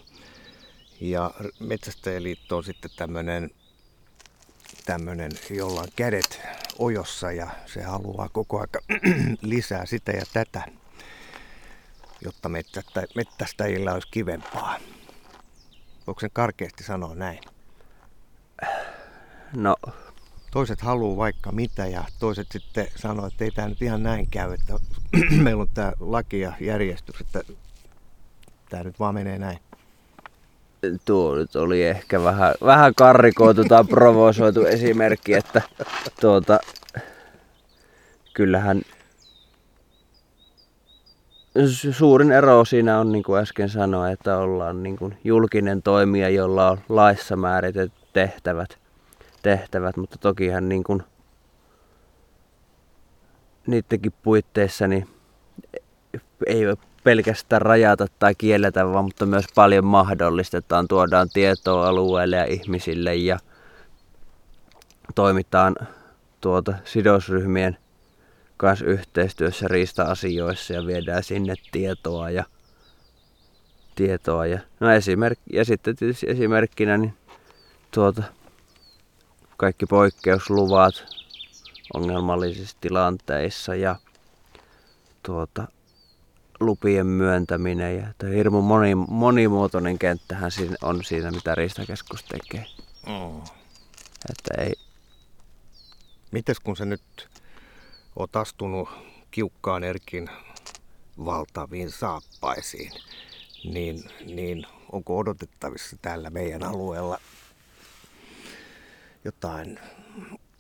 ja 1.01 1.31
Metsästäjäliitto 1.61 2.57
on 2.57 2.65
sitten 2.65 2.91
tämmöinen 2.97 3.51
tämmöinen, 4.85 5.33
jolla 5.51 5.81
on 5.81 5.89
kädet 5.97 6.41
ojossa 6.79 7.33
ja 7.33 7.51
se 7.67 7.83
haluaa 7.83 8.29
koko 8.29 8.61
aika 8.61 8.81
lisää 9.43 9.87
sitä 9.87 10.13
ja 10.13 10.23
tätä, 10.33 10.65
jotta 12.21 12.49
mettästäjillä 13.15 13.93
olisi 13.95 14.09
kivempaa. 14.11 14.79
Voiko 16.07 16.21
sen 16.21 16.31
karkeasti 16.33 16.85
sanoa 16.85 17.15
näin? 17.15 17.41
No. 19.57 19.77
Toiset 20.51 20.81
haluaa 20.81 21.17
vaikka 21.17 21.53
mitä 21.53 21.87
ja 21.87 22.05
toiset 22.19 22.47
sitten 22.53 22.87
sanoo, 22.97 23.27
että 23.27 23.45
ei 23.45 23.51
tämä 23.51 23.69
nyt 23.69 23.83
ihan 23.83 24.03
näin 24.03 24.31
käy, 24.31 24.53
että 24.53 24.75
meillä 25.43 25.63
on 25.63 25.69
tämä 25.75 25.93
laki 26.01 26.41
ja 26.41 26.53
järjestys, 26.61 27.21
että 27.21 27.43
tämä 28.69 28.83
nyt 28.83 29.01
vaan 29.01 29.15
menee 29.15 29.39
näin 29.39 29.59
tuo 31.05 31.35
nyt 31.35 31.57
oli 31.57 31.83
ehkä 31.83 32.23
vähän, 32.23 32.55
vähän 32.65 32.95
karrikoitu 32.95 33.65
tai 33.65 33.85
provosoitu 33.85 34.65
esimerkki, 34.65 35.35
että 35.35 35.63
tuota, 36.21 36.59
kyllähän 38.35 38.83
suurin 41.91 42.33
ero 42.33 42.65
siinä 42.65 42.99
on, 43.01 43.13
niin 43.13 43.25
kuin 43.25 43.41
äsken 43.41 43.69
sanoin, 43.69 44.13
että 44.13 44.39
ollaan 44.39 44.83
niin 44.83 44.97
kuin 44.97 45.19
julkinen 45.25 45.83
toimija, 45.83 46.29
jolla 46.29 46.71
on 46.71 46.79
laissa 46.89 47.37
määritetyt 47.37 47.93
tehtävät, 48.13 48.79
tehtävät 49.43 49.97
mutta 49.97 50.19
tokihan 50.19 50.69
niin 50.69 50.85
kuin 50.85 51.03
niidenkin 53.67 54.13
puitteissa 54.23 54.87
niin 54.87 55.09
ei 56.47 56.65
pelkästään 57.05 57.63
rajata 57.63 58.07
tai 58.19 58.35
kielletä, 58.35 58.87
vaan 58.87 59.05
mutta 59.05 59.27
myös 59.27 59.45
paljon 59.55 59.85
mahdollistetaan. 59.85 60.89
Tuodaan 60.89 61.29
tietoa 61.33 61.89
alueelle 61.89 62.37
ja 62.37 62.45
ihmisille 62.45 63.15
ja 63.15 63.39
toimitaan 65.15 65.77
tuota 66.41 66.75
sidosryhmien 66.85 67.79
kanssa 68.57 68.85
yhteistyössä 68.85 69.69
riista-asioissa 69.69 70.73
ja 70.73 70.87
viedään 70.87 71.23
sinne 71.23 71.55
tietoa 71.73 72.31
ja 72.31 72.45
tietoa. 73.95 74.47
Ja, 74.47 74.59
no 74.81 74.91
esimerk, 74.91 75.39
ja 75.53 75.65
sitten 75.65 75.97
tietysti 75.97 76.27
esimerkkinä 76.29 76.99
niin 76.99 77.15
tuota, 77.91 78.23
kaikki 79.57 79.87
poikkeusluvat 79.87 81.05
ongelmallisissa 81.95 82.77
tilanteissa 82.81 83.75
ja 83.75 83.97
tuota, 85.23 85.69
lupien 86.63 87.07
myöntäminen 87.07 87.97
ja 87.97 88.09
että 88.09 88.27
hirmu 88.27 88.63
moni, 88.63 88.95
monimuotoinen 88.95 89.99
kenttähän 89.99 90.51
siinä 90.51 90.77
on 90.83 91.05
siinä, 91.05 91.31
mitä 91.31 91.55
Riistakeskus 91.55 92.25
tekee. 92.25 92.67
Mm. 93.07 93.43
Että 94.31 94.63
ei... 94.63 94.73
Mites 96.31 96.61
kun 96.61 96.77
sä 96.77 96.85
nyt 96.85 97.29
oot 98.17 98.37
astunut 98.37 98.89
kiukkaan 99.31 99.85
Erkin 99.85 100.31
valtaviin 101.25 101.91
saappaisiin, 101.91 102.93
niin, 103.65 104.05
niin 104.27 104.67
onko 104.93 105.19
odotettavissa 105.19 105.97
täällä 106.03 106.31
meidän 106.31 106.63
alueella 106.63 107.19
jotain 109.25 109.79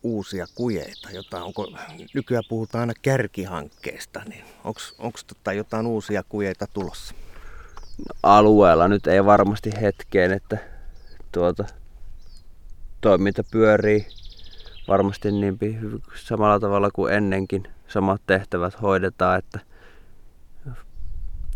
uusia 0.02 0.46
kujeita, 0.54 1.10
jota 1.10 1.44
onko, 1.44 1.66
nykyään 2.14 2.44
puhutaan 2.48 2.80
aina 2.80 2.92
kärkihankkeesta, 3.02 4.22
niin 4.28 4.44
onko 4.98 5.18
tota 5.26 5.52
jotain 5.52 5.86
uusia 5.86 6.22
kujeita 6.28 6.66
tulossa? 6.66 7.14
Alueella 8.22 8.88
nyt 8.88 9.06
ei 9.06 9.24
varmasti 9.24 9.70
hetkeen, 9.80 10.32
että 10.32 10.58
tuota, 11.32 11.64
toiminta 13.00 13.44
pyörii 13.50 14.06
varmasti 14.88 15.32
niin 15.32 15.58
samalla 16.14 16.60
tavalla 16.60 16.90
kuin 16.90 17.12
ennenkin. 17.12 17.68
Samat 17.88 18.22
tehtävät 18.26 18.82
hoidetaan, 18.82 19.38
että, 19.38 19.60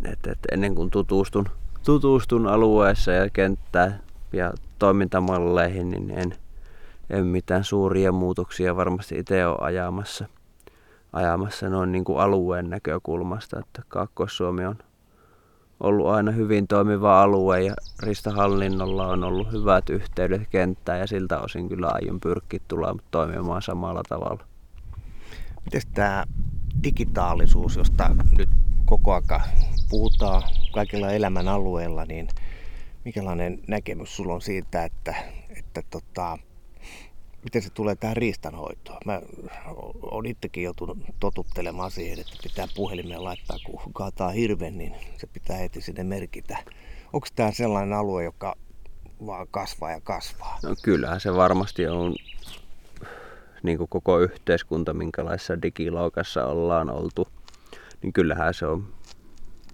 että, 0.04 0.32
että 0.32 0.48
ennen 0.52 0.74
kuin 0.74 0.90
tutustun, 0.90 1.48
tutustun 1.84 2.46
alueessa 2.46 3.12
ja 3.12 3.30
kenttään 3.30 4.00
ja 4.32 4.52
toimintamalleihin, 4.78 5.90
niin 5.90 6.10
en, 6.10 6.36
en 7.10 7.26
mitään 7.26 7.64
suuria 7.64 8.12
muutoksia 8.12 8.76
varmasti 8.76 9.18
itse 9.18 9.46
ole 9.46 9.56
ajamassa, 9.60 10.28
ajamassa 11.12 11.68
noin 11.68 11.92
niin 11.92 12.04
kuin 12.04 12.20
alueen 12.20 12.70
näkökulmasta, 12.70 13.58
että 13.60 13.82
Kaakkois-Suomi 13.88 14.64
on 14.64 14.78
ollut 15.80 16.06
aina 16.06 16.32
hyvin 16.32 16.66
toimiva 16.66 17.22
alue 17.22 17.62
ja 17.62 17.74
Ristahallinnolla 18.02 19.06
on 19.06 19.24
ollut 19.24 19.52
hyvät 19.52 19.90
yhteydet 19.90 20.48
kenttään 20.50 21.00
ja 21.00 21.06
siltä 21.06 21.40
osin 21.40 21.68
kyllä 21.68 21.90
aion 21.92 22.20
pyrkiä 22.20 22.60
tulemaan 22.68 23.00
toimimaan 23.10 23.62
samalla 23.62 24.02
tavalla. 24.08 24.44
Miten 25.64 25.82
tämä 25.94 26.24
digitaalisuus, 26.84 27.76
josta 27.76 28.10
nyt 28.38 28.48
koko 28.84 29.14
aika 29.14 29.40
puhutaan 29.90 30.42
kaikilla 30.72 31.10
elämän 31.10 31.48
alueilla, 31.48 32.04
niin 32.04 32.28
mikälainen 33.04 33.60
näkemys 33.68 34.16
sulla 34.16 34.34
on 34.34 34.40
siitä, 34.40 34.84
että, 34.84 35.14
että 35.48 35.82
tota, 35.90 36.38
miten 37.46 37.62
se 37.62 37.70
tulee 37.70 37.96
tähän 37.96 38.16
riistanhoitoon? 38.16 38.98
Mä 39.04 39.20
olen 40.02 40.30
itsekin 40.30 40.62
joutunut 40.64 40.98
totuttelemaan 41.20 41.90
siihen, 41.90 42.20
että 42.20 42.32
pitää 42.42 42.66
puhelimeen 42.76 43.24
laittaa, 43.24 43.58
kun 43.64 43.92
kaataa 43.92 44.30
hirven, 44.30 44.78
niin 44.78 44.94
se 45.16 45.26
pitää 45.26 45.56
heti 45.56 45.80
sinne 45.80 46.04
merkitä. 46.04 46.58
Onko 47.12 47.26
tämä 47.36 47.52
sellainen 47.52 47.92
alue, 47.92 48.24
joka 48.24 48.54
vaan 49.26 49.46
kasvaa 49.50 49.90
ja 49.90 50.00
kasvaa? 50.00 50.58
No 50.62 50.74
kyllähän 50.82 51.20
se 51.20 51.34
varmasti 51.34 51.86
on 51.86 52.14
niin 53.62 53.78
kuin 53.78 53.88
koko 53.88 54.18
yhteiskunta, 54.18 54.94
minkälaisessa 54.94 55.62
digilaukassa 55.62 56.46
ollaan 56.46 56.90
oltu, 56.90 57.28
niin 58.02 58.12
kyllähän 58.12 58.54
se 58.54 58.66
on 58.66 58.88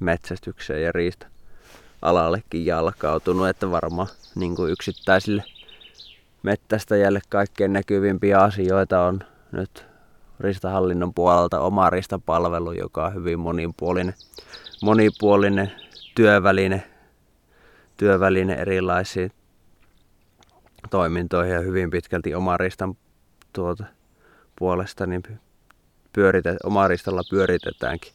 metsästykseen 0.01 0.83
ja 0.83 0.93
riista 0.93 1.27
alallekin 2.03 2.67
jalkautunut, 2.67 3.49
että 3.49 3.71
varmaan 3.71 4.09
niin 4.35 4.55
yksittäisille 4.71 5.45
mettästäjälle 6.43 7.21
kaikkein 7.29 7.73
näkyvimpiä 7.73 8.39
asioita 8.39 9.03
on 9.03 9.21
nyt 9.53 9.87
ristahallinnon 10.41 11.15
puolelta 11.15 11.61
oma 11.61 11.91
ristapalvelu, 11.91 12.73
joka 12.73 13.07
on 13.07 13.15
hyvin 13.15 13.39
monipuolinen, 13.39 14.15
monipuolinen 14.83 15.73
työväline, 16.15 16.83
työväline 17.97 18.55
erilaisiin 18.55 19.33
toimintoihin 20.91 21.55
ja 21.55 21.61
hyvin 21.61 21.91
pitkälti 21.91 22.35
oma 22.35 22.57
ristan 22.57 22.97
tuota, 23.53 23.85
puolesta 24.59 25.07
niin 25.07 25.23
pyörite, 26.13 26.57
ristalla 26.89 27.23
pyöritetäänkin 27.31 28.13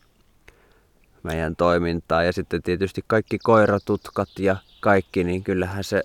meidän 1.23 1.55
toimintaa. 1.55 2.23
Ja 2.23 2.33
sitten 2.33 2.63
tietysti 2.63 3.03
kaikki 3.07 3.37
koiratutkat 3.37 4.29
ja 4.39 4.55
kaikki, 4.79 5.23
niin 5.23 5.43
kyllähän 5.43 5.83
se 5.83 6.03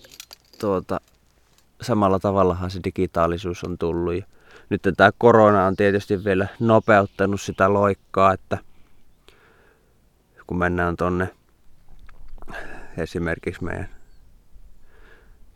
tuota, 0.60 1.00
samalla 1.82 2.18
tavallahan 2.18 2.70
se 2.70 2.80
digitaalisuus 2.84 3.64
on 3.64 3.78
tullut. 3.78 4.14
Ja 4.14 4.22
nyt 4.70 4.82
tämä 4.96 5.10
korona 5.18 5.66
on 5.66 5.76
tietysti 5.76 6.24
vielä 6.24 6.48
nopeuttanut 6.60 7.40
sitä 7.40 7.72
loikkaa, 7.72 8.32
että 8.32 8.58
kun 10.46 10.58
mennään 10.58 10.96
tonne 10.96 11.28
esimerkiksi 12.98 13.64
meidän 13.64 13.88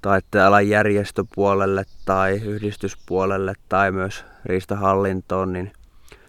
taitealan 0.02 0.68
järjestöpuolelle 0.68 1.84
tai 2.04 2.32
yhdistyspuolelle 2.32 3.54
tai 3.68 3.92
myös 3.92 4.24
riistahallintoon, 4.44 5.52
niin 5.52 5.72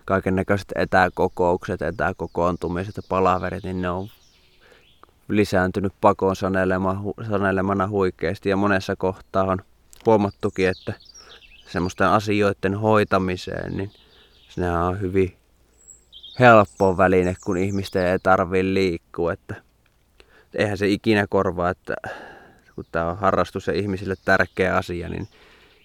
kaiken 0.05 0.35
näköiset 0.35 0.71
etäkokoukset, 0.75 1.81
etäkokoontumiset 1.81 2.97
ja 2.97 3.03
palaverit, 3.09 3.63
niin 3.63 3.81
ne 3.81 3.89
on 3.89 4.07
lisääntynyt 5.27 5.93
pakon 6.01 6.35
sanelemana 7.29 7.87
huikeasti 7.87 8.49
ja 8.49 8.57
monessa 8.57 8.95
kohtaa 8.95 9.43
on 9.43 9.61
huomattukin, 10.05 10.69
että 10.69 10.93
semmoisten 11.67 12.07
asioiden 12.07 12.75
hoitamiseen, 12.75 13.77
niin 13.77 13.91
se 14.49 14.71
on 14.71 15.01
hyvin 15.01 15.37
helppo 16.39 16.97
väline, 16.97 17.35
kun 17.45 17.57
ihmisten 17.57 18.05
ei 18.05 18.19
tarvitse 18.19 18.73
liikkua. 18.73 19.33
Että 19.33 19.55
eihän 20.53 20.77
se 20.77 20.87
ikinä 20.87 21.25
korvaa, 21.29 21.69
että 21.69 21.95
kun 22.75 22.85
tämä 22.91 23.09
on 23.09 23.17
harrastus 23.17 23.67
ja 23.67 23.73
ihmisille 23.73 24.15
tärkeä 24.25 24.75
asia, 24.75 25.09
niin 25.09 25.27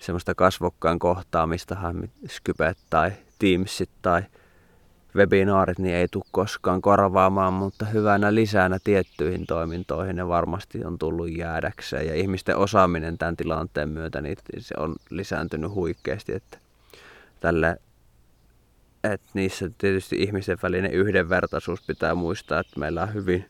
semmoista 0.00 0.34
kasvokkaan 0.34 0.98
kohtaamistahan 0.98 2.08
Skype 2.28 2.74
tai 2.90 3.12
Teamsit 3.38 3.90
tai 4.02 4.22
webinaarit 5.16 5.78
niin 5.78 5.94
ei 5.94 6.08
tule 6.10 6.24
koskaan 6.30 6.82
korvaamaan, 6.82 7.52
mutta 7.52 7.84
hyvänä 7.84 8.34
lisänä 8.34 8.78
tiettyihin 8.84 9.46
toimintoihin 9.46 10.16
ne 10.16 10.28
varmasti 10.28 10.84
on 10.84 10.98
tullut 10.98 11.36
jäädäkseen. 11.36 12.06
Ja 12.06 12.14
ihmisten 12.14 12.56
osaaminen 12.56 13.18
tämän 13.18 13.36
tilanteen 13.36 13.88
myötä 13.88 14.20
niin 14.20 14.36
se 14.58 14.74
on 14.78 14.94
lisääntynyt 15.10 15.74
huikeasti, 15.74 16.34
että 16.34 16.58
tälle 17.40 17.76
että 19.04 19.28
niissä 19.34 19.70
tietysti 19.78 20.16
ihmisten 20.16 20.58
välinen 20.62 20.92
yhdenvertaisuus 20.92 21.82
pitää 21.86 22.14
muistaa, 22.14 22.60
että 22.60 22.80
meillä 22.80 23.02
on 23.02 23.14
hyvin 23.14 23.44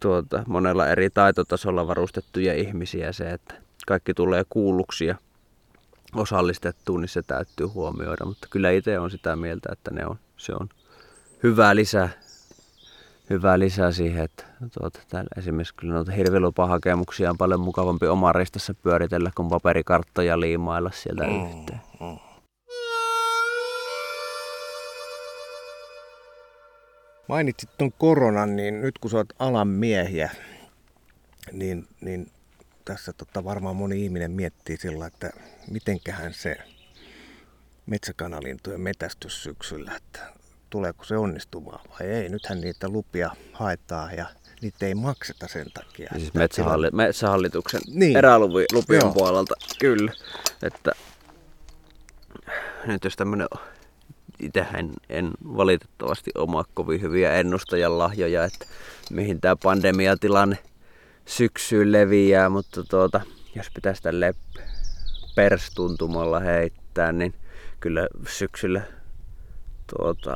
tuota, 0.00 0.44
monella 0.46 0.88
eri 0.88 1.10
taitotasolla 1.10 1.86
varustettuja 1.86 2.54
ihmisiä 2.54 3.12
se, 3.12 3.30
että 3.30 3.54
kaikki 3.86 4.14
tulee 4.14 4.42
kuulluksi 4.48 5.06
ja 5.06 5.14
osallistettuun, 6.16 7.00
niin 7.00 7.08
se 7.08 7.22
täytyy 7.22 7.66
huomioida. 7.66 8.24
Mutta 8.24 8.46
kyllä 8.50 8.70
itse 8.70 8.98
on 8.98 9.10
sitä 9.10 9.36
mieltä, 9.36 9.68
että 9.72 9.90
ne 9.90 10.06
on, 10.06 10.16
se 10.36 10.52
on 10.60 10.68
hyvä 11.42 11.76
lisä, 11.76 12.08
hyvä 13.30 13.58
lisä 13.58 13.92
siihen, 13.92 14.24
että 14.24 14.44
tuota, 14.78 15.00
täällä 15.08 15.28
esimerkiksi 15.38 15.74
kyllä 15.74 15.94
noita 15.94 16.12
hirvilupahakemuksia 16.12 17.30
on 17.30 17.38
paljon 17.38 17.60
mukavampi 17.60 18.06
omaristassa 18.06 18.74
pyöritellä 18.74 19.30
kuin 19.34 19.48
paperikarttoja 19.48 20.40
liimailla 20.40 20.90
sieltä 20.94 21.24
mm, 21.24 21.44
yhteen. 21.44 21.80
Mm. 22.00 22.18
Mainitsit 27.28 27.70
tuon 27.78 27.92
koronan, 27.98 28.56
niin 28.56 28.80
nyt 28.80 28.98
kun 28.98 29.10
sä 29.10 29.16
oot 29.16 29.32
alan 29.38 29.68
miehiä, 29.68 30.30
niin, 31.52 31.86
niin 32.00 32.30
tässä 32.86 33.12
tota 33.12 33.44
varmaan 33.44 33.76
moni 33.76 34.04
ihminen 34.04 34.30
miettii 34.30 34.76
sillä, 34.76 35.06
että 35.06 35.30
mitenköhän 35.70 36.34
se 36.34 36.56
metsäkanalintujen 37.86 38.80
metästys 38.80 39.42
syksyllä, 39.42 39.92
että 39.96 40.20
tuleeko 40.70 41.04
se 41.04 41.16
onnistumaan 41.16 41.80
vai 41.90 42.06
ei. 42.06 42.28
Nythän 42.28 42.60
niitä 42.60 42.88
lupia 42.88 43.30
haetaan 43.52 44.16
ja 44.16 44.26
niitä 44.62 44.86
ei 44.86 44.94
makseta 44.94 45.48
sen 45.48 45.66
takia. 45.74 46.10
Siis 46.18 46.34
metsähalli- 46.34 46.90
metsähallituksen 46.92 47.80
niin. 47.86 48.16
erälupien 48.16 48.66
Joo. 48.88 49.12
puolelta, 49.12 49.54
kyllä. 49.78 50.12
Että 50.62 50.92
nyt 52.86 53.04
jos 53.04 53.16
tämmöinen 53.16 53.48
itse 54.40 54.66
en, 54.74 54.92
en 55.08 55.30
valitettavasti 55.56 56.30
omaa 56.34 56.64
kovin 56.74 57.00
hyviä 57.00 57.32
ennustajan 57.32 57.98
lahjoja, 57.98 58.44
että 58.44 58.66
mihin 59.10 59.40
tämä 59.40 59.56
pandemiatilanne 59.56 60.58
syksyyn 61.26 61.92
leviää, 61.92 62.48
mutta 62.48 62.84
tuota, 62.84 63.20
jos 63.54 63.66
pitäisi 63.74 64.02
tälle 64.02 64.34
perstuntumalla 65.34 66.40
heittää, 66.40 67.12
niin 67.12 67.34
kyllä 67.80 68.08
syksyllä 68.28 68.82
tuota, 69.96 70.34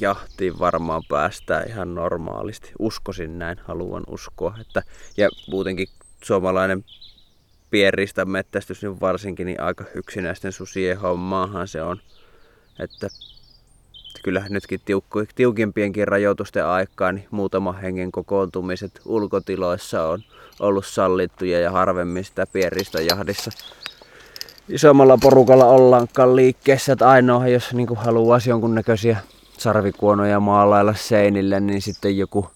jahtiin 0.00 0.58
varmaan 0.58 1.02
päästään 1.08 1.68
ihan 1.68 1.94
normaalisti. 1.94 2.72
Uskoisin 2.78 3.38
näin, 3.38 3.58
haluan 3.64 4.04
uskoa. 4.06 4.56
Että, 4.60 4.82
ja 5.16 5.28
muutenkin 5.50 5.88
suomalainen 6.24 6.84
pienristä 7.70 8.24
mettästys 8.24 8.82
niin 8.82 9.00
varsinkin 9.00 9.46
niin 9.46 9.60
aika 9.60 9.84
yksinäisten 9.94 10.52
susien 10.52 10.98
hommaahan 10.98 11.68
se 11.68 11.82
on. 11.82 12.00
Että 12.78 13.08
kyllähän 14.24 14.52
nytkin 14.52 14.80
tiukku, 14.84 15.24
tiukimpienkin 15.34 16.08
rajoitusten 16.08 16.66
aikaan 16.66 17.14
niin 17.14 17.28
muutama 17.30 17.72
hengen 17.72 18.12
kokoontumiset 18.12 19.00
ulkotiloissa 19.04 20.08
on 20.08 20.20
ollut 20.60 20.86
sallittuja 20.86 21.60
ja 21.60 21.70
harvemmin 21.70 22.24
sitä 22.24 22.46
jahdissa 23.08 23.50
isommalla 24.68 25.18
porukalla 25.22 25.64
ollaankaan 25.64 26.36
liikkeessä. 26.36 26.92
Että 26.92 27.08
ainoa, 27.08 27.48
jos 27.48 27.72
niin 27.72 27.96
haluaisi 27.96 28.50
jonkunnäköisiä 28.50 29.16
sarvikuonoja 29.58 30.40
maalailla 30.40 30.94
seinille, 30.94 31.60
niin 31.60 31.82
sitten 31.82 32.18
joku 32.18 32.50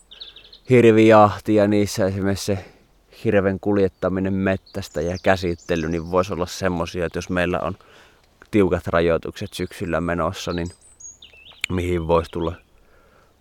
hirvijahti 0.71 1.55
ja 1.55 1.69
niissä 1.69 2.07
esimerkiksi 2.07 2.45
se 2.45 2.65
hirven 3.25 3.61
kuljettaminen 3.61 4.35
mettästä 4.35 5.01
ja 5.01 5.17
käsittely, 5.23 5.89
niin 5.89 6.11
voisi 6.11 6.33
olla 6.33 6.47
semmosia, 6.47 7.07
että 7.07 7.19
jos 7.19 7.31
meillä 7.31 7.61
on 7.61 7.77
tiukat 8.51 8.87
rajoitukset 8.87 9.53
syksyllä 9.53 10.01
menossa, 10.01 10.53
niin 10.53 10.69
mihin 11.69 12.09
voisi 12.09 12.31
tulla 12.31 12.55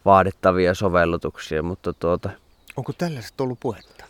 vaadittavia 0.05 0.73
sovellutuksia, 0.73 1.63
mutta 1.63 1.93
tuota... 1.93 2.29
Onko 2.77 2.93
tällaiset 2.93 3.41
ollut 3.41 3.59
puhetta? 3.59 4.05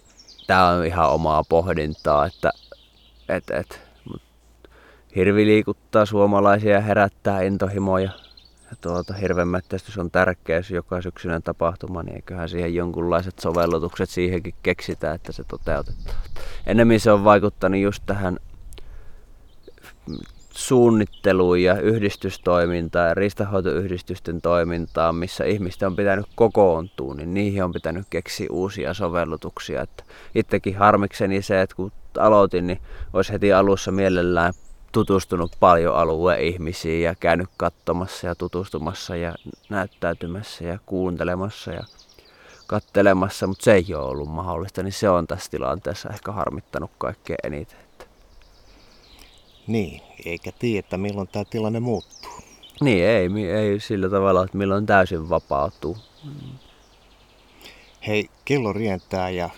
Tämä 0.47 0.67
on 0.67 0.85
ihan 0.85 1.09
omaa 1.09 1.43
pohdintaa, 1.49 2.25
että 2.25 2.51
et, 3.29 3.51
et, 3.51 3.81
hirvi 5.15 5.45
liikuttaa 5.45 6.05
suomalaisia 6.05 6.73
ja 6.73 6.81
herättää 6.81 7.41
intohimoja. 7.41 8.09
Ja 8.71 8.77
tuota, 8.81 9.13
hirvenmettästys 9.13 9.97
on 9.97 10.11
tärkeä 10.11 10.61
joka 10.69 11.01
syksyinen 11.01 11.43
tapahtuma, 11.43 12.03
niin 12.03 12.15
eiköhän 12.15 12.49
siihen 12.49 12.75
jonkunlaiset 12.75 13.39
sovellutukset 13.39 14.09
siihenkin 14.09 14.53
keksitään, 14.63 15.15
että 15.15 15.31
se 15.31 15.43
toteutetaan. 15.43 16.15
Enemmän 16.65 16.99
se 16.99 17.11
on 17.11 17.23
vaikuttanut 17.23 17.81
just 17.81 18.03
tähän 18.05 18.39
suunnitteluun 20.57 21.61
ja 21.61 21.81
yhdistystoimintaan 21.81 23.07
ja 23.07 23.13
riistahoitoyhdistysten 23.13 24.41
toimintaan, 24.41 25.15
missä 25.15 25.43
ihmisten 25.43 25.87
on 25.87 25.95
pitänyt 25.95 26.25
kokoontua, 26.35 27.13
niin 27.13 27.33
niihin 27.33 27.63
on 27.63 27.71
pitänyt 27.71 28.07
keksiä 28.09 28.47
uusia 28.51 28.93
sovellutuksia. 28.93 29.81
Että 29.81 30.03
itsekin 30.35 30.77
harmikseni 30.77 31.41
se, 31.41 31.61
että 31.61 31.75
kun 31.75 31.91
aloitin, 32.19 32.67
niin 32.67 32.81
olisi 33.13 33.33
heti 33.33 33.53
alussa 33.53 33.91
mielellään 33.91 34.53
tutustunut 34.91 35.51
paljon 35.59 35.95
alueen 35.95 36.41
ihmisiin 36.41 37.03
ja 37.03 37.15
käynyt 37.15 37.49
katsomassa 37.57 38.27
ja 38.27 38.35
tutustumassa 38.35 39.15
ja 39.15 39.35
näyttäytymässä 39.69 40.63
ja 40.63 40.79
kuuntelemassa 40.85 41.71
ja 41.71 41.83
kattelemassa, 42.67 43.47
mutta 43.47 43.63
se 43.63 43.73
ei 43.73 43.95
ole 43.95 44.05
ollut 44.05 44.29
mahdollista, 44.29 44.83
niin 44.83 44.93
se 44.93 45.09
on 45.09 45.27
tässä 45.27 45.51
tilanteessa 45.51 46.09
ehkä 46.09 46.31
harmittanut 46.31 46.91
kaikkein 46.97 47.39
eniten. 47.43 47.86
Niin, 49.67 50.01
eikä 50.25 50.51
tiedä, 50.51 50.79
että 50.79 50.97
milloin 50.97 51.27
tämä 51.27 51.45
tilanne 51.45 51.79
muuttuu. 51.79 52.31
Niin, 52.81 53.05
ei, 53.05 53.29
ei 53.51 53.79
sillä 53.79 54.09
tavalla, 54.09 54.43
että 54.43 54.57
milloin 54.57 54.85
täysin 54.85 55.29
vapautuu. 55.29 55.97
Hei, 58.07 58.29
kello 58.45 58.73
rientää 58.73 59.29
ja 59.29 59.49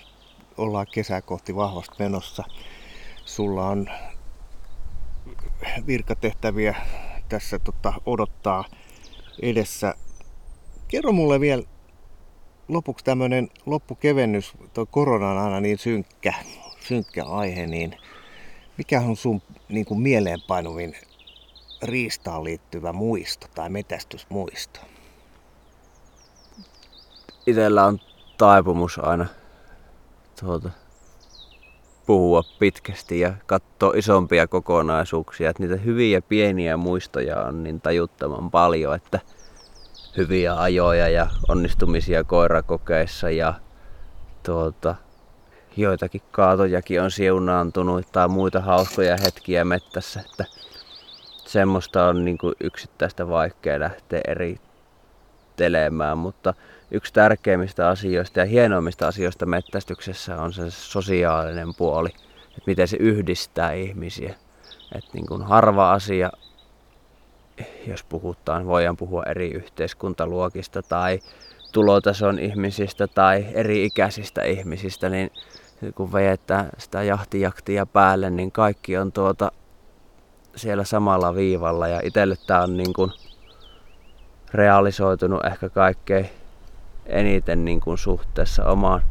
ollaan 0.58 0.88
kesää 0.92 1.22
kohti 1.22 1.56
vahvasti 1.56 1.96
menossa. 2.00 2.44
Sulla 3.26 3.68
on 3.68 3.90
virkatehtäviä 5.88 6.76
tässä 7.30 7.60
tota, 7.60 7.94
odottaa 8.06 8.66
edessä. 9.42 9.94
Kerro 10.88 11.12
mulle 11.12 11.40
vielä 11.40 11.64
lopuksi 12.68 13.06
tämmöinen 13.06 13.50
loppukevennys. 13.66 14.54
Tuo 14.74 14.86
korona 14.86 15.32
on 15.32 15.38
aina 15.38 15.60
niin 15.60 15.78
synkkä, 15.78 16.34
synkkä 16.80 17.26
aihe, 17.26 17.68
niin 17.68 17.96
mikä 18.80 19.02
on 19.02 19.16
sun 19.16 19.42
niin 19.70 19.86
kuin 19.86 20.00
mieleenpainuvin 20.00 20.96
riistaan 21.84 22.44
liittyvä 22.44 22.94
muisto 22.94 23.48
tai 23.56 23.70
metästysmuisto? 23.70 24.80
Itellä 27.48 27.86
on 27.86 28.00
taipumus 28.38 29.00
aina 29.04 29.26
tuota, 30.40 30.70
puhua 32.06 32.44
pitkästi 32.60 33.20
ja 33.20 33.34
katsoa 33.46 33.94
isompia 33.96 34.48
kokonaisuuksia. 34.48 35.50
Että 35.50 35.64
niitä 35.64 35.76
hyviä 35.76 36.22
pieniä 36.22 36.78
muistoja 36.78 37.42
on 37.42 37.64
niin 37.64 37.82
tajuttoman 37.82 38.52
paljon, 38.52 38.96
että 38.96 39.20
hyviä 40.18 40.62
ajoja 40.62 41.10
ja 41.10 41.28
onnistumisia 41.48 42.24
koirakokeissa 42.24 43.30
ja 43.30 43.54
tuota, 44.44 44.96
joitakin 45.78 46.22
kaatojakin 46.32 47.02
on 47.02 47.12
siunaantunut 47.12 48.12
tai 48.12 48.28
muita 48.28 48.60
hauskoja 48.60 49.18
hetkiä 49.26 49.66
mettässä, 49.66 50.20
että 50.20 50.46
semmoista 51.46 52.06
on 52.06 52.26
niin 52.26 52.38
kuin 52.38 52.56
yksittäistä 52.60 53.30
vaikea 53.30 53.80
lähteä 53.80 54.22
erittelemään, 54.28 56.18
mutta 56.18 56.54
yksi 56.92 57.14
tärkeimmistä 57.14 57.88
asioista 57.90 58.40
ja 58.40 58.46
hienoimmista 58.46 59.08
asioista 59.08 59.46
mettästyksessä 59.46 60.42
on 60.42 60.54
se 60.54 60.72
sosiaalinen 60.72 61.76
puoli, 61.76 62.10
että 62.50 62.64
miten 62.66 62.88
se 62.88 62.98
yhdistää 63.00 63.74
ihmisiä. 63.74 64.36
Että 64.96 65.10
niin 65.14 65.26
kuin 65.28 65.44
harva 65.44 65.94
asia, 65.94 66.32
jos 67.88 68.04
puhutaan, 68.04 68.68
voidaan 68.68 68.98
puhua 68.98 69.24
eri 69.24 69.52
yhteiskuntaluokista 69.52 70.84
tai 70.84 71.20
tulotason 71.72 72.40
ihmisistä 72.40 73.08
tai 73.08 73.46
eri 73.54 73.86
ikäisistä 73.86 74.44
ihmisistä, 74.44 75.10
niin 75.10 75.32
kun 75.96 76.14
vejetään 76.14 76.70
sitä 76.78 77.04
jahtijaktia 77.04 77.86
päälle, 77.86 78.30
niin 78.30 78.52
kaikki 78.52 78.98
on 78.98 79.12
tuota 79.12 79.52
siellä 80.56 80.84
samalla 80.84 81.36
viivalla. 81.36 81.88
Ja 81.88 82.00
itselle 82.04 82.36
tämä 82.48 82.62
on 82.62 82.78
niin 82.78 82.94
kuin 82.94 83.12
realisoitunut 84.54 85.46
ehkä 85.46 85.70
kaikkein 85.70 86.30
eniten 87.06 87.66
niin 87.66 87.82
kuin 87.82 87.98
suhteessa 87.98 88.66
omaan 88.66 89.02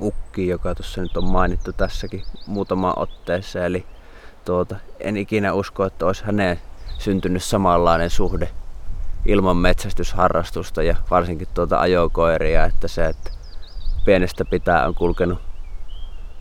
ukkiin, 0.00 0.48
joka 0.48 0.74
tuossa 0.74 1.00
nyt 1.00 1.16
on 1.16 1.24
mainittu 1.24 1.72
tässäkin 1.72 2.22
muutama 2.46 2.94
otteessa. 2.96 3.64
Eli 3.64 3.86
tuota, 4.44 4.76
en 5.00 5.16
ikinä 5.16 5.52
usko, 5.52 5.84
että 5.84 6.06
olisi 6.06 6.24
häneen 6.24 6.60
syntynyt 6.98 7.42
samanlainen 7.42 8.10
suhde 8.10 8.48
ilman 9.26 9.56
metsästysharrastusta 9.56 10.82
ja 10.82 10.96
varsinkin 11.10 11.48
tuota 11.54 11.80
ajokoiria, 11.80 12.64
että 12.64 12.88
se, 12.88 13.06
että 13.06 13.30
pienestä 14.04 14.44
pitää 14.44 14.86
on 14.86 14.94
kulkenut 14.94 15.49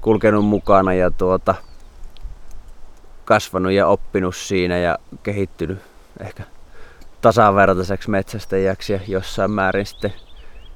kulkenut 0.01 0.45
mukana 0.45 0.93
ja 0.93 1.11
tuota, 1.11 1.55
kasvanut 3.25 3.71
ja 3.71 3.87
oppinut 3.87 4.35
siinä 4.35 4.77
ja 4.77 4.97
kehittynyt 5.23 5.79
ehkä 6.19 6.43
tasavertaiseksi 7.21 8.09
metsästäjäksi 8.09 8.93
ja 8.93 8.99
jossain 9.07 9.51
määrin 9.51 9.85
sitten 9.85 10.13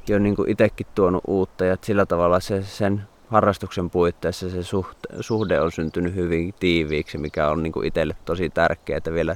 jo 0.07 0.19
niin 0.19 0.35
kuin 0.35 0.49
itsekin 0.49 0.87
tuonut 0.95 1.23
uutta 1.27 1.65
ja 1.65 1.77
sillä 1.81 2.05
tavalla 2.05 2.39
se, 2.39 2.63
sen 2.63 3.01
harrastuksen 3.27 3.89
puitteissa 3.89 4.49
se 4.49 4.63
suhde, 4.63 4.97
suhde 5.19 5.61
on 5.61 5.71
syntynyt 5.71 6.15
hyvin 6.15 6.53
tiiviiksi, 6.59 7.17
mikä 7.17 7.47
on 7.47 7.63
niin 7.63 7.73
kuin 7.73 7.87
itselle 7.87 8.15
tosi 8.25 8.49
tärkeää, 8.49 8.97
että 8.97 9.13
vielä 9.13 9.35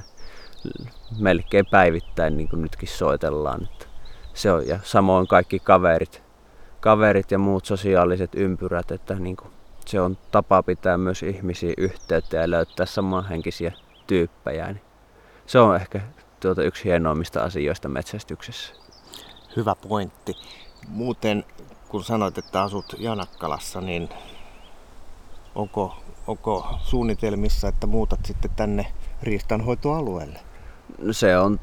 melkein 1.18 1.66
päivittäin 1.70 2.36
niin 2.36 2.48
kuin 2.48 2.62
nytkin 2.62 2.88
soitellaan. 2.88 3.62
Että 3.62 3.86
se 4.34 4.52
on, 4.52 4.68
ja 4.68 4.78
samoin 4.82 5.26
kaikki 5.26 5.58
kaverit, 5.58 6.22
kaverit 6.80 7.30
ja 7.30 7.38
muut 7.38 7.64
sosiaaliset 7.64 8.30
ympyrät, 8.34 8.90
että 8.90 9.14
niin 9.14 9.36
kuin 9.36 9.50
se 9.88 10.00
on 10.00 10.18
tapa 10.30 10.62
pitää 10.62 10.98
myös 10.98 11.22
ihmisiä 11.22 11.72
yhteyttä 11.78 12.36
ja 12.36 12.50
löytää 12.50 12.86
samanhenkisiä 12.86 13.72
tyyppejä. 14.06 14.66
Niin 14.66 14.82
se 15.46 15.58
on 15.58 15.76
ehkä 15.76 16.00
tuota 16.40 16.62
yksi 16.62 16.84
hienoimmista 16.84 17.42
asioista 17.42 17.88
metsästyksessä. 17.88 18.72
Hyvä 19.56 19.74
pointti. 19.74 20.34
Muuten, 20.88 21.44
kun 21.88 22.04
sanoit, 22.04 22.38
että 22.38 22.62
asut 22.62 22.94
Janakkalassa, 22.98 23.80
niin 23.80 24.08
onko, 25.54 25.96
onko 26.26 26.78
suunnitelmissa, 26.82 27.68
että 27.68 27.86
muutat 27.86 28.20
sitten 28.24 28.50
tänne 28.56 28.92
riistanhoitoalueelle? 29.22 30.40
Se 31.10 31.38
on 31.38 31.60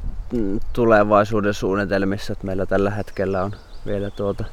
tulevaisuuden 0.73 1.53
suunnitelmissa, 1.53 2.33
että 2.33 2.45
meillä 2.45 2.65
tällä 2.65 2.89
hetkellä 2.89 3.43
on 3.43 3.55
vielä 3.85 4.09
tuota 4.09 4.45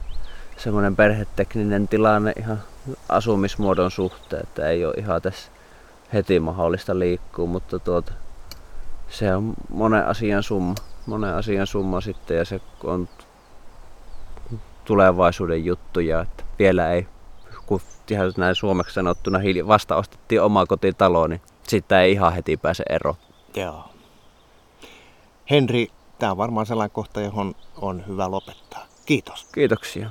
semmoinen 0.56 0.96
perhetekninen 0.96 1.88
tilanne 1.88 2.32
ihan 2.38 2.62
asumismuodon 3.08 3.90
suhteen, 3.90 4.42
että 4.42 4.68
ei 4.68 4.84
ole 4.84 4.94
ihan 4.96 5.22
tässä 5.22 5.50
heti 6.12 6.40
mahdollista 6.40 6.98
liikkua, 6.98 7.46
mutta 7.46 7.78
tuota, 7.78 8.12
se 9.08 9.36
on 9.36 9.54
monen 9.68 10.06
asian 10.06 10.42
summa, 10.42 10.74
monen 11.06 11.34
asian 11.34 11.66
summa 11.66 12.00
sitten 12.00 12.36
ja 12.36 12.44
se 12.44 12.60
on 12.84 13.08
tulevaisuuden 14.84 15.64
juttuja, 15.64 16.20
että 16.20 16.44
vielä 16.58 16.92
ei, 16.92 17.06
kun 17.66 17.80
ihan 18.10 18.32
näin 18.36 18.54
suomeksi 18.54 18.94
sanottuna 18.94 19.38
vasta 19.66 19.96
ostettiin 19.96 20.42
oma 20.42 20.66
kotitalo, 20.66 21.26
niin 21.26 21.40
siitä 21.62 22.02
ei 22.02 22.12
ihan 22.12 22.32
heti 22.32 22.56
pääse 22.56 22.84
ero. 22.88 23.16
Joo. 23.56 23.84
Henri, 25.50 25.88
tämä 26.18 26.32
on 26.32 26.38
varmaan 26.38 26.66
sellainen 26.66 26.94
kohta, 26.94 27.20
johon 27.20 27.54
on 27.76 28.04
hyvä 28.06 28.30
lopettaa. 28.30 28.86
Kiitos. 29.06 29.46
Kiitoksia. 29.54 30.10